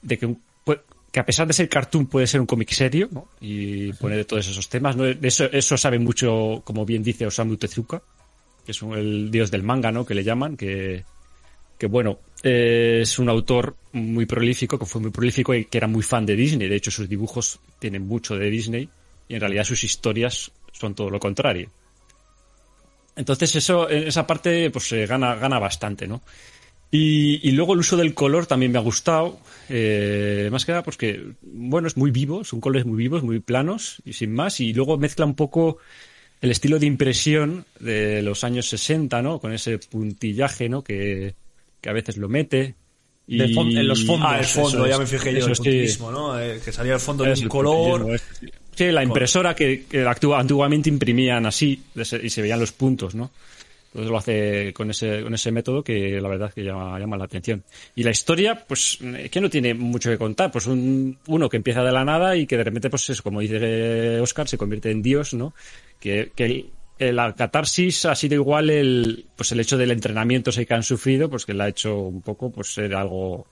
de 0.00 0.16
que, 0.16 0.24
un- 0.24 0.40
que 1.14 1.20
a 1.20 1.24
pesar 1.24 1.46
de 1.46 1.52
ser 1.52 1.68
cartoon 1.68 2.06
puede 2.06 2.26
ser 2.26 2.40
un 2.40 2.46
cómic 2.46 2.70
serio 2.72 3.08
¿no? 3.12 3.28
y 3.40 3.92
pone 3.92 4.16
de 4.16 4.24
todos 4.24 4.48
esos 4.48 4.68
temas. 4.68 4.96
¿no? 4.96 5.04
De 5.04 5.28
Eso, 5.28 5.44
eso 5.44 5.76
sabe 5.78 6.00
mucho, 6.00 6.60
como 6.64 6.84
bien 6.84 7.04
dice 7.04 7.24
Osamu 7.24 7.56
Tezuka, 7.56 8.02
que 8.66 8.72
es 8.72 8.82
un- 8.82 8.94
el 8.98 9.30
dios 9.30 9.48
del 9.52 9.62
manga, 9.62 9.92
¿no? 9.92 10.04
que 10.04 10.12
le 10.12 10.24
llaman, 10.24 10.56
que, 10.56 11.04
que 11.78 11.86
bueno, 11.86 12.18
eh, 12.42 12.98
es 13.02 13.16
un 13.20 13.28
autor 13.28 13.76
muy 13.92 14.26
prolífico, 14.26 14.76
que 14.76 14.86
fue 14.86 15.00
muy 15.00 15.12
prolífico 15.12 15.54
y 15.54 15.66
que 15.66 15.78
era 15.78 15.86
muy 15.86 16.02
fan 16.02 16.26
de 16.26 16.34
Disney. 16.34 16.68
De 16.68 16.74
hecho, 16.74 16.90
sus 16.90 17.08
dibujos 17.08 17.60
tienen 17.78 18.08
mucho 18.08 18.36
de 18.36 18.50
Disney 18.50 18.88
y 19.28 19.34
en 19.36 19.40
realidad 19.40 19.62
sus 19.62 19.84
historias 19.84 20.50
son 20.72 20.96
todo 20.96 21.10
lo 21.10 21.20
contrario. 21.20 21.70
Entonces 23.14 23.54
eso, 23.54 23.88
en 23.88 24.08
esa 24.08 24.26
parte, 24.26 24.68
pues 24.72 24.90
eh, 24.90 25.06
gana, 25.06 25.36
gana 25.36 25.60
bastante, 25.60 26.08
¿no? 26.08 26.22
Y, 26.96 27.40
y 27.42 27.50
luego 27.50 27.74
el 27.74 27.80
uso 27.80 27.96
del 27.96 28.14
color 28.14 28.46
también 28.46 28.70
me 28.70 28.78
ha 28.78 28.80
gustado. 28.80 29.40
eh, 29.68 30.48
más 30.52 30.64
que 30.64 30.70
nada, 30.70 30.84
pues 30.84 30.96
que, 30.96 31.24
bueno, 31.42 31.88
es 31.88 31.96
muy 31.96 32.12
vivo, 32.12 32.44
son 32.44 32.60
colores 32.60 32.86
muy 32.86 32.96
vivos, 32.96 33.24
muy 33.24 33.40
planos 33.40 34.00
y 34.04 34.12
sin 34.12 34.32
más. 34.32 34.60
Y 34.60 34.72
luego 34.72 34.96
mezcla 34.96 35.26
un 35.26 35.34
poco 35.34 35.78
el 36.40 36.52
estilo 36.52 36.78
de 36.78 36.86
impresión 36.86 37.64
de 37.80 38.22
los 38.22 38.44
años 38.44 38.68
60, 38.68 39.22
¿no? 39.22 39.40
Con 39.40 39.52
ese 39.52 39.78
puntillaje, 39.78 40.68
¿no? 40.68 40.84
Que, 40.84 41.34
que 41.80 41.88
a 41.88 41.92
veces 41.92 42.16
lo 42.16 42.28
mete. 42.28 42.76
Y... 43.26 43.42
En 43.42 43.88
los 43.88 44.04
fondos. 44.04 44.28
Ah, 44.30 44.38
el 44.38 44.44
fondo, 44.44 44.86
ya 44.86 44.96
me 44.96 45.06
fijé 45.06 45.32
yo, 45.32 45.48
el 45.48 45.56
sí. 45.56 45.62
puntillismo, 45.64 46.12
¿no? 46.12 46.40
Eh, 46.40 46.60
que 46.64 46.70
salía 46.70 46.94
el 46.94 47.00
fondo 47.00 47.24
de 47.24 47.32
un 47.32 47.48
color. 47.48 48.20
Sí, 48.72 48.92
la 48.92 49.02
impresora 49.02 49.52
que, 49.56 49.86
que 49.86 50.06
antiguamente 50.06 50.90
imprimían 50.90 51.44
así 51.44 51.82
y 52.22 52.30
se 52.30 52.40
veían 52.40 52.60
los 52.60 52.70
puntos, 52.70 53.16
¿no? 53.16 53.32
Entonces 53.94 54.10
lo 54.10 54.18
hace 54.18 54.72
con 54.72 54.90
ese, 54.90 55.22
con 55.22 55.34
ese 55.34 55.52
método 55.52 55.84
que 55.84 56.20
la 56.20 56.28
verdad 56.28 56.48
es 56.48 56.54
que 56.54 56.64
llama, 56.64 56.98
llama 56.98 57.16
la 57.16 57.26
atención. 57.26 57.62
Y 57.94 58.02
la 58.02 58.10
historia, 58.10 58.64
pues, 58.66 58.98
eh, 59.00 59.28
que 59.30 59.40
no 59.40 59.48
tiene 59.48 59.72
mucho 59.72 60.10
que 60.10 60.18
contar. 60.18 60.50
Pues 60.50 60.66
un, 60.66 61.16
uno 61.28 61.48
que 61.48 61.58
empieza 61.58 61.84
de 61.84 61.92
la 61.92 62.04
nada 62.04 62.34
y 62.34 62.44
que 62.44 62.56
de 62.56 62.64
repente, 62.64 62.90
pues, 62.90 63.08
es, 63.10 63.22
como 63.22 63.38
dice 63.38 64.18
Oscar, 64.18 64.48
se 64.48 64.58
convierte 64.58 64.90
en 64.90 65.00
Dios, 65.00 65.32
¿no? 65.32 65.54
Que, 66.00 66.32
que 66.34 66.70
la 66.98 67.32
catarsis 67.34 68.04
ha 68.06 68.16
sido 68.16 68.34
igual 68.34 68.68
el, 68.68 69.26
pues 69.36 69.52
el 69.52 69.60
hecho 69.60 69.78
del 69.78 69.92
entrenamiento 69.92 70.50
que 70.50 70.74
han 70.74 70.82
sufrido, 70.82 71.30
pues 71.30 71.46
que 71.46 71.54
le 71.54 71.62
ha 71.62 71.68
hecho 71.68 71.96
un 71.96 72.20
poco, 72.20 72.50
pues, 72.50 72.74
ser 72.74 72.96
algo, 72.96 73.46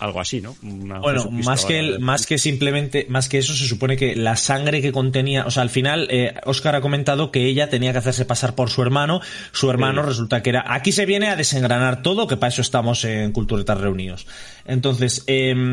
algo 0.00 0.20
así, 0.20 0.40
¿no? 0.40 0.56
Una 0.62 0.98
Bueno, 1.00 1.30
más 1.30 1.64
que, 1.64 1.78
el- 1.78 2.00
más 2.00 2.26
que 2.26 2.38
simplemente, 2.38 3.06
más 3.08 3.28
que 3.28 3.38
eso, 3.38 3.54
se 3.54 3.66
supone 3.66 3.96
que 3.96 4.14
la 4.16 4.36
sangre 4.36 4.80
que 4.80 4.92
contenía, 4.92 5.44
o 5.46 5.50
sea, 5.50 5.62
al 5.62 5.70
final, 5.70 6.08
eh, 6.10 6.34
Oscar 6.44 6.74
ha 6.76 6.80
comentado 6.80 7.30
que 7.30 7.46
ella 7.46 7.68
tenía 7.68 7.92
que 7.92 7.98
hacerse 7.98 8.24
pasar 8.24 8.54
por 8.54 8.70
su 8.70 8.82
hermano, 8.82 9.20
su 9.52 9.68
hermano 9.70 10.02
resulta 10.02 10.42
que 10.42 10.50
era, 10.50 10.64
aquí 10.72 10.92
se 10.92 11.06
viene 11.06 11.28
a 11.28 11.36
desengranar 11.36 12.02
todo, 12.02 12.26
que 12.26 12.36
para 12.36 12.48
eso 12.52 12.62
estamos 12.62 13.04
en 13.04 13.32
Culturetas 13.32 13.78
reunidos. 13.80 14.26
Entonces, 14.66 15.24
em, 15.26 15.72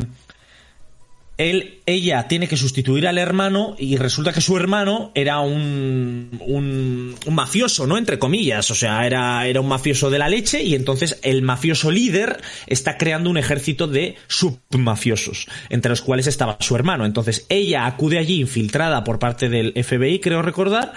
él, 1.38 1.74
ella 1.86 2.27
tiene 2.27 2.47
que 2.47 2.57
sustituir 2.57 3.07
al 3.07 3.17
hermano 3.17 3.75
y 3.77 3.97
resulta 3.97 4.33
que 4.33 4.41
su 4.41 4.57
hermano 4.57 5.11
era 5.13 5.39
un, 5.39 6.29
un, 6.39 7.15
un 7.25 7.36
mafioso, 7.36 7.86
¿no? 7.86 7.97
Entre 7.97 8.17
comillas, 8.17 8.71
o 8.71 8.75
sea, 8.75 9.05
era, 9.05 9.45
era 9.45 9.61
un 9.61 9.67
mafioso 9.67 10.09
de 10.09 10.17
la 10.17 10.27
leche 10.27 10.63
y 10.63 10.73
entonces 10.73 11.19
el 11.21 11.43
mafioso 11.43 11.91
líder 11.91 12.41
está 12.65 12.97
creando 12.97 13.29
un 13.29 13.38
ejército 13.38 13.88
de 13.88 14.15
submafiosos, 14.27 15.47
entre 15.69 15.89
los 15.89 16.01
cuales 16.01 16.25
estaba 16.25 16.57
su 16.59 16.75
hermano. 16.75 17.05
Entonces 17.05 17.45
ella 17.49 17.86
acude 17.86 18.17
allí 18.17 18.39
infiltrada 18.39 19.03
por 19.03 19.19
parte 19.19 19.49
del 19.49 19.73
FBI, 19.73 20.19
creo 20.19 20.41
recordar, 20.41 20.93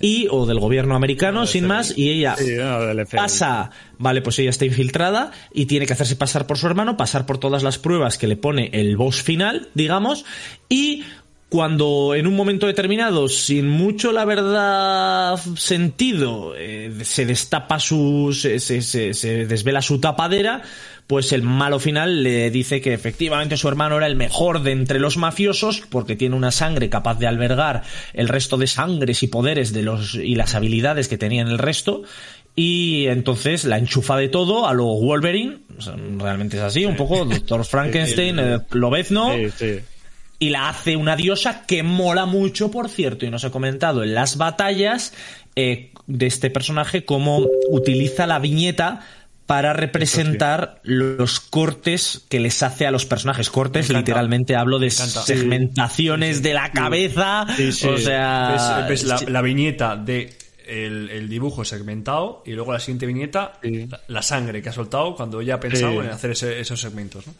y, 0.00 0.28
o 0.30 0.46
del 0.46 0.60
gobierno 0.60 0.94
americano, 0.94 1.46
sin 1.46 1.66
más, 1.66 1.96
y 1.96 2.10
ella 2.10 2.36
Sí, 2.36 2.54
no, 2.56 2.78
pasa, 3.10 3.70
vale, 3.98 4.22
pues 4.22 4.38
ella 4.38 4.50
está 4.50 4.64
infiltrada 4.64 5.32
y 5.52 5.66
tiene 5.66 5.86
que 5.86 5.92
hacerse 5.92 6.16
pasar 6.16 6.46
por 6.46 6.58
su 6.58 6.66
hermano, 6.66 6.96
pasar 6.96 7.26
por 7.26 7.38
todas 7.38 7.62
las 7.62 7.78
pruebas 7.78 8.18
que 8.18 8.26
le 8.26 8.36
pone 8.36 8.70
el 8.72 8.96
boss 8.96 9.22
final, 9.22 9.68
digamos, 9.74 10.24
y 10.68 11.04
cuando 11.50 12.14
en 12.14 12.26
un 12.26 12.36
momento 12.36 12.66
determinado, 12.66 13.26
sin 13.28 13.66
mucho 13.68 14.12
la 14.12 14.26
verdad 14.26 15.38
sentido, 15.56 16.52
eh, 16.56 16.92
se 17.04 17.24
destapa 17.24 17.78
su, 17.80 18.36
se, 18.38 18.58
se- 18.60 18.82
se- 18.82 19.14
se 19.14 19.46
desvela 19.46 19.80
su 19.80 19.98
tapadera, 19.98 20.60
pues 21.06 21.32
el 21.32 21.40
malo 21.42 21.78
final 21.78 22.22
le 22.22 22.50
dice 22.50 22.82
que 22.82 22.92
efectivamente 22.92 23.56
su 23.56 23.66
hermano 23.66 23.96
era 23.96 24.06
el 24.06 24.14
mejor 24.14 24.62
de 24.62 24.72
entre 24.72 24.98
los 25.00 25.16
mafiosos 25.16 25.82
porque 25.88 26.16
tiene 26.16 26.36
una 26.36 26.50
sangre 26.50 26.90
capaz 26.90 27.18
de 27.18 27.26
albergar 27.26 27.82
el 28.12 28.28
resto 28.28 28.58
de 28.58 28.66
sangres 28.66 29.22
y 29.22 29.28
poderes 29.28 29.72
de 29.72 29.82
los 29.82 30.16
y 30.16 30.34
las 30.34 30.54
habilidades 30.54 31.08
que 31.08 31.16
tenían 31.16 31.48
el 31.48 31.56
resto 31.58 32.02
y 32.54 33.06
entonces 33.06 33.64
la 33.64 33.78
enchufa 33.78 34.18
de 34.18 34.28
todo 34.28 34.66
a 34.68 34.74
lo 34.74 34.84
Wolverine, 34.84 35.60
o 35.78 35.80
sea, 35.80 35.94
realmente 36.18 36.58
es 36.58 36.62
así, 36.62 36.84
un 36.84 36.96
poco 36.96 37.24
Doctor 37.24 37.64
Frankenstein, 37.70 38.38
eh, 38.38 38.58
Lobezno, 38.72 39.32
Sí, 39.34 39.46
sí. 39.56 39.78
Y 40.38 40.50
la 40.50 40.68
hace 40.68 40.96
una 40.96 41.16
diosa 41.16 41.64
que 41.66 41.82
mola 41.82 42.24
mucho, 42.26 42.70
por 42.70 42.88
cierto, 42.88 43.26
y 43.26 43.30
nos 43.30 43.44
ha 43.44 43.50
comentado 43.50 44.02
en 44.04 44.14
las 44.14 44.36
batallas 44.36 45.12
eh, 45.56 45.90
de 46.06 46.26
este 46.26 46.48
personaje 46.50 47.04
cómo 47.04 47.44
utiliza 47.70 48.26
la 48.26 48.38
viñeta 48.38 49.00
para 49.46 49.72
representar 49.72 50.78
los 50.84 51.40
cortes 51.40 52.24
que 52.28 52.38
les 52.38 52.62
hace 52.62 52.86
a 52.86 52.90
los 52.90 53.06
personajes. 53.06 53.48
Cortes, 53.50 53.88
literalmente 53.88 54.54
hablo 54.54 54.78
de 54.78 54.90
segmentaciones 54.90 56.42
de 56.42 56.54
la 56.54 56.70
cabeza. 56.70 57.46
Sí, 57.56 57.72
sí. 57.72 57.88
O 57.88 57.96
sea, 57.98 58.86
ves, 58.88 59.04
ves 59.04 59.04
la, 59.24 59.30
la 59.30 59.42
viñeta 59.42 59.96
de 59.96 60.36
el, 60.66 61.08
el 61.10 61.28
dibujo 61.30 61.64
segmentado 61.64 62.42
y 62.44 62.52
luego 62.52 62.72
la 62.74 62.80
siguiente 62.80 63.06
viñeta 63.06 63.54
Sí. 63.62 63.86
la, 63.88 64.00
la 64.06 64.22
sangre 64.22 64.60
que 64.60 64.68
ha 64.68 64.72
soltado 64.72 65.16
cuando 65.16 65.40
ya 65.40 65.54
ha 65.54 65.60
pensado 65.60 65.92
Sí. 65.92 65.98
en 66.06 66.10
hacer 66.12 66.30
ese- 66.32 66.60
esos 66.60 66.78
segmentos 66.80 67.26
¿no? 67.26 67.32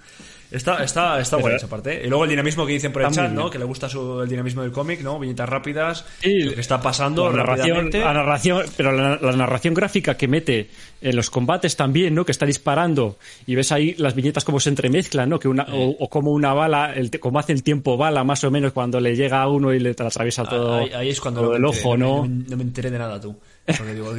Está 0.50 0.82
está 0.82 1.20
está 1.20 1.36
guay 1.36 1.56
esa 1.56 1.68
parte 1.68 1.92
¿eh? 2.02 2.06
y 2.06 2.08
luego 2.08 2.24
el 2.24 2.30
dinamismo 2.30 2.64
que 2.66 2.72
dicen 2.72 2.92
por 2.92 3.02
el 3.02 3.08
chat 3.10 3.30
¿no? 3.32 3.50
que 3.50 3.58
le 3.58 3.64
gusta 3.66 3.88
su- 3.88 4.22
el 4.22 4.28
dinamismo 4.28 4.62
del 4.62 4.72
cómic 4.72 5.02
¿no? 5.02 5.18
viñetas 5.18 5.48
rápidas 5.48 6.04
lo 6.44 6.54
que 6.54 6.60
está 6.60 6.80
pasando 6.80 7.30
la 7.30 7.36
narración, 7.44 7.90
la 8.00 8.12
narración, 8.14 8.64
pero 8.76 8.92
la, 8.92 9.16
la 9.20 9.32
narración 9.32 9.74
gráfica 9.74 10.16
que 10.16 10.26
mete 10.28 10.70
en 11.00 11.14
los 11.14 11.30
combates 11.30 11.76
también, 11.76 12.12
¿no? 12.14 12.24
Que 12.24 12.32
está 12.32 12.44
disparando 12.44 13.18
y 13.46 13.54
ves 13.54 13.70
ahí 13.70 13.94
las 13.98 14.16
viñetas 14.16 14.44
como 14.44 14.58
se 14.58 14.68
entremezclan, 14.70 15.28
¿no? 15.28 15.38
Que 15.38 15.46
una, 15.46 15.64
o, 15.70 15.90
o 15.90 16.08
como 16.10 16.32
una 16.32 16.52
bala, 16.54 16.92
el, 16.92 17.08
como 17.20 17.38
hace 17.38 17.52
el 17.52 17.62
tiempo 17.62 17.96
bala 17.96 18.24
más 18.24 18.42
o 18.42 18.50
menos 18.50 18.72
cuando 18.72 18.98
le 18.98 19.14
llega 19.14 19.40
a 19.40 19.48
uno 19.48 19.72
y 19.72 19.78
le 19.78 19.90
atraviesa 19.90 20.44
todo, 20.44 20.74
ahí, 20.78 20.90
ahí 20.92 21.08
es 21.10 21.20
cuando 21.20 21.42
todo 21.42 21.50
no 21.50 21.56
el 21.56 21.62
me 21.62 21.68
ojo, 21.68 21.96
¿no? 21.96 22.26
no 22.26 22.56
me 22.56 22.62
enteré 22.64 22.90
de 22.90 22.98
nada 22.98 23.20
tú 23.20 23.38
porque 23.64 23.94
digo 23.94 24.12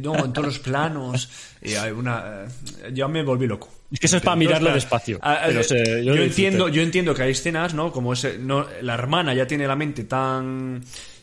no 0.00 0.24
en 0.24 0.32
todos 0.32 0.46
los 0.48 0.58
planos 0.58 1.28
y 1.62 1.74
hay 1.74 1.92
una 1.92 2.46
eh, 2.46 2.90
yo 2.92 3.08
me 3.08 3.22
volví 3.22 3.46
loco 3.46 3.68
Es 3.94 4.00
que 4.00 4.06
eso 4.06 4.16
es 4.18 4.22
para 4.22 4.36
mirarlo 4.36 4.66
claro, 4.66 4.74
despacio. 4.74 5.18
ah, 5.22 5.44
Pero, 5.46 5.62
yo 6.02 6.14
entiendo 6.16 6.68
yo 6.68 6.82
entiendo 6.82 7.14
que 7.14 7.22
hay 7.22 7.30
escenas 7.30 7.72
no 7.74 7.90
como 7.92 8.12
ese 8.12 8.38
no 8.38 8.66
la 8.82 8.94
hermana 8.94 9.32
ya 9.32 9.46
tiene 9.46 9.66
la 9.66 9.76
mente 9.76 10.04
tan 10.04 10.82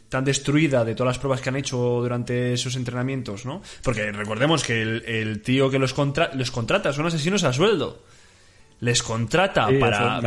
tan 0.10 0.26
destruida 0.26 0.84
de 0.84 0.96
todas 0.96 1.12
las 1.12 1.20
pruebas 1.20 1.42
que 1.42 1.50
han 1.50 1.56
hecho 1.58 1.78
durante 1.78 2.54
esos 2.54 2.76
entrenamientos, 2.76 3.46
¿no? 3.46 3.62
Porque 3.84 4.12
recordemos 4.12 4.64
que 4.64 4.82
el, 4.82 5.04
el 5.06 5.42
tío 5.42 5.70
que 5.70 5.80
los, 5.80 5.94
contra 5.94 6.32
los 6.34 6.52
contrata 6.52 6.92
son 6.92 7.06
asesinos 7.06 7.44
a 7.46 7.54
sueldo. 7.54 8.04
Les 8.82 9.02
contrata 9.04 9.68
Sí, 9.70 9.76
para, 9.76 10.20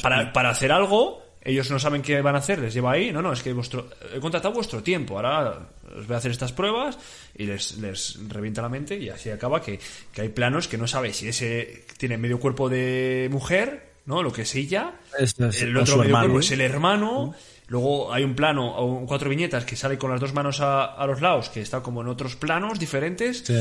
para, 0.00 0.32
para 0.32 0.50
hacer 0.50 0.72
algo, 0.72 1.22
ellos 1.42 1.70
no 1.70 1.78
saben 1.78 2.02
qué 2.02 2.20
van 2.20 2.34
a 2.34 2.38
hacer, 2.38 2.58
les 2.58 2.74
lleva 2.74 2.92
ahí, 2.92 3.12
no, 3.12 3.22
no, 3.22 3.32
es 3.32 3.42
que 3.42 3.52
vuestro, 3.52 3.88
he 4.14 4.20
contratado 4.20 4.52
vuestro 4.54 4.82
tiempo, 4.82 5.16
ahora 5.16 5.68
os 5.96 6.06
voy 6.06 6.14
a 6.14 6.18
hacer 6.18 6.30
estas 6.30 6.52
pruebas 6.52 6.98
y 7.36 7.44
les, 7.46 7.78
les 7.78 8.18
revienta 8.28 8.60
la 8.62 8.68
mente 8.68 8.96
y 8.98 9.08
así 9.08 9.30
acaba 9.30 9.60
que, 9.62 9.80
que 10.12 10.22
hay 10.22 10.28
planos 10.28 10.68
que 10.68 10.76
no 10.78 10.86
sabes 10.86 11.16
si 11.16 11.28
ese 11.28 11.84
tiene 11.98 12.18
medio 12.18 12.38
cuerpo 12.38 12.68
de 12.68 13.28
mujer, 13.30 13.90
¿no? 14.06 14.22
Lo 14.22 14.32
que 14.32 14.42
es 14.42 14.54
ella, 14.54 14.94
Es- 15.18 15.38
es- 15.40 15.62
el 15.62 15.76
otro 15.76 15.96
medio 15.96 16.08
hermano. 16.08 16.24
cuerpo 16.26 16.40
es 16.40 16.50
el 16.52 16.60
hermano, 16.60 17.34
luego 17.68 18.12
hay 18.12 18.22
un 18.24 18.34
plano, 18.34 18.76
o 18.76 19.06
cuatro 19.06 19.30
viñetas 19.30 19.64
que 19.64 19.76
sale 19.76 19.96
con 19.98 20.10
las 20.10 20.20
dos 20.20 20.34
manos 20.34 20.60
a, 20.60 20.84
a 20.84 21.06
los 21.06 21.20
lados, 21.20 21.48
que 21.48 21.60
está 21.60 21.80
como 21.80 22.02
en 22.02 22.08
otros 22.08 22.36
planos 22.36 22.78
diferentes, 22.78 23.38
Sí. 23.46 23.54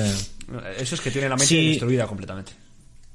eso 0.78 0.96
es 0.96 1.02
que 1.02 1.12
tiene 1.12 1.30
la 1.30 1.36
mente 1.36 1.48
Sí. 1.48 1.70
destruida 1.70 2.08
completamente. 2.08 2.52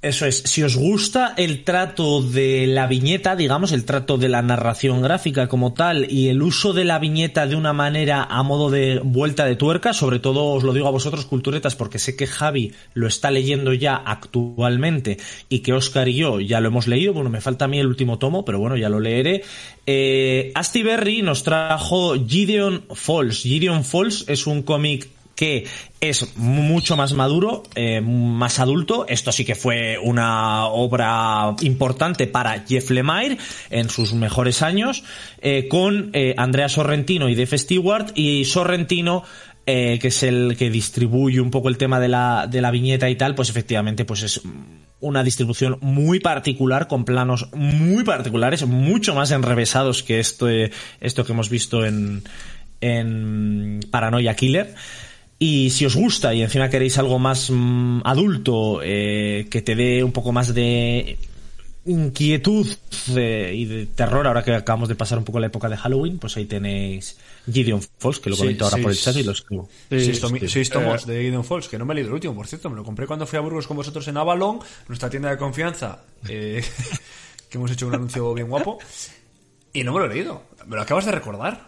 Eso 0.05 0.27
es, 0.27 0.43
si 0.45 0.63
os 0.63 0.77
gusta 0.77 1.33
el 1.39 1.65
trato 1.65 2.21
de 2.21 2.67
la 2.67 2.87
viñeta, 2.87 3.37
digamos, 3.37 3.73
el 3.73 3.87
trato 3.87 4.19
de 4.19 4.29
la 4.29 4.43
narración 4.43 5.01
gráfica 5.01 5.49
como 5.49 5.73
tal 5.73 6.13
y 6.13 6.29
el 6.29 6.43
uso 6.43 6.75
de 6.75 6.85
la 6.85 6.99
viñeta 6.99 7.47
de 7.47 7.57
una 7.57 7.73
manera 7.73 8.23
a 8.23 8.43
modo 8.43 8.69
de 8.69 9.01
vuelta 9.03 9.47
de 9.47 9.57
tuerca, 9.57 9.95
sobre 9.95 10.19
todo 10.19 10.45
os 10.53 10.63
lo 10.63 10.75
digo 10.75 10.89
a 10.89 10.91
vosotros 10.91 11.25
culturetas 11.25 11.75
porque 11.75 11.99
sé 11.99 12.17
que 12.17 12.27
Javi 12.27 12.75
lo 12.93 13.07
está 13.07 13.31
leyendo 13.31 13.73
ya 13.73 13.97
actualmente 13.97 15.17
y 15.49 15.61
que 15.61 15.73
Oscar 15.73 16.07
y 16.07 16.17
yo 16.17 16.39
ya 16.39 16.61
lo 16.61 16.69
hemos 16.69 16.87
leído, 16.87 17.15
bueno, 17.15 17.31
me 17.31 17.41
falta 17.41 17.65
a 17.65 17.69
mí 17.69 17.79
el 17.79 17.87
último 17.87 18.19
tomo, 18.19 18.45
pero 18.45 18.59
bueno, 18.59 18.77
ya 18.77 18.91
lo 18.91 19.01
leeré. 19.01 19.43
Eh, 19.87 20.53
Asti 20.55 20.83
Berry 20.83 21.23
nos 21.23 21.45
trajo 21.45 22.13
Gideon 22.15 22.85
Falls. 22.93 23.41
Gideon 23.41 23.83
Falls 23.83 24.27
es 24.29 24.47
un 24.47 24.65
cómic 24.65 25.09
que 25.35 25.67
es 26.01 26.37
mucho 26.37 26.97
más 26.97 27.15
maduro, 27.15 27.63
eh, 27.75 28.01
más 28.01 28.59
adulto. 28.61 29.07
Esto 29.09 29.33
sí 29.33 29.45
que 29.45 29.55
fue 29.55 29.99
una 29.99 30.67
obra 30.67 31.55
importante 31.63 32.27
para 32.27 32.65
Jeff 32.67 32.91
Lemire 32.91 33.39
en 33.71 33.89
sus 33.89 34.15
mejores 34.15 34.63
años, 34.63 35.05
eh, 35.41 35.69
con 35.69 36.11
eh, 36.13 36.35
Andrea 36.37 36.69
Sorrentino 36.69 37.29
y 37.29 37.35
Def 37.35 37.55
Stewart, 37.55 38.13
y 38.15 38.45
Sorrentino 38.45 39.25
que 39.67 39.99
es 40.03 40.23
el 40.23 40.57
que 40.59 40.69
distribuye 40.69 41.41
un 41.41 41.51
poco 41.51 41.71
el 41.71 41.79
tema 41.79 41.99
de 41.99 42.09
la, 42.09 42.47
de 42.47 42.61
la 42.61 42.71
viñeta 42.71 43.09
y 43.09 43.17
tal, 43.17 43.35
pues 43.35 43.49
efectivamente 43.49 44.05
pues 44.05 44.23
es 44.23 44.43
una 45.01 45.25
distribución 45.25 45.79
muy 45.81 46.21
particular, 46.21 46.87
con 46.87 47.07
planos 47.07 47.49
muy 47.55 48.05
particulares, 48.05 48.67
mucho 48.67 49.15
más 49.15 49.31
enrevesados 49.31 50.03
que 50.03 50.21
esto, 50.21 50.49
esto 51.01 51.25
que 51.25 51.33
hemos 51.33 51.49
visto 51.49 51.87
en, 51.87 52.25
en 52.83 53.81
Paranoia 53.91 54.37
Killer. 54.37 54.75
Y 55.45 55.69
si 55.71 55.85
os 55.85 55.95
gusta 55.95 56.33
y 56.33 56.41
encima 56.41 56.71
queréis 56.71 56.97
algo 56.97 57.19
más 57.19 57.51
mm, 57.51 58.01
adulto, 58.05 58.81
eh, 58.83 59.47
que 59.51 59.61
te 59.63 59.75
dé 59.75 60.03
un 60.03 60.13
poco 60.13 60.33
más 60.33 60.55
de 60.55 61.19
inquietud 61.87 62.67
eh, 63.15 63.53
y 63.55 63.65
de 63.67 63.85
terror, 63.87 64.27
ahora 64.27 64.43
que 64.43 64.55
acabamos 64.55 64.89
de 64.89 64.95
pasar 64.95 65.19
un 65.19 65.25
poco 65.25 65.39
la 65.39 65.49
época 65.49 65.69
de 65.69 65.77
Halloween, 65.77 66.19
pues 66.19 66.35
ahí 66.39 66.47
tenéis 66.47 67.19
Gideon 67.53 67.83
Falls, 67.99 68.21
que 68.21 68.31
lo 68.31 68.37
Sí, 68.37 68.43
comento 68.43 68.65
ahora 68.65 68.77
sí, 68.79 68.83
por 68.83 68.91
el 68.93 68.97
chat 68.99 69.17
y 69.17 69.19
sí. 69.19 69.25
lo 69.25 69.33
escribo. 69.33 69.69
sí. 69.91 70.15
seis 70.49 70.71
tomos 70.71 71.07
Eh, 71.07 71.13
de 71.13 71.23
Gideon 71.25 71.45
Falls, 71.45 71.69
que 71.69 71.77
no 71.79 71.85
me 71.85 71.93
he 71.93 71.97
leído 71.97 72.09
el 72.09 72.15
último, 72.15 72.35
por 72.35 72.47
cierto, 72.47 72.71
me 72.71 72.77
lo 72.77 72.85
compré 72.85 73.07
cuando 73.07 73.27
fui 73.27 73.37
a 73.37 73.41
Burgos 73.43 73.67
con 73.67 73.77
vosotros 73.77 74.09
en 74.09 74.17
Avalon, 74.17 74.61
nuestra 74.89 75.11
tienda 75.11 75.29
de 75.29 75.37
confianza, 75.37 76.05
eh, 76.27 76.65
que 77.51 77.59
hemos 77.59 77.71
hecho 77.71 77.87
un 77.87 77.95
anuncio 77.97 78.33
bien 78.33 78.49
guapo, 78.49 78.79
y 79.75 79.85
no 79.85 79.93
me 79.93 79.99
lo 79.99 80.07
he 80.07 80.15
leído. 80.15 80.43
Me 80.67 80.77
lo 80.77 80.81
acabas 80.83 81.05
de 81.05 81.13
recordar. 81.13 81.67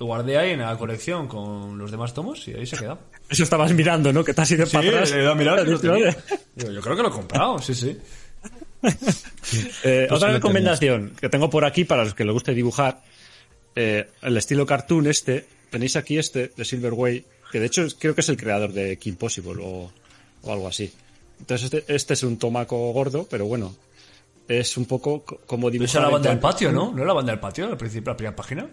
Lo 0.00 0.06
guardé 0.06 0.38
ahí 0.38 0.50
en 0.52 0.60
la 0.60 0.76
colección 0.76 1.26
con 1.26 1.76
los 1.76 1.90
demás 1.90 2.14
tomos 2.14 2.46
y 2.46 2.54
ahí 2.54 2.66
se 2.66 2.76
ha 2.76 2.78
quedado. 2.78 2.98
Eso 3.28 3.42
estabas 3.42 3.72
mirando, 3.72 4.12
¿no? 4.12 4.22
Que 4.24 4.32
te 4.34 4.40
has 4.42 4.50
ido 4.50 4.64
Sí, 4.66 4.72
para 4.76 4.88
atrás. 4.88 5.10
le 5.10 5.16
he 5.16 5.20
dado 5.20 5.32
a 5.32 5.34
mirar 5.34 5.58
y 5.66 5.70
lo 5.70 5.78
Digo, 5.78 5.94
tenía. 5.94 6.16
Digo, 6.54 6.70
yo 6.70 6.80
creo 6.80 6.96
que 6.96 7.02
lo 7.02 7.08
he 7.08 7.12
comprado, 7.12 7.58
sí, 7.58 7.74
sí. 7.74 7.98
Eh, 9.82 10.06
Pues 10.08 10.12
otra 10.12 10.32
recomendación 10.32 11.12
que 11.20 11.28
tengo 11.28 11.50
por 11.50 11.64
aquí 11.64 11.84
para 11.84 12.04
los 12.04 12.14
que 12.14 12.24
les 12.24 12.32
guste 12.32 12.54
dibujar, 12.54 13.02
eh, 13.74 14.08
el 14.22 14.36
estilo 14.36 14.66
cartoon 14.66 15.06
este, 15.06 15.46
tenéis 15.70 15.96
aquí 15.96 16.18
este 16.18 16.52
de 16.56 16.64
Silverway, 16.64 17.24
que 17.50 17.60
de 17.60 17.66
hecho 17.66 17.86
creo 17.98 18.14
que 18.14 18.20
es 18.20 18.28
el 18.28 18.36
creador 18.36 18.72
de 18.72 18.96
Kim 18.98 19.16
Possible 19.16 19.54
o, 19.64 19.90
o 20.42 20.52
algo 20.52 20.68
así. 20.68 20.92
Entonces 21.40 21.72
este, 21.72 21.92
este 21.94 22.14
es 22.14 22.22
un 22.22 22.38
tomaco 22.38 22.92
gordo, 22.92 23.26
pero 23.30 23.46
bueno, 23.46 23.74
es 24.46 24.76
un 24.76 24.84
poco 24.84 25.24
co- 25.24 25.40
como 25.46 25.68
Esa 25.68 25.72
dibujar. 25.72 25.96
es 26.02 26.02
la 26.06 26.10
banda 26.10 26.30
del 26.30 26.38
patio, 26.38 26.72
¿no? 26.72 26.92
¿No 26.94 27.02
es 27.02 27.06
la 27.06 27.12
banda 27.14 27.32
del 27.32 27.40
patio, 27.40 27.66
al 27.66 27.76
principio, 27.76 28.12
la 28.12 28.16
primera 28.16 28.36
página? 28.36 28.66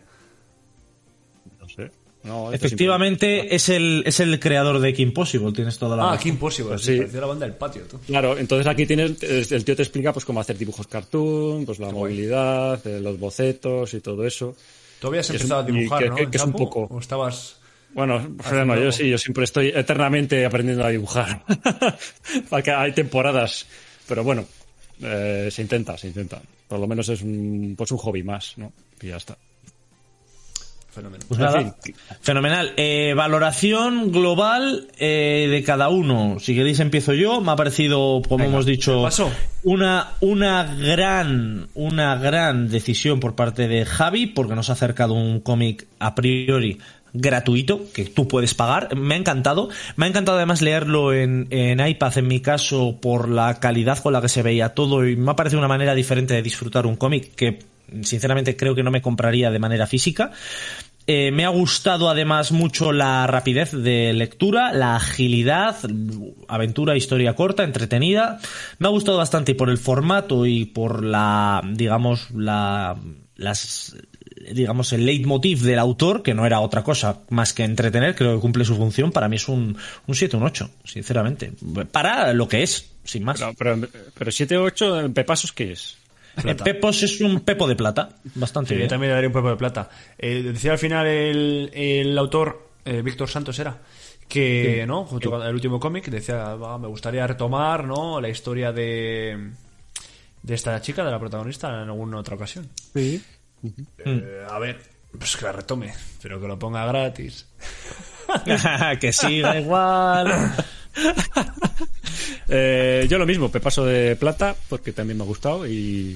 No 2.26 2.52
este 2.52 2.66
Efectivamente, 2.66 3.54
es 3.56 3.70
el, 3.70 4.04
es 4.06 4.20
el 4.20 4.40
creador 4.40 4.80
de 4.80 4.94
Kim 4.94 5.14
Possible, 5.14 5.52
tienes 5.52 5.78
toda 5.78 5.96
la 5.96 6.12
Ah. 6.14 6.18
Kim 6.18 6.38
Possible, 6.38 6.72
Pues 6.72 6.82
sí. 6.84 6.98
la 7.14 7.26
banda 7.28 7.46
del 7.46 7.56
patio, 7.56 7.84
tú. 7.84 8.00
Claro, 8.08 8.38
entonces 8.38 8.66
aquí 8.68 8.86
tienes, 8.86 9.22
el 9.24 9.64
tío 9.64 9.76
te 9.76 9.84
explica 9.84 10.12
pues 10.12 10.26
cómo 10.26 10.40
hacer 10.42 10.58
dibujos 10.58 10.88
cartoon, 10.88 11.66
pues 11.66 11.78
la 11.80 11.92
movilidad, 11.92 12.86
eh, 12.88 13.00
los 13.00 13.20
bocetos 13.20 13.94
y 13.94 14.02
todo 14.02 14.26
eso. 14.26 14.56
Tú 15.00 15.08
habías 15.08 15.30
empezado 15.30 15.62
un- 15.62 15.66
a 15.76 15.80
dibujar, 15.80 16.02
y 16.02 16.04
que- 16.06 16.10
¿no? 16.10 16.32
que- 16.32 16.38
es 16.38 16.44
un 16.44 16.54
poco- 16.54 16.88
¿O 16.90 17.00
estabas...? 17.00 17.58
Bueno, 17.94 18.28
yo 18.78 18.92
sí, 18.92 19.10
yo 19.10 19.18
siempre 19.18 19.46
estoy 19.46 19.68
eternamente 19.74 20.46
aprendiendo 20.46 20.84
a 20.84 20.90
dibujar. 20.90 21.44
Porque 22.50 22.72
hay 22.72 22.92
temporadas. 22.92 23.66
Pero 24.08 24.24
bueno, 24.24 24.46
eh, 25.02 25.48
se 25.52 25.62
intenta, 25.62 25.98
se 25.98 26.08
intenta. 26.08 26.42
Por 26.68 26.80
lo 26.80 26.88
menos 26.88 27.08
es 27.10 27.22
un, 27.22 27.74
pues 27.78 27.92
un 27.92 27.98
hobby 28.00 28.22
más, 28.24 28.54
¿no? 28.58 28.74
Y 29.02 29.08
ya 29.08 29.18
está. 29.18 29.38
Fenómeno. 30.96 31.26
Pues 31.28 31.40
En 31.40 31.46
nada, 31.46 31.60
fin. 31.82 31.94
fenomenal. 32.22 32.74
Eh, 32.78 33.14
valoración 33.16 34.12
global 34.12 34.88
eh, 34.98 35.48
de 35.52 35.64
cada 35.64 35.90
uno. 35.90 36.38
Si 36.40 36.56
queréis 36.56 36.80
empiezo 36.80 37.14
yo. 37.14 37.42
Me 37.42 37.52
ha 37.52 37.56
parecido, 37.58 38.22
como 38.28 38.38
Venga, 38.44 38.54
hemos 38.54 38.66
dicho, 38.66 39.06
una 39.64 40.12
una 40.22 40.64
gran 40.64 41.68
una 41.74 42.16
gran 42.16 42.70
decisión 42.70 43.20
por 43.20 43.36
parte 43.36 43.68
de 43.68 43.86
Javi 43.86 44.28
porque 44.28 44.56
nos 44.56 44.70
ha 44.70 44.74
acercado 44.74 45.14
un 45.14 45.42
cómic 45.42 45.86
a 46.00 46.16
priori 46.16 46.80
gratuito 47.14 47.82
que 47.94 48.06
tú 48.06 48.28
puedes 48.28 48.54
pagar. 48.54 48.96
Me 48.96 49.16
ha 49.16 49.18
encantado. 49.18 49.70
Me 49.96 50.06
ha 50.06 50.10
encantado 50.10 50.38
además 50.38 50.62
leerlo 50.62 51.14
en, 51.14 51.48
en 51.50 51.86
iPad 51.86 52.18
en 52.18 52.28
mi 52.28 52.40
caso 52.40 52.98
por 53.02 53.30
la 53.30 53.60
calidad 53.60 54.00
con 54.00 54.14
la 54.14 54.22
que 54.22 54.30
se 54.30 54.44
veía 54.44 54.70
todo 54.70 55.08
y 55.08 55.16
me 55.16 55.32
ha 55.32 55.36
parecido 55.36 55.60
una 55.60 55.68
manera 55.68 55.94
diferente 55.96 56.34
de 56.34 56.42
disfrutar 56.42 56.86
un 56.86 56.96
cómic 56.96 57.34
que 57.36 57.60
sinceramente 58.02 58.56
creo 58.56 58.76
que 58.76 58.84
no 58.84 58.92
me 58.92 59.02
compraría 59.02 59.52
de 59.52 59.60
manera 59.60 59.88
física. 59.88 60.32
Eh, 61.08 61.32
me 61.32 61.46
ha 61.46 61.50
gustado 61.50 62.10
además 62.10 62.52
mucho 62.52 62.92
la 62.92 63.28
rapidez 63.28 63.72
de 63.72 64.12
lectura, 64.14 64.74
la 64.74 64.96
agilidad, 64.96 65.78
aventura, 66.48 66.98
historia 66.98 67.36
corta, 67.36 67.64
entretenida. 67.64 68.40
Me 68.80 68.88
ha 68.88 68.92
gustado 68.92 69.20
bastante 69.20 69.54
por 69.54 69.70
el 69.70 69.78
formato 69.78 70.48
y 70.48 70.66
por 70.66 71.04
la, 71.04 71.62
digamos, 71.74 72.32
la, 72.32 72.98
las, 73.36 73.96
digamos, 74.52 74.94
el 74.94 75.06
leitmotiv 75.06 75.62
del 75.62 75.78
autor, 75.78 76.24
que 76.24 76.34
no 76.34 76.48
era 76.48 76.60
otra 76.60 76.84
cosa 76.84 77.20
más 77.30 77.54
que 77.54 77.64
entretener, 77.64 78.16
creo 78.16 78.36
que 78.36 78.42
cumple 78.42 78.66
su 78.66 78.76
función. 78.76 79.12
Para 79.12 79.30
mí 79.30 79.36
es 79.36 79.48
un, 79.48 79.78
un 80.08 80.16
7, 80.16 80.38
un 80.38 80.44
8, 80.44 80.72
sinceramente. 80.86 81.54
Para 81.92 82.34
lo 82.34 82.48
que 82.48 82.64
es, 82.64 82.90
sin 83.04 83.24
más. 83.24 83.40
Pero, 83.40 83.54
pero, 83.56 83.88
pero 84.18 84.32
7-8 84.32 85.06
en 85.06 85.14
pepasos, 85.14 85.52
¿qué 85.52 85.74
es? 85.74 85.98
Eh, 86.44 86.56
Pepos 86.56 87.04
es 87.04 87.22
un 87.22 87.40
pepo 87.42 87.68
de 87.68 87.76
plata, 87.76 88.10
bastante 88.36 88.70
Sí, 88.70 88.74
yo 88.76 88.78
bien. 88.80 88.90
también 88.90 89.10
le 89.10 89.16
daría 89.16 89.30
un 89.30 89.34
poco 89.34 89.50
de 89.50 89.56
plata. 89.56 89.90
Eh, 90.18 90.42
decía 90.44 90.74
al 90.74 90.78
final 90.80 91.08
el, 91.08 91.72
el 91.74 92.18
autor, 92.18 92.70
eh, 92.84 93.02
Víctor 93.02 93.30
Santos 93.30 93.58
era, 93.60 93.78
que, 94.28 94.84
¿no? 94.88 95.06
Junto 95.06 95.30
con 95.32 95.42
el 95.44 95.54
último 95.54 95.80
cómic 95.80 96.08
decía, 96.10 96.56
"Va, 96.56 96.78
me 96.78 96.88
gustaría 96.88 97.26
retomar, 97.28 97.86
¿no? 97.86 98.20
La 98.20 98.30
historia 98.30 98.72
de 98.72 99.52
de 100.44 100.54
esta 100.54 100.80
chica, 100.82 101.04
de 101.04 101.10
la 101.12 101.20
protagonista, 101.20 101.70
en 101.70 101.90
alguna 101.90 102.18
otra 102.20 102.36
ocasión. 102.36 102.70
Sí. 102.94 103.24
Eh, 104.06 104.46
a 104.48 104.60
ver, 104.60 104.80
pues 105.18 105.36
que 105.38 105.46
la 105.46 105.52
retome, 105.54 105.92
pero 106.22 106.40
que 106.40 106.48
lo 106.48 106.60
ponga 106.60 106.86
gratis. 106.86 107.48
que 109.00 109.12
siga 109.12 109.60
igual. 109.60 110.54
Eh, 112.48 113.08
yo 113.10 113.18
lo 113.18 113.26
mismo, 113.26 113.52
Pepaso 113.52 113.86
de 113.86 114.16
Plata, 114.16 114.56
porque 114.70 114.92
también 114.92 115.18
me 115.18 115.24
ha 115.24 115.28
gustado 115.28 115.68
y... 115.68 116.16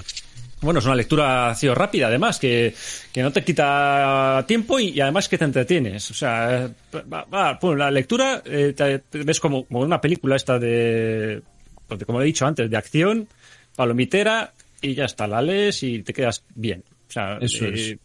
Bueno, 0.60 0.78
es 0.78 0.84
una 0.84 0.94
lectura 0.94 1.50
ha 1.50 1.54
sido 1.54 1.74
rápida, 1.74 2.06
además, 2.06 2.38
que, 2.38 2.74
que 3.12 3.22
no 3.22 3.32
te 3.32 3.42
quita 3.42 4.44
tiempo 4.46 4.78
y, 4.78 4.90
y 4.90 5.00
además 5.00 5.28
que 5.28 5.38
te 5.38 5.44
entretienes. 5.44 6.10
O 6.10 6.14
sea, 6.14 6.70
va, 7.12 7.24
va, 7.24 7.58
pues 7.58 7.78
la 7.78 7.90
lectura 7.90 8.42
eh, 8.44 8.74
te, 8.76 8.98
te 9.00 9.24
ves 9.24 9.40
como, 9.40 9.64
como 9.64 9.80
una 9.80 10.00
película 10.00 10.36
esta 10.36 10.58
de, 10.58 11.42
pues 11.88 12.04
como 12.04 12.20
he 12.20 12.26
dicho 12.26 12.46
antes, 12.46 12.70
de 12.70 12.76
acción, 12.76 13.26
palomitera 13.74 14.52
y 14.80 14.94
ya 14.94 15.06
está, 15.06 15.26
la 15.26 15.42
lees 15.42 15.82
y 15.82 16.02
te 16.02 16.12
quedas 16.12 16.44
bien. 16.54 16.84
O 17.08 17.12
sea, 17.12 17.38
Eso 17.40 17.66
eh, 17.66 17.98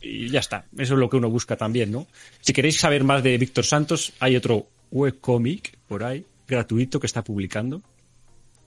y 0.00 0.28
ya 0.28 0.40
está. 0.40 0.64
Eso 0.76 0.94
es 0.94 1.00
lo 1.00 1.08
que 1.08 1.16
uno 1.16 1.30
busca 1.30 1.56
también, 1.56 1.90
¿no? 1.90 2.06
Si 2.40 2.52
queréis 2.52 2.78
saber 2.78 3.04
más 3.04 3.22
de 3.22 3.38
Víctor 3.38 3.64
Santos, 3.64 4.12
hay 4.20 4.36
otro 4.36 4.66
webcomic 4.90 5.76
por 5.88 6.04
ahí, 6.04 6.24
gratuito, 6.48 7.00
que 7.00 7.06
está 7.06 7.22
publicando. 7.22 7.82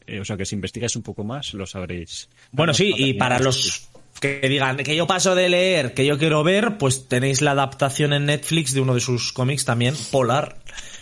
Eh, 0.05 0.19
o 0.21 0.25
sea 0.25 0.37
que 0.37 0.45
si 0.45 0.55
investigáis 0.55 0.95
un 0.95 1.01
poco 1.03 1.23
más, 1.23 1.53
lo 1.53 1.65
sabréis. 1.65 2.29
Bueno, 2.51 2.73
sí, 2.73 2.93
y 2.95 3.13
para 3.15 3.39
los 3.39 3.89
que 4.21 4.39
digan 4.47 4.77
que 4.77 4.95
yo 4.95 5.05
paso 5.05 5.35
de 5.35 5.49
leer, 5.49 5.93
que 5.93 6.05
yo 6.05 6.17
quiero 6.17 6.43
ver, 6.43 6.77
pues 6.77 7.07
tenéis 7.07 7.41
la 7.41 7.51
adaptación 7.51 8.13
en 8.13 8.25
Netflix 8.25 8.73
de 8.73 8.81
uno 8.81 8.93
de 8.95 9.01
sus 9.01 9.31
cómics 9.33 9.65
también, 9.65 9.95
Polar. 10.11 10.57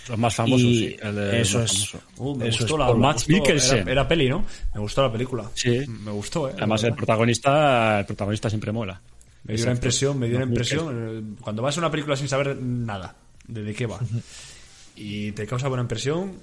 Los 0.10 0.18
más 0.20 0.36
famosos, 0.36 0.62
Y 0.62 0.88
sí. 0.90 0.98
el 1.02 1.16
de- 1.16 1.42
eso 1.42 1.60
más 1.60 1.72
es. 1.74 1.90
famoso. 1.90 2.08
Uh, 2.18 2.36
me 2.36 2.48
Eso 2.50 2.58
gustó 2.64 2.74
es 2.76 2.80
la 2.80 2.94
me 2.94 3.14
gustó, 3.14 3.32
Mikkelsen. 3.34 3.78
Era, 3.80 3.92
era 3.92 4.08
peli, 4.08 4.30
¿no? 4.30 4.46
Me 4.74 4.80
gustó 4.82 5.02
la 5.04 5.12
película. 5.12 5.50
Sí. 5.56 5.82
Me 5.88 6.12
gustó, 6.12 6.50
¿eh? 6.50 6.54
Además, 6.58 6.84
el 6.84 6.94
protagonista, 6.94 8.00
el 8.00 8.06
protagonista 8.06 8.50
siempre 8.50 8.72
mola. 8.72 9.02
Me 9.46 9.56
dio 9.56 9.64
una 9.66 9.74
impresión, 9.74 10.20
me 10.20 10.28
dio 10.28 10.38
una 10.38 10.46
impresión. 10.46 11.36
eh, 11.38 11.42
Cuando 11.42 11.62
vas 11.62 11.76
a 11.78 11.80
una 11.80 11.90
película 11.92 12.16
sin 12.16 12.28
saber 12.28 12.58
nada 12.58 13.16
de, 13.48 13.64
de 13.64 13.74
qué 13.74 13.86
va 13.86 14.00
y 14.96 15.32
te 15.34 15.46
causa 15.46 15.68
buena 15.68 15.82
impresión, 15.82 16.34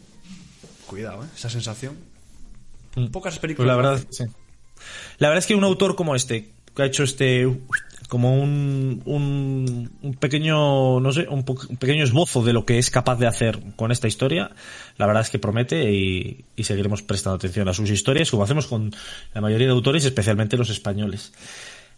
cuidado, 0.87 1.25
¿eh? 1.25 1.29
esa 1.37 1.51
sensación. 1.51 1.97
Pocas 3.11 3.35
Pues 3.35 3.39
películas. 3.39 3.69
la 3.69 3.83
lo 3.83 3.89
verdad. 3.89 4.07
La 5.19 5.29
verdad 5.29 5.39
es 5.39 5.47
que 5.47 5.55
un 5.55 5.65
autor 5.65 5.97
como 5.97 6.15
este, 6.15 6.51
que 6.75 6.83
ha 6.83 6.87
hecho 6.87 7.05
este 7.05 7.49
como 8.09 8.35
un, 8.35 9.01
un, 9.07 10.15
pequeño, 10.17 11.01
no 11.01 11.13
sé, 11.13 11.27
un, 11.31 11.45
pequeño 11.45 12.05
esbozo 12.05 12.45
de 12.45 12.53
lo 12.53 12.67
que 12.67 12.77
es 12.77 12.91
capaz 12.91 13.17
de 13.17 13.27
hacer 13.27 13.59
con 13.75 13.91
esta 13.91 14.07
historia, 14.07 14.51
la 14.99 15.07
verdad 15.07 15.23
es 15.23 15.31
que 15.31 15.39
promete 15.39 15.91
y 15.91 16.45
seguiremos 16.63 17.01
prestando 17.01 17.37
atención 17.37 17.69
a 17.71 17.73
sus 17.73 17.89
historias, 17.89 18.31
como 18.31 18.43
hacemos 18.43 18.67
con 18.67 18.95
la 19.33 19.41
mayoría 19.41 19.69
de 19.69 19.73
autores, 19.73 20.05
especialmente 20.05 20.59
los 20.59 20.69
españoles. 20.69 21.33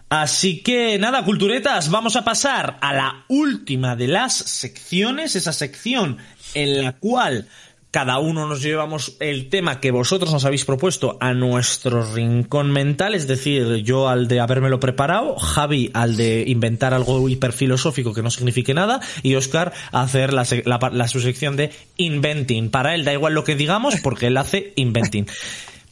Así 0.09 0.63
que 0.63 0.99
nada, 0.99 1.25
culturetas, 1.25 1.91
vamos 1.91 2.15
a 2.15 2.25
pasar 2.25 2.79
a 2.81 2.93
la 2.93 3.25
última 3.29 3.97
de 3.97 4.07
las 4.07 4.35
secciones, 4.35 5.35
esa 5.35 5.53
sección 5.53 6.19
en 6.55 6.83
la 6.83 6.93
cual 6.95 7.49
cada 7.95 8.19
uno 8.19 8.49
nos 8.49 8.61
llevamos 8.61 9.17
el 9.21 9.49
tema 9.49 9.79
que 9.79 9.93
vosotros 9.93 10.33
nos 10.33 10.45
habéis 10.45 10.65
propuesto 10.65 11.17
a 11.21 11.33
nuestro 11.33 12.05
rincón 12.13 12.73
mental, 12.73 13.15
es 13.15 13.29
decir, 13.29 13.85
yo 13.85 14.09
al 14.09 14.27
de 14.27 14.41
habérmelo 14.41 14.81
preparado, 14.81 15.37
Javi 15.37 15.93
al 15.95 16.17
de 16.17 16.43
inventar 16.49 16.93
algo 16.93 17.29
hiperfilosófico 17.29 18.13
que 18.13 18.21
no 18.21 18.33
signifique 18.33 18.75
nada 18.75 18.99
y 19.23 19.37
Oscar 19.37 19.73
a 19.93 20.03
hacer 20.03 20.33
la, 20.33 20.45
la, 20.65 20.91
la 20.93 21.07
su 21.07 21.21
sección 21.21 21.55
de 21.55 21.71
inventing. 21.97 22.69
Para 22.69 22.97
él 22.97 23.05
da 23.05 23.13
igual 23.13 23.33
lo 23.33 23.45
que 23.45 23.55
digamos 23.55 23.95
porque 24.03 24.27
él 24.27 24.39
hace 24.39 24.73
inventing. 24.75 25.29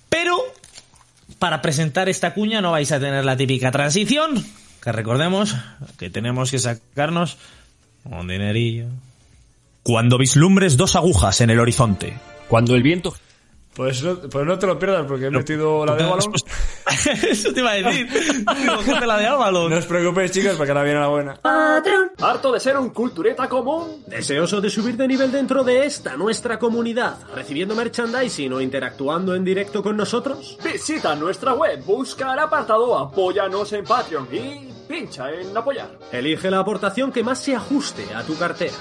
Pero 0.09 0.39
para 1.39 1.63
presentar 1.63 2.09
esta 2.09 2.35
cuña 2.35 2.61
no 2.61 2.73
vais 2.73 2.91
a 2.91 2.99
tener 2.99 3.25
la 3.25 3.37
típica 3.37 3.71
transición, 3.71 4.45
que 4.83 4.91
recordemos 4.91 5.55
que 5.99 6.11
tenemos 6.11 6.51
que 6.51 6.59
sacarnos 6.59 7.37
un 8.05 8.27
dinerillo. 8.27 8.87
Cuando 9.83 10.17
vislumbres 10.17 10.77
dos 10.77 10.95
agujas 10.95 11.41
en 11.41 11.51
el 11.51 11.59
horizonte. 11.59 12.17
Cuando 12.47 12.77
el 12.77 12.85
viento. 12.85 13.15
Pues, 13.75 14.03
no, 14.03 14.17
pues 14.17 14.47
no 14.47 14.59
te 14.59 14.67
lo 14.67 14.79
pierdas 14.79 15.07
porque 15.09 15.27
he 15.27 15.31
metido 15.31 15.85
la 15.85 15.97
de 15.97 16.05
Avalon. 16.05 16.33
Eso 17.29 17.53
te 17.53 17.61
iba 17.61 17.71
a 17.71 17.75
decir. 17.75 18.07
La 19.07 19.17
de 19.17 19.27
Avalon. 19.27 19.71
No 19.71 19.79
os 19.79 19.87
preocupéis, 19.87 20.31
chicas, 20.31 20.57
porque 20.57 20.71
ahora 20.71 20.85
viene 20.85 21.01
la 21.01 21.09
buena. 21.09 21.41
¿Harto 22.21 22.53
de 22.53 22.61
ser 22.61 22.77
un 22.77 22.91
cultureta 22.91 23.49
común? 23.49 24.05
¿Deseoso 24.07 24.61
de 24.61 24.69
subir 24.69 24.97
de 24.97 25.09
nivel 25.09 25.33
dentro 25.33 25.65
de 25.65 25.87
esta, 25.87 26.17
nuestra 26.17 26.59
comunidad, 26.59 27.17
recibiendo 27.35 27.75
merchandising 27.75 28.53
o 28.53 28.61
interactuando 28.61 29.35
en 29.35 29.43
directo 29.43 29.83
con 29.83 29.97
nosotros? 29.97 30.59
Visita 30.63 31.17
nuestra 31.17 31.55
web, 31.55 31.83
busca 31.85 32.35
el 32.35 32.39
apartado 32.41 32.99
Apóyanos 32.99 33.73
en 33.73 33.85
Patreon 33.85 34.29
y 34.31 34.72
pincha 34.93 35.33
en 35.33 35.57
apoyar. 35.57 35.99
Elige 36.13 36.51
la 36.51 36.59
aportación 36.61 37.11
que 37.11 37.23
más 37.25 37.41
se 37.41 37.55
ajuste 37.57 38.13
a 38.15 38.23
tu 38.23 38.37
cartera. 38.37 38.75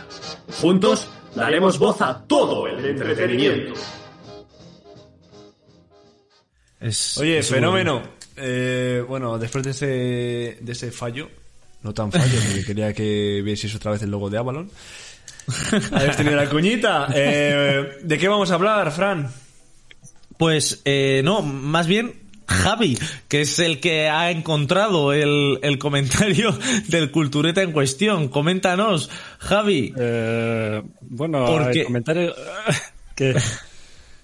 Juntos 0.59 1.07
daremos 1.34 1.80
voz 1.80 2.01
a 2.01 2.22
todo 2.28 2.68
el 2.68 2.86
entretenimiento. 2.86 3.74
Es- 6.80 7.18
Oye, 7.18 7.39
es 7.39 7.49
fenómeno. 7.49 8.01
Eh, 8.36 9.03
bueno, 9.07 9.38
después 9.38 9.64
de 9.64 9.72
ese, 9.72 10.57
de 10.62 10.72
ese 10.72 10.91
fallo, 10.91 11.30
no 11.84 11.93
tan 11.93 12.12
fallo, 12.12 12.39
porque 12.47 12.66
quería 12.66 12.93
que 12.93 13.41
vieseis 13.43 13.74
otra 13.76 13.91
vez 13.91 14.01
el 14.01 14.12
logo 14.12 14.30
de 14.30 14.38
Avalon. 14.38 14.70
Habéis 15.91 16.18
tenido 16.18 16.36
la 16.36 16.49
cuñita. 16.49 17.07
Eh, 17.14 17.99
¿De 18.03 18.18
qué 18.18 18.28
vamos 18.28 18.51
a 18.51 18.55
hablar, 18.55 18.91
Fran? 18.91 19.32
Pues 20.38 20.82
eh, 20.86 21.22
no, 21.24 21.41
más 21.41 21.88
bien 21.88 22.20
Javi, 22.52 22.97
que 23.28 23.41
es 23.41 23.60
el 23.60 23.80
que 23.80 24.08
ha 24.10 24.32
encontrado 24.32 25.14
el, 25.14 25.60
el 25.64 25.78
comentario 25.80 26.58
del 26.88 27.12
cultureta 27.12 27.62
en 27.62 27.72
cuestión. 27.72 28.28
Coméntanos, 28.30 29.10
Javi. 29.39 29.93
Eh, 29.97 30.82
bueno, 31.02 31.45
Porque- 31.45 31.80
el 31.82 31.86
comentario. 31.86 32.36
que, 33.16 33.36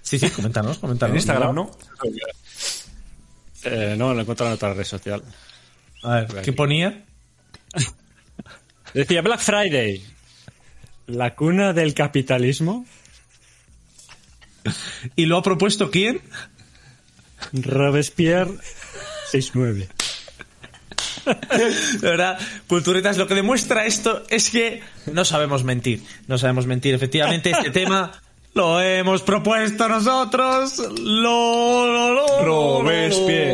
Sí, 0.01 0.17
sí, 0.19 0.29
coméntanos, 0.29 0.77
coméntanos. 0.77 1.11
En 1.11 1.17
Instagram, 1.17 1.53
¿no? 1.53 1.69
eh, 3.63 3.95
no, 3.97 4.13
lo 4.13 4.19
he 4.19 4.21
encontrado 4.23 4.51
en 4.51 4.55
otra 4.55 4.73
red 4.73 4.85
social. 4.85 5.21
A 6.03 6.21
ver, 6.21 6.41
¿qué 6.43 6.53
ponía? 6.53 7.03
Decía 8.93 9.21
Black 9.21 9.41
Friday, 9.41 10.01
la 11.07 11.35
cuna 11.35 11.73
del 11.73 11.93
capitalismo. 11.93 12.85
¿Y 15.15 15.25
lo 15.25 15.37
ha 15.37 15.43
propuesto 15.43 15.91
quién? 15.91 16.21
Robespierre 17.53 18.51
69. 19.31 19.87
De 21.25 22.07
verdad, 22.07 22.39
Culturetas, 22.67 23.17
lo 23.17 23.27
que 23.27 23.35
demuestra 23.35 23.85
esto 23.85 24.23
es 24.29 24.49
que 24.49 24.81
no 25.11 25.25
sabemos 25.25 25.63
mentir. 25.63 26.01
No 26.27 26.37
sabemos 26.37 26.65
mentir. 26.67 26.95
Efectivamente, 26.95 27.51
este 27.51 27.71
tema 27.71 28.11
lo 28.53 28.81
hemos 28.81 29.21
propuesto 29.21 29.87
nosotros. 29.87 30.77
Lo, 30.79 31.85
lo, 31.85 32.13
lo, 32.13 32.43
Robespierre. 32.43 33.53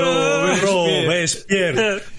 Robespierre. 0.00 0.60
Robespierre. 0.60 2.13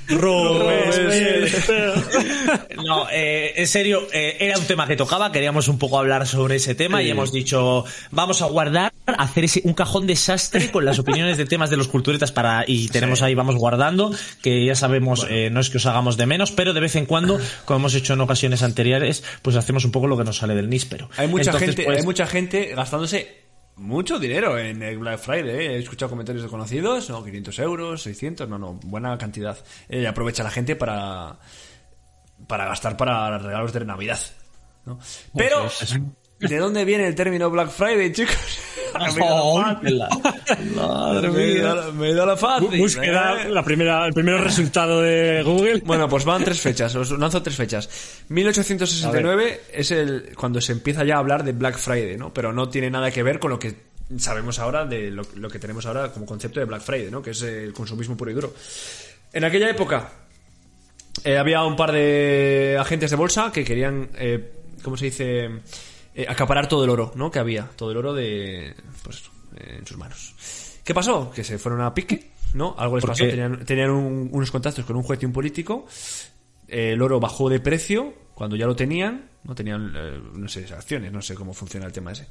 No, 2.84 3.08
eh, 3.12 3.54
en 3.56 3.68
serio, 3.68 4.08
eh, 4.14 4.38
era 4.40 4.58
un 4.58 4.66
tema 4.66 4.88
que 4.88 4.96
tocaba, 4.96 5.32
queríamos 5.32 5.68
un 5.68 5.80
poco 5.80 5.98
hablar 5.98 6.28
sobre 6.28 6.58
ese 6.58 6.76
tema 6.76 7.02
y 7.02 7.10
hemos 7.10 7.32
dicho, 7.32 7.86
vamos 8.12 8.42
a 8.42 8.46
guardar, 8.46 8.94
hacer 9.06 9.46
ese, 9.46 9.62
un 9.64 9.74
cajón 9.74 10.06
desastre 10.06 10.72
con 10.72 10.86
las 10.86 11.00
opiniones 11.00 11.38
de 11.38 11.46
temas 11.46 11.70
de 11.70 11.78
los 11.78 11.88
culturetas 11.88 12.32
para, 12.32 12.64
y 12.68 12.88
tenemos 12.90 13.22
ahí, 13.22 13.34
vamos 13.36 13.56
guardando, 13.56 14.14
que 14.42 14.66
ya 14.66 14.76
sabemos, 14.76 15.26
eh, 15.30 15.50
no 15.52 15.60
es 15.60 15.70
que 15.70 15.78
os 15.78 15.86
hagamos 15.86 16.18
de 16.18 16.26
menos, 16.26 16.52
pero 16.52 16.74
de 16.74 16.80
vez 16.80 16.96
en 16.96 17.06
cuando, 17.06 17.40
como 17.66 17.80
hemos 17.80 17.96
hecho 17.96 18.14
en 18.14 18.22
ocasiones 18.22 18.62
anteriores, 18.64 19.24
pues 19.42 19.56
hacemos 19.56 19.86
un 19.86 19.92
poco 19.92 20.08
lo 20.08 20.18
que 20.18 20.24
nos 20.24 20.38
sale 20.38 20.56
del 20.56 20.70
níspero. 20.70 21.10
Hay 21.18 21.28
mucha 21.28 21.52
Entonces, 21.52 21.70
gente, 21.70 21.84
pues, 21.84 21.98
hay 21.98 22.04
mucha 22.04 22.28
gente 22.28 22.74
gastándose 22.76 23.45
mucho 23.78 24.20
dinero 24.20 24.58
en 24.58 24.82
el 24.82 24.98
Black 24.98 25.20
Friday. 25.20 25.50
¿eh? 25.50 25.76
He 25.76 25.80
escuchado 25.80 26.10
comentarios 26.10 26.44
de 26.44 26.50
conocidos, 26.50 27.10
no, 27.10 27.24
500 27.24 27.60
euros, 27.60 28.02
600, 28.04 28.48
no, 28.48 28.58
no, 28.58 28.74
buena 28.84 29.18
cantidad. 29.18 29.58
Eh, 29.90 30.08
aprovecha 30.08 30.44
la 30.44 30.52
gente 30.52 30.76
para 30.76 31.38
para 32.48 32.66
gastar 32.66 32.98
para 32.98 33.38
regalos 33.38 33.74
de 33.74 33.86
Navidad. 33.86 34.20
¿no? 34.86 35.00
Pero, 35.36 35.70
¿de 36.40 36.58
dónde 36.58 36.86
viene 36.86 37.08
el 37.08 37.16
término 37.16 37.50
Black 37.50 37.70
Friday, 37.70 38.12
chicos? 38.12 38.36
Me 39.82 39.92
la. 39.92 40.10
Madre 40.76 41.30
Me 41.30 41.46
mía. 41.54 41.64
da 41.64 41.76
la- 41.76 41.92
me 41.92 42.14
da 42.14 42.26
la 42.26 42.38
fácil. 42.38 42.80
Búsqueda, 42.80 43.44
¿eh? 43.44 43.50
la 43.50 43.64
primera, 43.64 44.06
el 44.06 44.14
primer 44.14 44.40
resultado 44.42 45.02
de 45.02 45.44
Google. 45.44 45.82
Bueno, 45.86 46.08
pues 46.10 46.26
van 46.26 46.44
tres 46.44 46.60
fechas, 46.62 46.94
os 46.96 47.12
lanzo 47.12 47.42
tres 47.44 47.56
fechas. 47.56 47.90
1869 48.30 49.62
es 49.74 49.92
el 49.92 50.32
cuando 50.36 50.62
se 50.62 50.72
empieza 50.72 51.04
ya 51.04 51.16
a 51.16 51.20
hablar 51.20 51.44
de 51.44 51.52
Black 51.54 51.78
Friday, 51.78 52.18
¿no? 52.18 52.34
Pero 52.34 52.52
no 52.54 52.70
tiene 52.70 52.90
nada 52.90 53.12
que 53.12 53.24
ver 53.24 53.40
con 53.40 53.52
lo 53.52 53.60
que 53.60 53.76
sabemos 54.18 54.60
ahora 54.60 54.86
de 54.86 55.10
lo, 55.12 55.24
lo 55.36 55.50
que 55.50 55.60
tenemos 55.60 55.86
ahora 55.86 56.12
como 56.12 56.26
concepto 56.26 56.60
de 56.60 56.66
Black 56.66 56.82
Friday, 56.82 57.10
¿no? 57.12 57.22
Que 57.22 57.32
es 57.32 57.42
el 57.42 57.74
consumismo 57.74 58.16
puro 58.16 58.32
y 58.32 58.34
duro. 58.36 58.54
En 59.34 59.44
aquella 59.44 59.70
época 59.70 60.10
eh, 61.24 61.38
había 61.38 61.64
un 61.64 61.76
par 61.76 61.92
de 61.92 62.78
agentes 62.80 63.10
de 63.10 63.16
bolsa 63.18 63.52
que 63.52 63.64
querían 63.64 64.10
eh, 64.16 64.52
¿cómo 64.84 64.96
se 64.98 65.06
dice? 65.06 65.50
Eh, 66.18 66.26
acaparar 66.30 66.68
todo 66.70 66.84
el 66.86 66.90
oro, 66.90 67.12
¿no? 67.16 67.30
Que 67.30 67.40
había, 67.40 67.70
todo 67.76 67.92
el 67.92 67.98
oro 67.98 68.14
de, 68.14 68.74
pues, 69.04 69.24
eh, 69.58 69.76
en 69.80 69.86
sus 69.86 69.98
manos. 69.98 70.34
¿Qué 70.84 70.94
pasó? 70.94 71.30
Que 71.30 71.44
se 71.44 71.58
fueron 71.58 71.82
a 71.82 71.94
pique, 71.94 72.32
¿no? 72.54 72.74
Algo 72.78 72.96
les 72.96 73.02
¿Por 73.02 73.10
pasó, 73.12 73.26
qué? 73.26 73.32
tenían, 73.32 73.66
tenían 73.66 73.90
un- 73.90 74.30
unos 74.32 74.50
contactos 74.50 74.86
con 74.86 74.96
un 74.96 75.04
juez 75.04 75.22
y 75.22 75.26
un 75.26 75.34
político, 75.34 75.86
eh, 76.68 76.94
el 76.94 77.02
oro 77.02 77.20
bajó 77.20 77.50
de 77.50 77.60
precio 77.60 78.14
cuando 78.34 78.56
ya 78.56 78.66
lo 78.66 78.76
tenían, 78.76 79.30
no 79.44 79.54
tenían, 79.56 79.92
eh, 79.96 80.22
no 80.34 80.48
sé, 80.48 80.66
acciones, 80.74 81.12
no 81.12 81.22
sé 81.22 81.36
cómo 81.36 81.54
funciona 81.54 81.86
el 81.86 81.92
tema 81.92 82.12
ese. 82.14 82.28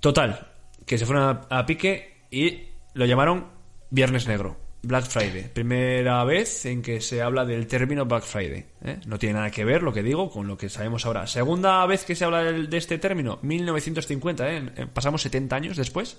Total, 0.00 0.46
que 0.86 0.96
se 0.96 1.04
fueron 1.04 1.24
a, 1.50 1.58
a 1.58 1.66
pique 1.66 2.22
y 2.30 2.68
lo 2.94 3.04
llamaron 3.04 3.46
Viernes 3.90 4.26
Negro, 4.28 4.56
Black 4.82 5.06
Friday. 5.06 5.50
Primera 5.52 6.22
vez 6.24 6.64
en 6.66 6.82
que 6.82 7.00
se 7.00 7.20
habla 7.20 7.44
del 7.44 7.66
término 7.66 8.04
Black 8.04 8.24
Friday. 8.24 8.64
¿eh? 8.84 9.00
No 9.06 9.18
tiene 9.18 9.34
nada 9.34 9.50
que 9.50 9.64
ver 9.64 9.82
lo 9.82 9.92
que 9.92 10.02
digo 10.02 10.30
con 10.30 10.46
lo 10.46 10.56
que 10.56 10.68
sabemos 10.68 11.04
ahora. 11.04 11.26
Segunda 11.26 11.84
vez 11.86 12.04
que 12.04 12.14
se 12.14 12.24
habla 12.24 12.44
de 12.44 12.76
este 12.76 12.98
término, 12.98 13.38
1950, 13.42 14.52
¿eh? 14.52 14.72
Eh, 14.76 14.86
pasamos 14.92 15.22
70 15.22 15.56
años 15.56 15.76
después. 15.76 16.18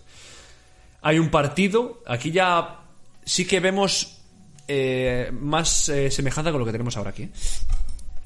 Hay 1.01 1.20
un 1.20 1.30
partido, 1.30 2.03
aquí 2.05 2.32
ya 2.32 2.82
sí 3.24 3.45
que 3.45 3.62
vemos 3.62 4.22
eh, 4.68 5.32
más 5.32 5.91
semejanza 6.10 6.51
con 6.51 6.60
lo 6.60 6.66
que 6.66 6.74
tenemos 6.74 6.97
ahora 6.97 7.12
aquí. 7.12 7.30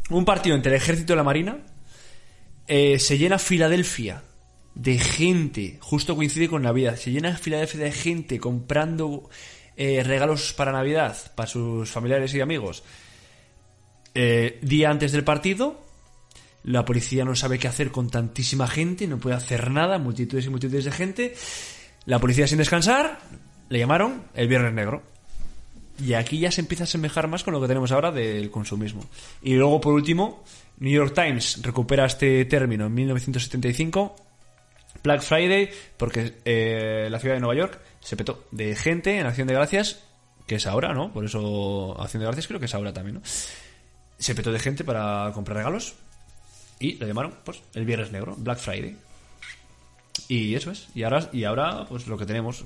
Un 0.10 0.26
partido 0.26 0.56
entre 0.56 0.72
el 0.72 0.78
ejército 0.78 1.14
y 1.14 1.16
la 1.16 1.24
marina. 1.24 1.60
se 2.68 3.18
llena 3.18 3.38
Filadelfia 3.38 4.24
de 4.74 4.98
gente, 4.98 5.78
justo 5.82 6.16
coincide 6.16 6.50
con 6.50 6.64
Navidad, 6.64 6.96
se 6.96 7.12
llena 7.12 7.38
Filadelfia 7.38 7.82
de 7.82 7.92
gente 7.92 8.40
comprando 8.40 9.30
eh, 9.78 10.04
regalos 10.04 10.54
para 10.54 10.72
Navidad, 10.72 11.18
para 11.36 11.48
sus 11.48 11.90
familiares 11.90 12.34
y 12.34 12.42
amigos. 12.42 12.84
Eh, 14.16 14.60
día 14.62 14.90
antes 14.90 15.12
del 15.12 15.24
partido, 15.24 15.82
la 16.64 16.86
policía 16.86 17.26
no 17.26 17.36
sabe 17.36 17.60
qué 17.60 17.68
hacer 17.68 17.92
con 17.92 18.10
tantísima 18.10 18.68
gente, 18.68 19.08
no 19.08 19.18
puede 19.18 19.36
hacer 19.36 19.72
nada, 19.72 19.98
multitudes 19.98 20.46
y 20.46 20.50
multitudes 20.50 20.86
de 20.86 20.92
gente. 20.92 21.36
La 22.06 22.20
policía 22.20 22.48
sin 22.48 22.58
descansar, 22.58 23.20
le 23.70 23.80
llamaron 23.80 24.24
el 24.36 24.48
Viernes 24.48 24.74
Negro. 24.74 25.04
Y 26.04 26.14
aquí 26.14 26.40
ya 26.40 26.52
se 26.52 26.62
empieza 26.62 26.84
a 26.84 26.86
asemejar 26.86 27.28
más 27.28 27.44
con 27.44 27.54
lo 27.54 27.62
que 27.62 27.68
tenemos 27.68 27.92
ahora 27.92 28.12
del 28.12 28.50
consumismo. 28.50 29.06
Y 29.42 29.56
luego, 29.56 29.80
por 29.80 29.94
último, 29.94 30.44
New 30.80 30.92
York 30.92 31.14
Times 31.14 31.62
recupera 31.62 32.06
este 32.06 32.46
término 32.46 32.88
en 32.88 32.94
1975, 32.94 34.16
Black 35.04 35.22
Friday, 35.22 35.70
porque 35.98 36.36
eh, 36.46 37.08
la 37.10 37.20
ciudad 37.20 37.36
de 37.36 37.42
Nueva 37.42 37.56
York 37.56 37.80
se 38.00 38.16
petó 38.16 38.46
de 38.52 38.76
gente 38.76 39.20
en 39.20 39.26
Acción 39.26 39.48
de 39.48 39.54
Gracias, 39.54 40.04
que 40.48 40.56
es 40.56 40.68
ahora, 40.68 40.94
¿no? 40.94 41.12
Por 41.12 41.26
eso 41.26 42.00
Acción 42.00 42.22
de 42.22 42.28
Gracias 42.28 42.48
creo 42.48 42.60
que 42.60 42.66
es 42.68 42.76
ahora 42.76 42.94
también, 42.94 43.16
¿no? 43.16 43.22
Se 44.18 44.36
petó 44.36 44.52
de 44.52 44.60
gente 44.60 44.84
para 44.84 45.32
comprar 45.34 45.58
regalos 45.58 45.96
y 46.80 46.96
lo 46.96 47.08
llamaron, 47.08 47.36
pues, 47.44 47.62
el 47.74 47.86
Viernes 47.86 48.12
Negro, 48.12 48.36
Black 48.38 48.60
Friday. 48.60 48.98
Y 50.28 50.56
eso 50.56 50.72
es. 50.72 50.88
Y 50.96 51.04
ahora, 51.04 51.30
y 51.34 51.44
ahora 51.44 51.86
pues 51.88 52.08
lo 52.08 52.18
que 52.18 52.26
tenemos, 52.26 52.64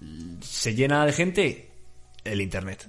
mm, 0.00 0.40
se 0.40 0.74
llena 0.74 1.04
de 1.04 1.12
gente 1.12 1.70
el 2.24 2.40
Internet. 2.40 2.88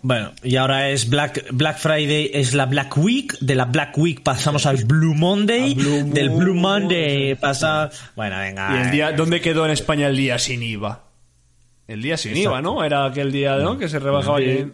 Bueno, 0.00 0.32
y 0.42 0.56
ahora 0.56 0.90
es 0.90 1.08
Black, 1.08 1.46
Black 1.50 1.78
Friday, 1.78 2.30
es 2.32 2.54
la 2.54 2.66
Black 2.66 2.96
Week. 2.96 3.36
De 3.40 3.54
la 3.54 3.64
Black 3.64 3.98
Week 3.98 4.22
pasamos 4.22 4.64
al 4.66 4.84
Blue 4.84 5.14
Monday. 5.14 5.74
Blue 5.74 6.04
del 6.12 6.30
Blue 6.30 6.54
Monday. 6.54 7.34
Pasa. 7.34 7.90
Bueno, 8.14 8.38
venga. 8.38 8.70
¿Y 8.74 8.80
el 8.80 8.86
eh. 8.88 8.90
día, 8.90 9.12
dónde 9.12 9.40
quedó 9.40 9.64
en 9.64 9.72
España 9.72 10.06
el 10.06 10.16
día 10.16 10.38
sin 10.38 10.62
IVA? 10.62 11.04
El 11.88 12.02
día 12.02 12.16
sin 12.16 12.36
IVA, 12.36 12.60
¿no? 12.62 12.84
Era 12.84 13.06
aquel 13.06 13.32
día, 13.32 13.56
¿no? 13.56 13.78
Que 13.78 13.88
se 13.88 13.98
rebajaba 13.98 14.38
allí. 14.38 14.70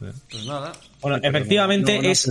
Pues 0.00 0.46
nada. 0.46 0.72
Bueno, 1.02 1.18
efectivamente 1.22 1.96
No, 1.96 2.02
no 2.02 2.08
es, 2.08 2.26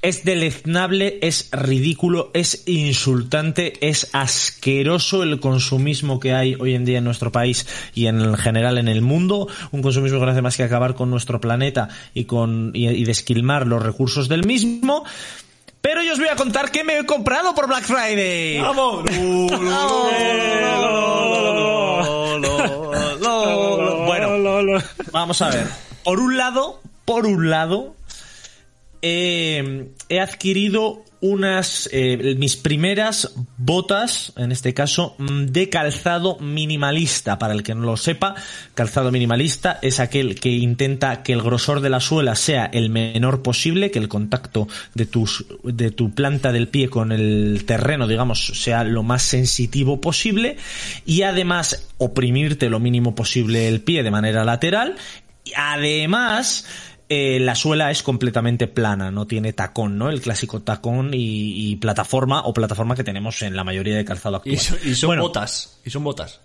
es 0.00 0.24
deleznable, 0.24 1.18
es 1.20 1.50
ridículo, 1.52 2.30
es 2.32 2.62
insultante, 2.66 3.74
es 3.86 4.08
asqueroso 4.14 5.22
el 5.22 5.38
consumismo 5.38 6.18
que 6.18 6.32
hay 6.32 6.54
hoy 6.54 6.74
en 6.74 6.86
día 6.86 6.98
en 6.98 7.04
nuestro 7.04 7.30
país 7.30 7.66
y 7.94 8.06
en 8.06 8.34
general 8.38 8.78
en 8.78 8.88
el 8.88 9.02
mundo. 9.02 9.48
Un 9.70 9.82
consumismo 9.82 10.18
que 10.18 10.24
no 10.24 10.32
hace 10.32 10.40
más 10.40 10.56
que 10.56 10.62
acabar 10.62 10.94
con 10.94 11.10
nuestro 11.10 11.42
planeta 11.42 11.90
y, 12.14 12.24
con, 12.24 12.72
y, 12.74 12.88
y 12.88 13.04
desquilmar 13.04 13.66
los 13.66 13.82
recursos 13.82 14.28
del 14.28 14.46
mismo. 14.46 15.04
Pero 15.82 16.02
yo 16.02 16.12
os 16.12 16.18
voy 16.18 16.28
a 16.28 16.36
contar 16.36 16.70
qué 16.70 16.84
me 16.84 16.98
he 16.98 17.06
comprado 17.06 17.54
por 17.54 17.66
Black 17.68 17.84
Friday. 17.84 18.60
¡Vamos! 18.60 19.04
Bueno, 24.06 24.80
vamos 25.12 25.42
a 25.42 25.50
ver. 25.50 25.87
Por 26.04 26.20
un 26.20 26.36
lado, 26.36 26.80
por 27.04 27.26
un 27.26 27.50
lado, 27.50 27.96
eh, 29.02 29.88
he 30.08 30.20
adquirido 30.20 31.04
unas 31.20 31.88
eh, 31.92 32.36
mis 32.38 32.56
primeras 32.56 33.32
botas, 33.56 34.32
en 34.36 34.52
este 34.52 34.72
caso, 34.72 35.16
mm, 35.18 35.46
de 35.46 35.68
calzado 35.68 36.38
minimalista. 36.38 37.38
Para 37.38 37.54
el 37.54 37.62
que 37.62 37.74
no 37.74 37.82
lo 37.82 37.96
sepa, 37.96 38.34
calzado 38.74 39.10
minimalista 39.10 39.78
es 39.82 39.98
aquel 40.00 40.38
que 40.38 40.50
intenta 40.50 41.22
que 41.22 41.32
el 41.32 41.42
grosor 41.42 41.80
de 41.80 41.90
la 41.90 42.00
suela 42.00 42.36
sea 42.36 42.66
el 42.66 42.90
menor 42.90 43.42
posible, 43.42 43.90
que 43.90 43.98
el 43.98 44.08
contacto 44.08 44.68
de 44.94 45.06
tus 45.06 45.44
de 45.64 45.90
tu 45.90 46.14
planta 46.14 46.52
del 46.52 46.68
pie 46.68 46.88
con 46.88 47.10
el 47.10 47.64
terreno, 47.66 48.06
digamos, 48.06 48.46
sea 48.62 48.84
lo 48.84 49.02
más 49.02 49.22
sensitivo 49.22 50.00
posible 50.00 50.56
y 51.04 51.22
además 51.22 51.88
oprimirte 51.98 52.70
lo 52.70 52.78
mínimo 52.78 53.14
posible 53.14 53.66
el 53.68 53.80
pie 53.80 54.02
de 54.02 54.10
manera 54.10 54.44
lateral. 54.44 54.96
Y 55.48 55.52
además, 55.56 56.66
eh, 57.08 57.38
la 57.40 57.54
suela 57.54 57.90
es 57.90 58.02
completamente 58.02 58.66
plana, 58.66 59.10
no 59.10 59.26
tiene 59.26 59.52
tacón, 59.52 59.96
¿no? 59.98 60.10
El 60.10 60.20
clásico 60.20 60.62
tacón 60.62 61.14
y, 61.14 61.70
y 61.70 61.76
plataforma 61.76 62.42
o 62.42 62.52
plataforma 62.52 62.94
que 62.94 63.04
tenemos 63.04 63.40
en 63.42 63.56
la 63.56 63.64
mayoría 63.64 63.96
de 63.96 64.04
calzado 64.04 64.36
actual. 64.36 64.54
Y, 64.54 64.58
son- 64.58 64.78
y 64.84 64.94
son 64.94 65.08
Bueno, 65.08 65.22
botas. 65.22 65.80
Y 65.84 65.90
son 65.90 66.04
botas. 66.04 66.40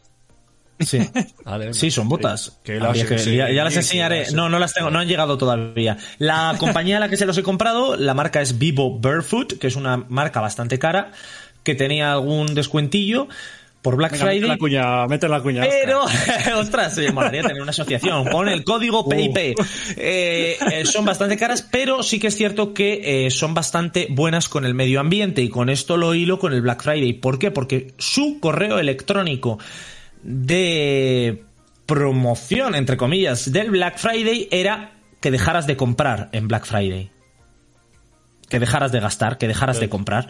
Sí. 0.79 0.99
Vale. 1.45 1.73
Sí, 1.73 1.91
son 1.91 2.09
botas. 2.09 2.59
Que- 2.63 2.73
que 2.73 2.79
las- 2.79 2.87
Habría 2.89 3.05
que- 3.07 3.19
sí, 3.19 3.35
ya, 3.35 3.51
ya 3.51 3.63
las 3.63 3.75
enseñaré. 3.75 4.31
No, 4.31 4.49
no 4.49 4.57
las 4.59 4.73
tengo, 4.73 4.89
no 4.89 4.99
han 4.99 5.07
llegado 5.07 5.37
todavía. 5.37 5.97
La 6.17 6.55
compañía 6.59 6.97
a 6.97 6.99
la 6.99 7.09
que 7.09 7.17
se 7.17 7.25
los 7.25 7.37
he 7.37 7.43
comprado, 7.43 7.95
la 7.97 8.13
marca 8.13 8.41
es 8.41 8.57
Vivo 8.57 8.99
Barefoot, 8.99 9.59
que 9.59 9.67
es 9.67 9.75
una 9.75 9.97
marca 9.97 10.39
bastante 10.41 10.79
cara, 10.79 11.11
que 11.63 11.75
tenía 11.75 12.11
algún 12.13 12.53
descuentillo 12.55 13.27
por 13.83 13.97
Black 13.97 14.13
Venga, 14.13 14.25
mete 14.25 14.37
Friday. 14.37 14.49
la 14.49 14.57
cuña, 14.57 15.07
mete 15.07 15.27
la 15.27 15.41
cuña. 15.41 15.63
Pero, 15.69 16.05
ostras, 16.57 16.97
me 16.97 17.11
molaría 17.11 17.41
tener 17.43 17.61
una 17.61 17.71
asociación 17.71 18.25
con 18.29 18.47
el 18.47 18.63
código 18.63 19.07
PIP. 19.07 19.37
Eh, 19.37 20.57
eh, 20.71 20.85
son 20.85 21.03
bastante 21.03 21.37
caras, 21.37 21.67
pero 21.69 22.01
sí 22.01 22.17
que 22.17 22.27
es 22.27 22.35
cierto 22.35 22.73
que 22.73 23.25
eh, 23.25 23.29
son 23.29 23.53
bastante 23.53 24.07
buenas 24.09 24.47
con 24.47 24.65
el 24.65 24.73
medio 24.73 25.01
ambiente 25.01 25.41
y 25.41 25.49
con 25.49 25.69
esto 25.69 25.97
lo 25.97 26.15
hilo 26.15 26.39
con 26.39 26.53
el 26.53 26.61
Black 26.61 26.81
Friday. 26.81 27.11
¿Por 27.13 27.37
qué? 27.37 27.51
Porque 27.51 27.93
su 27.97 28.39
correo 28.39 28.79
electrónico 28.79 29.59
de 30.23 31.43
promoción, 31.85 32.75
entre 32.75 32.95
comillas, 32.95 33.51
del 33.51 33.69
Black 33.69 33.97
Friday 33.97 34.47
era 34.49 34.93
que 35.19 35.29
dejaras 35.29 35.67
de 35.67 35.75
comprar 35.75 36.29
en 36.31 36.47
Black 36.47 36.65
Friday. 36.65 37.12
Que 38.53 38.59
dejaras 38.59 38.91
de 38.91 38.99
gastar, 38.99 39.39
que 39.39 39.47
dejaras 39.47 39.79
de 39.79 39.89
comprar. 39.89 40.27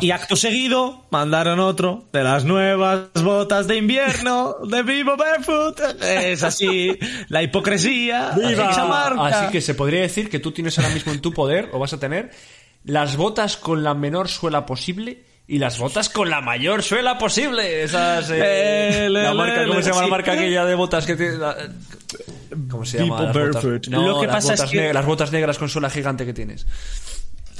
Y 0.00 0.12
acto 0.12 0.36
seguido 0.36 1.06
mandaron 1.10 1.58
otro 1.58 2.04
de 2.12 2.22
las 2.22 2.44
nuevas 2.44 3.08
botas 3.20 3.66
de 3.66 3.76
invierno 3.78 4.54
de 4.64 4.84
Vivo 4.84 5.16
Barefoot. 5.16 5.80
Es 6.00 6.44
así 6.44 6.96
la 7.28 7.42
hipocresía. 7.42 8.30
¡Viva! 8.36 8.86
Marca. 8.86 9.26
Así 9.26 9.50
que 9.50 9.60
se 9.60 9.74
podría 9.74 10.02
decir 10.02 10.30
que 10.30 10.38
tú 10.38 10.52
tienes 10.52 10.78
ahora 10.78 10.90
mismo 10.94 11.10
en 11.12 11.20
tu 11.20 11.32
poder, 11.32 11.70
o 11.72 11.80
vas 11.80 11.92
a 11.92 11.98
tener, 11.98 12.30
las 12.84 13.16
botas 13.16 13.56
con 13.56 13.82
la 13.82 13.92
menor 13.94 14.28
suela 14.28 14.66
posible 14.66 15.24
y 15.48 15.58
las 15.58 15.76
botas 15.78 16.08
con 16.08 16.30
la 16.30 16.40
mayor 16.40 16.84
suela 16.84 17.18
posible. 17.18 17.82
Esas. 17.82 18.30
eh, 18.32 19.08
le, 19.10 19.22
la 19.24 19.34
marca, 19.34 19.62
¿Cómo 19.66 19.74
le, 19.78 19.82
se 19.82 19.88
llama 19.90 20.00
sí. 20.02 20.06
la 20.06 20.10
marca 20.16 20.32
aquella 20.34 20.64
de 20.64 20.74
botas 20.76 21.06
que 21.06 21.16
tiene? 21.16 21.38
la- 21.38 21.56
¿Cómo 22.70 22.84
se 22.84 22.98
llama? 22.98 23.20
Las 23.22 23.34
botas-. 23.36 23.88
No, 23.88 24.06
Lo 24.06 24.20
que 24.20 24.26
las 24.28 24.36
pasa 24.46 24.64
es 24.64 24.70
que- 24.70 24.92
las 24.94 25.04
botas 25.04 25.32
negras 25.32 25.58
con 25.58 25.68
suela 25.68 25.90
gigante 25.90 26.24
que 26.24 26.32
tienes. 26.32 26.66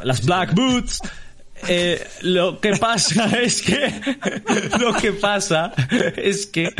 Las 0.02 0.24
Black 0.24 0.54
Boots. 0.54 1.00
Eh, 1.68 2.06
lo 2.22 2.60
que 2.60 2.76
pasa 2.76 3.26
es 3.40 3.62
que 3.62 3.94
lo 4.78 4.92
que 4.94 5.12
pasa 5.12 5.72
es 6.16 6.46
que 6.46 6.74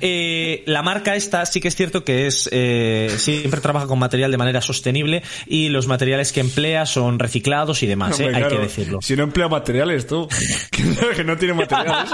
eh, 0.00 0.62
la 0.66 0.82
marca 0.82 1.16
esta 1.16 1.44
sí 1.46 1.60
que 1.60 1.68
es 1.68 1.74
cierto 1.74 2.04
que 2.04 2.26
es 2.26 2.48
eh, 2.52 3.12
siempre 3.16 3.60
trabaja 3.60 3.86
con 3.86 3.98
material 3.98 4.30
de 4.30 4.36
manera 4.36 4.60
sostenible 4.60 5.22
y 5.46 5.70
los 5.70 5.86
materiales 5.86 6.32
que 6.32 6.40
emplea 6.40 6.86
son 6.86 7.18
reciclados 7.18 7.82
y 7.82 7.86
demás, 7.86 8.20
eh, 8.20 8.26
Hombre, 8.26 8.36
hay 8.36 8.42
claro, 8.42 8.56
que 8.56 8.62
decirlo. 8.62 8.98
Si 9.02 9.16
no 9.16 9.24
emplea 9.24 9.48
materiales, 9.48 10.06
tú. 10.06 10.28
que, 10.70 10.84
que 11.16 11.24
no 11.24 11.36
tiene 11.36 11.54
materiales. 11.54 12.10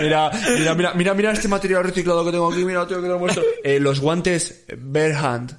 mira, 0.00 0.30
mira, 0.58 0.74
mira, 0.74 0.94
mira, 0.94 1.14
mira 1.14 1.32
este 1.32 1.48
material 1.48 1.84
reciclado 1.84 2.24
que 2.24 2.32
tengo 2.32 2.50
aquí. 2.50 2.64
Mira, 2.64 2.86
tío, 2.86 2.96
que 2.96 3.02
te 3.02 3.08
lo 3.08 3.18
muestro. 3.18 3.44
Eh, 3.62 3.78
los 3.78 4.00
guantes 4.00 4.64
Bare 4.76 5.14
Hand. 5.14 5.58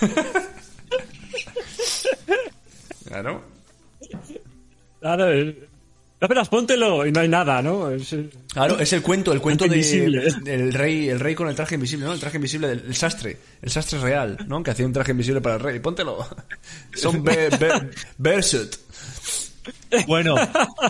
claro. 3.08 3.42
Claro, 5.00 5.26
No, 6.20 6.28
pero 6.28 6.44
póntelo 6.44 7.06
y 7.06 7.12
no 7.12 7.20
hay 7.20 7.28
nada, 7.28 7.62
¿no? 7.62 7.90
Es- 7.90 8.14
Claro, 8.52 8.78
es 8.78 8.92
el 8.92 9.00
cuento, 9.02 9.32
el 9.32 9.40
cuento 9.40 9.66
de, 9.66 9.76
del 10.42 10.72
rey, 10.74 11.08
el 11.08 11.20
rey 11.20 11.34
con 11.34 11.48
el 11.48 11.54
traje 11.54 11.76
invisible, 11.76 12.04
¿no? 12.06 12.12
El 12.12 12.20
traje 12.20 12.36
invisible 12.36 12.68
del 12.68 12.84
el 12.86 12.94
sastre, 12.94 13.36
el 13.62 13.70
sastre 13.70 13.98
real, 14.00 14.36
¿no? 14.46 14.62
Que 14.62 14.70
hacía 14.72 14.84
un 14.86 14.92
traje 14.92 15.12
invisible 15.12 15.40
para 15.40 15.54
el 15.56 15.60
rey. 15.62 15.80
Póntelo. 15.80 16.26
Son 16.94 17.22
be, 17.22 17.48
be-. 17.50 17.90
Bueno, 20.06 20.36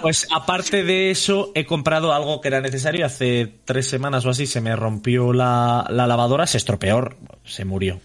pues 0.03 0.29
aparte 0.35 0.85
de 0.85 1.11
eso, 1.11 1.53
he 1.55 1.65
comprado 1.65 2.13
algo 2.13 2.41
que 2.41 2.49
era 2.49 2.61
necesario. 2.61 3.05
Hace 3.07 3.53
tres 3.65 3.89
semanas 3.89 4.25
o 4.27 4.31
así 4.31 4.47
se 4.47 4.61
me 4.61 4.77
rompió 4.77 5.33
la, 5.33 5.87
la 5.89 6.07
lavadora, 6.07 6.47
se 6.47 6.59
estropeó, 6.59 7.09
se 7.45 7.65
murió. 7.65 8.01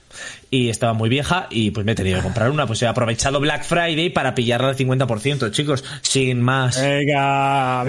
Y 0.50 0.70
estaba 0.70 0.94
muy 0.94 1.10
vieja 1.10 1.48
y 1.50 1.72
pues 1.72 1.86
me 1.86 1.92
he 1.92 1.96
tenido 1.96 2.18
que 2.18 2.24
comprar 2.24 2.50
una. 2.50 2.66
Pues 2.66 2.82
he 2.82 2.88
aprovechado 2.88 3.40
Black 3.40 3.64
Friday 3.64 4.10
para 4.10 4.34
pillarla 4.34 4.70
al 4.70 4.78
50%, 4.78 5.52
chicos, 5.52 5.84
sin 6.02 6.42
más. 6.42 6.82
Venga. 6.82 7.84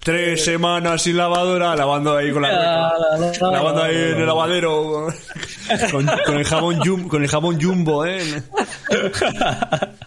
Tres 0.00 0.44
semanas 0.44 1.02
sin 1.02 1.16
lavadora, 1.16 1.74
lavando 1.74 2.16
ahí 2.16 2.32
con 2.32 2.42
la 2.42 2.92
lavando 3.40 3.82
ahí 3.82 3.96
en 3.96 4.20
el 4.20 4.26
lavadero 4.26 5.08
con, 5.90 6.06
con 6.26 6.38
el 6.38 6.44
jabón 6.44 7.08
con 7.08 7.22
el 7.22 7.28
jabón 7.28 7.60
jumbo, 7.60 8.06
¿eh? 8.06 8.42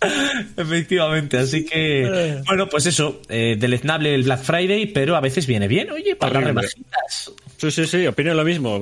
Efectivamente, 0.56 1.38
así 1.38 1.64
que 1.64 2.40
bueno, 2.46 2.68
pues 2.68 2.86
eso, 2.86 3.20
eh, 3.28 3.56
deleznable 3.58 4.14
el 4.14 4.22
Black 4.22 4.42
Friday, 4.42 4.86
pero 4.86 5.16
a 5.16 5.20
veces 5.20 5.46
viene 5.46 5.68
bien, 5.68 5.90
oye, 5.90 6.16
para 6.16 6.40
rebajitas. 6.40 7.32
Sí, 7.56 7.70
sí, 7.70 7.86
sí, 7.86 8.06
opino 8.06 8.32
lo 8.32 8.44
mismo. 8.44 8.80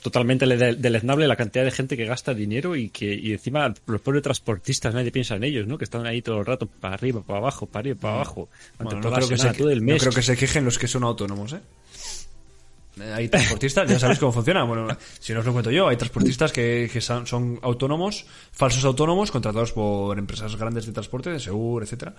Totalmente 0.00 0.46
le- 0.46 0.76
deleznable 0.76 1.26
la 1.26 1.34
cantidad 1.36 1.64
de 1.64 1.72
gente 1.72 1.96
que 1.96 2.04
gasta 2.04 2.34
dinero 2.34 2.76
y 2.76 2.88
que 2.90 3.12
y 3.12 3.32
encima 3.32 3.74
los 3.86 4.00
pobres 4.00 4.22
transportistas 4.22 4.94
nadie 4.94 5.10
piensa 5.10 5.34
en 5.34 5.44
ellos, 5.44 5.66
¿no? 5.66 5.76
Que 5.76 5.84
están 5.84 6.06
ahí 6.06 6.22
todo 6.22 6.38
el 6.38 6.46
rato 6.46 6.66
para 6.66 6.94
arriba, 6.94 7.22
para 7.22 7.40
abajo, 7.40 7.66
para 7.66 7.80
arriba, 7.80 7.96
para 8.00 8.14
abajo. 8.14 8.48
Bueno, 8.78 9.00
durante 9.00 9.08
no 9.08 9.16
creo, 9.16 9.28
que 9.28 9.38
se, 9.38 9.58
todo 9.58 9.70
el 9.70 9.84
no 9.84 9.96
creo 9.96 10.12
que 10.12 10.22
se 10.22 10.36
quejen 10.36 10.64
los 10.64 10.78
que 10.78 10.86
son 10.86 11.02
autónomos, 11.02 11.52
¿eh? 11.52 11.60
Hay 13.14 13.28
transportistas, 13.28 13.88
ya 13.88 13.98
sabéis 13.98 14.18
cómo 14.18 14.32
funciona. 14.32 14.64
Bueno, 14.64 14.86
si 15.18 15.32
no 15.32 15.40
os 15.40 15.46
lo 15.46 15.52
cuento 15.52 15.70
yo, 15.70 15.88
hay 15.88 15.96
transportistas 15.96 16.52
que, 16.52 16.90
que 16.92 17.00
son, 17.00 17.58
autónomos, 17.62 18.26
falsos 18.52 18.84
autónomos, 18.84 19.30
contratados 19.30 19.72
por 19.72 20.18
empresas 20.18 20.54
grandes 20.56 20.84
de 20.86 20.92
transporte, 20.92 21.30
de 21.30 21.40
seguro, 21.40 21.84
etcétera. 21.84 22.14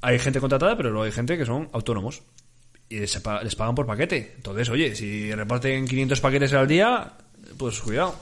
Hay 0.00 0.18
gente 0.18 0.40
contratada, 0.40 0.76
pero 0.76 0.88
luego 0.90 1.04
hay 1.04 1.12
gente 1.12 1.36
que 1.36 1.44
son 1.44 1.68
autónomos. 1.72 2.22
Y 2.88 3.06
pa- 3.20 3.42
les 3.42 3.54
pagan 3.54 3.74
por 3.74 3.86
paquete. 3.86 4.32
Entonces, 4.36 4.68
oye, 4.70 4.94
si 4.96 5.32
reparten 5.32 5.86
500 5.86 6.20
paquetes 6.20 6.52
al 6.54 6.66
día, 6.66 7.12
pues 7.58 7.78
cuidado. 7.80 8.16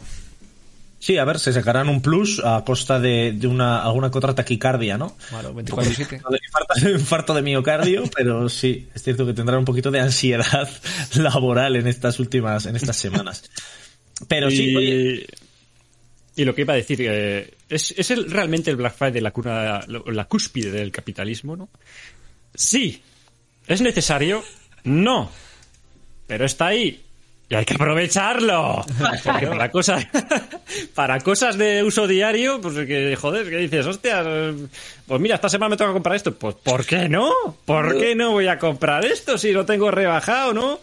Sí, 1.00 1.16
a 1.16 1.24
ver, 1.24 1.38
se 1.38 1.52
sacarán 1.52 1.88
un 1.88 2.02
plus 2.02 2.42
a 2.44 2.64
costa 2.64 2.98
de, 2.98 3.32
de 3.32 3.46
una 3.46 3.82
alguna 3.82 4.10
que 4.10 4.18
otra 4.18 4.34
taquicardia, 4.34 4.98
¿no? 4.98 5.16
Claro, 5.28 5.50
Un 5.54 5.64
24/7. 5.64 6.18
poco 6.18 6.32
de 6.32 6.40
infarto, 6.44 6.88
infarto 6.90 7.34
de 7.34 7.42
miocardio, 7.42 8.02
pero 8.16 8.48
sí, 8.48 8.88
es 8.94 9.02
cierto 9.02 9.24
que 9.24 9.32
tendrán 9.32 9.60
un 9.60 9.64
poquito 9.64 9.90
de 9.92 10.00
ansiedad 10.00 10.68
laboral 11.14 11.76
en 11.76 11.86
estas 11.86 12.18
últimas, 12.18 12.66
en 12.66 12.74
estas 12.76 12.96
semanas. 12.96 13.48
Pero 14.26 14.50
sí, 14.50 14.70
y, 14.72 14.76
oye, 14.76 15.26
y 16.34 16.44
lo 16.44 16.54
que 16.54 16.62
iba 16.62 16.72
a 16.74 16.76
decir, 16.76 16.98
eh, 17.02 17.54
¿es, 17.68 17.94
es 17.96 18.10
el- 18.10 18.28
realmente 18.30 18.70
el 18.70 18.76
Black 18.76 18.94
Friday 18.96 19.20
la, 19.20 19.30
cuna, 19.30 19.80
la 19.86 20.24
cúspide 20.24 20.72
del 20.72 20.90
capitalismo, 20.90 21.56
¿no? 21.56 21.68
Sí. 22.54 23.00
¿Es 23.68 23.80
necesario? 23.80 24.42
No. 24.82 25.30
Pero 26.26 26.44
está 26.46 26.66
ahí. 26.68 27.04
Y 27.50 27.54
hay 27.54 27.64
que 27.64 27.74
aprovecharlo. 27.74 28.84
Porque 29.24 29.46
para 29.46 29.70
cosas, 29.70 30.06
para 30.94 31.18
cosas 31.20 31.56
de 31.56 31.82
uso 31.82 32.06
diario, 32.06 32.60
pues 32.60 32.74
que, 32.86 33.16
joder, 33.16 33.48
que 33.48 33.56
dices, 33.56 33.86
hostia, 33.86 34.22
pues 35.06 35.20
mira, 35.20 35.36
esta 35.36 35.48
semana 35.48 35.70
me 35.70 35.76
toca 35.78 35.92
comprar 35.92 36.16
esto. 36.16 36.34
Pues, 36.34 36.56
¿por 36.56 36.84
qué 36.84 37.08
no? 37.08 37.32
¿Por 37.64 37.98
qué 37.98 38.14
no 38.14 38.32
voy 38.32 38.48
a 38.48 38.58
comprar 38.58 39.04
esto 39.06 39.38
si 39.38 39.52
lo 39.52 39.64
tengo 39.64 39.90
rebajado, 39.90 40.52
no? 40.52 40.78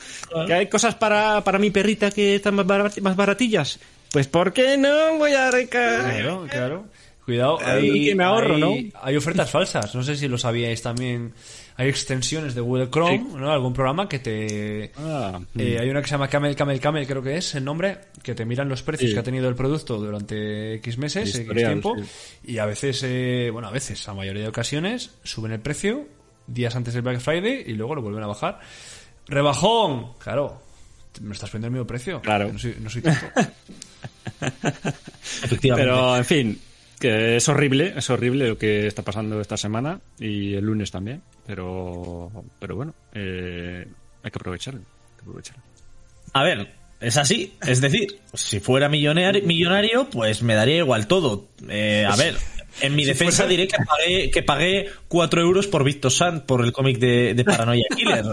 Que 0.47 0.53
hay 0.53 0.67
cosas 0.67 0.95
para, 0.95 1.43
para 1.43 1.59
mi 1.59 1.69
perrita 1.69 2.09
que 2.09 2.35
están 2.35 2.55
más, 2.55 2.65
barat- 2.65 2.99
más 3.01 3.15
baratillas. 3.15 3.79
Pues, 4.11 4.27
¿por 4.27 4.51
qué 4.53 4.75
no 4.77 5.17
voy 5.17 5.33
a 5.33 5.51
recargar? 5.51 6.13
Claro, 6.15 6.47
claro. 6.49 6.85
Cuidado, 7.25 7.59
hay, 7.63 8.05
que 8.09 8.15
me 8.15 8.23
ahorro, 8.23 8.55
hay- 8.55 8.61
¿no? 8.61 8.99
Hay 9.01 9.15
ofertas 9.17 9.49
falsas. 9.51 9.93
No 9.93 10.03
sé 10.03 10.15
si 10.15 10.27
lo 10.27 10.37
sabíais 10.39 10.81
también. 10.81 11.33
Hay 11.77 11.89
extensiones 11.89 12.55
de 12.55 12.61
Google 12.61 12.89
Chrome, 12.89 13.25
¿no? 13.37 13.51
Algún 13.51 13.73
programa 13.73 14.07
que 14.07 14.19
te... 14.19 14.91
Ah, 14.97 15.39
Eh, 15.57 15.77
hay 15.79 15.89
una 15.89 16.01
que 16.01 16.07
se 16.07 16.11
llama 16.13 16.29
Camel, 16.29 16.55
Camel, 16.55 16.79
Camel, 16.79 17.05
creo 17.05 17.21
que 17.21 17.35
es 17.35 17.53
el 17.55 17.65
nombre, 17.65 17.97
que 18.23 18.33
te 18.33 18.45
miran 18.45 18.69
los 18.69 18.81
precios 18.81 19.09
Sí. 19.09 19.13
que 19.13 19.19
ha 19.19 19.23
tenido 19.23 19.49
el 19.49 19.55
producto 19.55 19.97
durante 19.97 20.75
X 20.75 20.97
meses, 20.97 21.35
X 21.35 21.53
tiempo, 21.53 21.95
sí. 21.97 22.51
y 22.53 22.57
a 22.59 22.65
veces, 22.65 23.01
eh, 23.03 23.49
bueno, 23.51 23.67
a 23.67 23.71
veces, 23.71 24.07
a 24.07 24.13
mayoría 24.13 24.43
de 24.43 24.47
ocasiones, 24.49 25.11
suben 25.23 25.51
el 25.51 25.59
precio 25.59 26.07
días 26.47 26.75
antes 26.77 26.93
del 26.93 27.03
Black 27.03 27.19
Friday 27.19 27.63
y 27.67 27.73
luego 27.73 27.95
lo 27.95 28.01
vuelven 28.01 28.23
a 28.23 28.27
bajar. 28.27 28.59
¡Rebajón! 29.27 30.13
Claro, 30.19 30.61
me 31.21 31.33
estás 31.33 31.49
poniendo 31.49 31.67
el 31.67 31.73
mismo 31.73 31.87
precio. 31.87 32.21
Claro. 32.21 32.53
No 32.53 32.59
soy, 32.59 32.75
no 32.79 32.89
soy 32.89 33.01
tonto. 33.01 33.25
efectivamente. 35.43 35.89
Pero, 35.91 36.15
en 36.17 36.25
fin, 36.25 36.61
que 36.99 37.35
es 37.37 37.47
horrible, 37.49 37.93
es 37.97 38.09
horrible 38.09 38.47
lo 38.49 38.57
que 38.57 38.87
está 38.87 39.01
pasando 39.03 39.39
esta 39.41 39.57
semana 39.57 39.99
y 40.19 40.53
el 40.55 40.65
lunes 40.65 40.91
también. 40.91 41.21
Pero, 41.45 42.31
pero 42.59 42.75
bueno, 42.75 42.93
eh, 43.13 43.85
hay 44.23 44.31
que 44.31 44.37
aprovecharlo. 44.39 44.79
hay 44.81 45.15
que 45.17 45.21
aprovecharlo. 45.21 45.63
A 46.33 46.43
ver, 46.43 46.67
es 46.99 47.17
así. 47.17 47.53
Es 47.65 47.81
decir, 47.81 48.19
si 48.33 48.59
fuera 48.59 48.89
millonario, 48.89 49.43
millonario 49.45 50.09
pues 50.09 50.41
me 50.41 50.55
daría 50.55 50.77
igual 50.77 51.07
todo. 51.07 51.47
Eh, 51.69 52.05
a 52.09 52.15
ver, 52.15 52.35
en 52.81 52.93
mi 52.95 53.05
defensa 53.05 53.45
diré 53.47 53.67
que 53.67 53.77
pagué, 53.85 54.31
que 54.31 54.43
pagué 54.43 54.89
4 55.07 55.41
euros 55.41 55.67
por 55.67 55.83
Victor 55.85 56.11
Sand, 56.11 56.43
por 56.43 56.65
el 56.65 56.73
cómic 56.73 56.97
de, 56.99 57.33
de 57.33 57.43
Paranoia 57.45 57.85
Killer. 57.95 58.25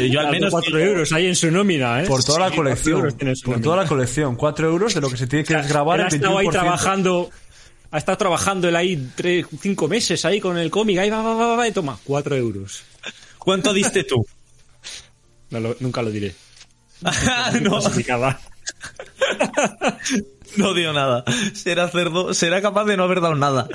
Yo 0.10 0.20
al 0.20 0.30
menos... 0.30 0.50
4 0.50 0.78
euros 0.78 1.12
ahí 1.12 1.26
en 1.26 1.36
su 1.36 1.50
nómina, 1.50 2.02
¿eh? 2.02 2.06
Por 2.06 2.24
toda 2.24 2.38
la 2.40 2.48
Sí, 2.50 2.56
colección. 2.56 3.00
Por 3.02 3.24
nómina. 3.48 3.62
toda 3.62 3.76
la 3.76 3.86
colección. 3.86 4.36
4 4.36 4.66
euros 4.68 4.94
de 4.94 5.00
lo 5.02 5.10
que 5.10 5.16
se 5.18 5.26
tiene 5.26 5.44
que 5.44 5.60
grabar 5.62 6.00
Él 6.00 6.06
ha 6.06 6.08
el 6.08 6.12
21%. 6.12 6.16
estado 6.16 6.38
ahí 6.38 6.48
trabajando, 6.48 7.30
ha 7.92 7.98
estado 7.98 8.18
trabajando 8.18 8.68
él 8.68 8.74
ahí 8.74 9.10
tres, 9.14 9.46
cinco 9.60 9.86
meses 9.86 10.24
ahí 10.24 10.40
con 10.40 10.58
el 10.58 10.70
cómic, 10.70 10.98
ahí 10.98 11.10
va, 11.10 11.22
va, 11.22 11.34
va, 11.34 11.54
va, 11.56 11.68
y 11.68 11.72
toma, 11.72 11.96
4 12.04 12.36
euros. 12.36 12.82
¿Cuánto 13.38 13.72
diste 13.72 14.02
tú? 14.04 14.26
No 15.50 15.60
lo- 15.60 15.76
nunca 15.80 16.02
lo 16.02 16.10
diré. 16.10 16.34
no, 17.62 17.78
Explicaba. 17.78 18.40
no 20.56 20.74
dio 20.74 20.92
nada. 20.92 21.24
Será 21.54 21.88
cerdo, 21.88 22.32
será 22.34 22.60
capaz 22.62 22.84
de 22.84 22.96
no 22.96 23.04
haber 23.04 23.20
dado 23.20 23.34
nada. 23.34 23.68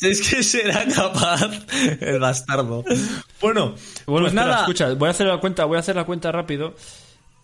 Es 0.00 0.20
que 0.22 0.42
será 0.42 0.84
capaz 0.86 1.40
el 2.00 2.18
bastardo. 2.18 2.84
Bueno, 3.40 3.74
Bueno, 4.06 4.26
pues 4.26 4.26
espera, 4.26 4.46
nada. 4.46 4.60
escucha, 4.60 4.94
voy 4.94 5.08
a 5.08 5.10
hacer 5.10 5.26
la 5.26 5.38
cuenta, 5.38 5.64
voy 5.64 5.76
a 5.76 5.80
hacer 5.80 5.96
la 5.96 6.04
cuenta 6.04 6.32
rápido. 6.32 6.74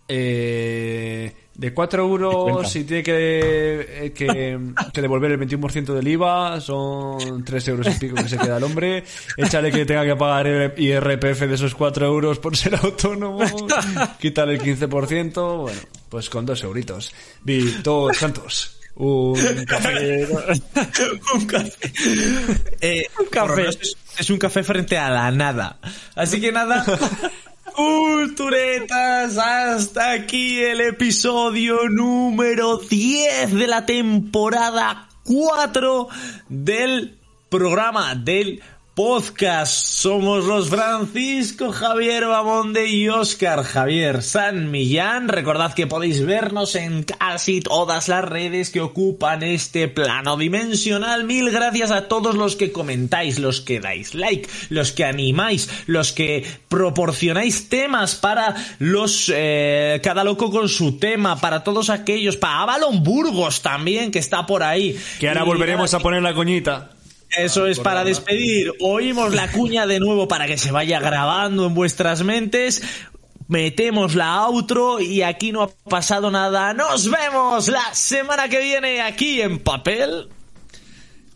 Eh, 0.08 1.34
de 1.56 1.72
4 1.72 2.02
euros, 2.02 2.70
si 2.70 2.84
tiene 2.84 3.02
que, 3.02 4.06
eh, 4.06 4.12
que, 4.12 4.58
que 4.92 5.00
devolver 5.00 5.32
el 5.32 5.40
21% 5.40 5.94
del 5.94 6.08
IVA, 6.08 6.60
son 6.60 7.44
3 7.44 7.68
euros 7.68 7.86
y 7.88 7.98
pico 7.98 8.16
que 8.16 8.28
se 8.28 8.38
queda 8.38 8.58
el 8.58 8.64
hombre. 8.64 9.04
Échale 9.36 9.70
que 9.70 9.86
tenga 9.86 10.04
que 10.04 10.16
pagar 10.16 10.46
el 10.46 10.72
IRPF 10.76 11.40
de 11.40 11.54
esos 11.54 11.74
4 11.74 12.06
euros 12.06 12.38
por 12.38 12.56
ser 12.56 12.76
autónomo. 12.76 13.40
Quítale 14.20 14.54
el 14.54 14.60
15%. 14.60 15.62
Bueno, 15.62 15.80
pues 16.08 16.28
con 16.28 16.44
2 16.44 16.62
euritos. 16.64 17.14
Víctor 17.42 18.14
Santos. 18.14 18.78
Un 18.96 19.64
café. 19.66 20.26
un 21.34 21.46
café. 21.46 21.72
Eh, 22.80 23.06
menos 23.34 23.58
Es, 23.58 23.96
es 24.18 24.30
un 24.30 24.38
café 24.38 24.62
frente 24.62 24.96
a 24.96 25.10
la 25.10 25.30
nada. 25.30 25.78
Así 26.14 26.40
que 26.40 26.50
nada. 26.50 26.84
Culturetas, 28.26 29.38
hasta 29.38 30.10
aquí 30.10 30.58
el 30.58 30.80
episodio 30.80 31.88
número 31.88 32.78
10 32.78 33.54
de 33.54 33.66
la 33.68 33.86
temporada 33.86 35.08
4 35.22 36.08
del 36.48 37.20
programa 37.48 38.16
del 38.16 38.60
podcast. 38.96 39.74
Somos 39.74 40.46
los 40.46 40.70
Francisco 40.70 41.70
Javier 41.70 42.24
Bamonde 42.24 42.88
y 42.88 43.10
Oscar 43.10 43.62
Javier 43.62 44.22
San 44.22 44.70
Millán. 44.70 45.28
Recordad 45.28 45.74
que 45.74 45.86
podéis 45.86 46.24
vernos 46.24 46.74
en 46.76 47.02
casi 47.02 47.60
todas 47.60 48.08
las 48.08 48.24
redes 48.24 48.70
que 48.70 48.80
ocupan 48.80 49.42
este 49.42 49.88
plano 49.88 50.38
dimensional. 50.38 51.24
Mil 51.24 51.50
gracias 51.50 51.90
a 51.90 52.08
todos 52.08 52.36
los 52.36 52.56
que 52.56 52.72
comentáis, 52.72 53.38
los 53.38 53.60
que 53.60 53.80
dais 53.80 54.14
like, 54.14 54.48
los 54.70 54.92
que 54.92 55.04
animáis, 55.04 55.68
los 55.84 56.14
que 56.14 56.46
proporcionáis 56.68 57.68
temas 57.68 58.14
para 58.14 58.56
los 58.78 59.30
eh, 59.34 60.00
cada 60.02 60.24
loco 60.24 60.50
con 60.50 60.70
su 60.70 60.96
tema, 60.98 61.38
para 61.38 61.62
todos 61.62 61.90
aquellos, 61.90 62.38
para 62.38 62.62
Avalon 62.62 63.02
Burgos 63.02 63.60
también 63.60 64.10
que 64.10 64.20
está 64.20 64.46
por 64.46 64.62
ahí. 64.62 64.98
Que 65.20 65.28
ahora 65.28 65.42
Y 65.42 65.46
volveremos 65.46 65.92
a 65.92 66.00
poner 66.00 66.22
la 66.22 66.32
coñita. 66.32 66.95
Eso 67.30 67.66
es 67.66 67.78
para 67.80 68.04
despedir. 68.04 68.72
Oímos 68.80 69.34
la 69.34 69.50
cuña 69.50 69.86
de 69.86 70.00
nuevo 70.00 70.28
para 70.28 70.46
que 70.46 70.58
se 70.58 70.70
vaya 70.72 71.00
grabando 71.00 71.66
en 71.66 71.74
vuestras 71.74 72.22
mentes. 72.22 72.82
Metemos 73.48 74.14
la 74.16 74.42
outro 74.46 74.98
y 75.00 75.22
aquí 75.22 75.52
no 75.52 75.62
ha 75.62 75.68
pasado 75.68 76.30
nada. 76.32 76.74
Nos 76.74 77.08
vemos 77.10 77.68
la 77.68 77.94
semana 77.94 78.48
que 78.48 78.60
viene 78.60 79.00
aquí 79.00 79.40
en 79.40 79.58
papel. 79.60 80.28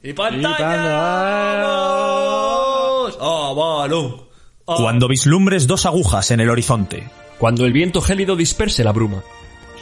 Y 0.03 0.12
pantalla. 0.12 1.62
¡Oh! 1.66 3.51
Avalon. 3.51 4.22
A- 4.66 4.76
Cuando 4.76 5.09
vislumbres 5.09 5.66
dos 5.66 5.86
agujas 5.86 6.30
en 6.30 6.41
el 6.41 6.51
horizonte, 6.51 7.09
Cuando 7.38 7.64
el 7.64 7.72
viento 7.72 8.01
gélido 8.01 8.36
disperse 8.36 8.82
la 8.84 8.93
bruma. 8.93 9.22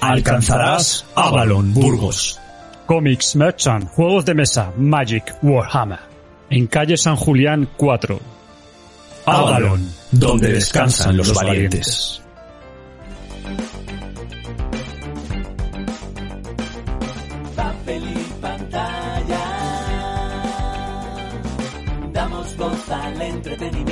alcanzarás 0.01 1.07
Avalon, 1.15 1.73
Burgos. 1.75 2.39
Comics 2.89 3.37
Merchant, 3.37 3.87
juegos 3.91 4.25
de 4.25 4.33
mesa, 4.33 4.73
Magic, 4.79 5.37
Warhammer. 5.43 5.99
En 6.49 6.67
calle 6.67 6.97
San 6.97 7.17
Julián 7.17 7.69
4. 7.77 8.19
Avalon, 9.27 9.87
donde 10.11 10.53
descansan 10.55 11.15
los 11.15 11.35
valientes. 11.35 12.23
papel 17.55 18.03
y 18.09 18.41
pantalla. 18.41 19.45
Damos 22.11 22.57
voz 22.57 22.91
al 22.91 23.21
entretenimiento. 23.21 23.88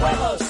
Cómics, 0.00 0.16
cines, 0.16 0.18
series, 0.20 0.49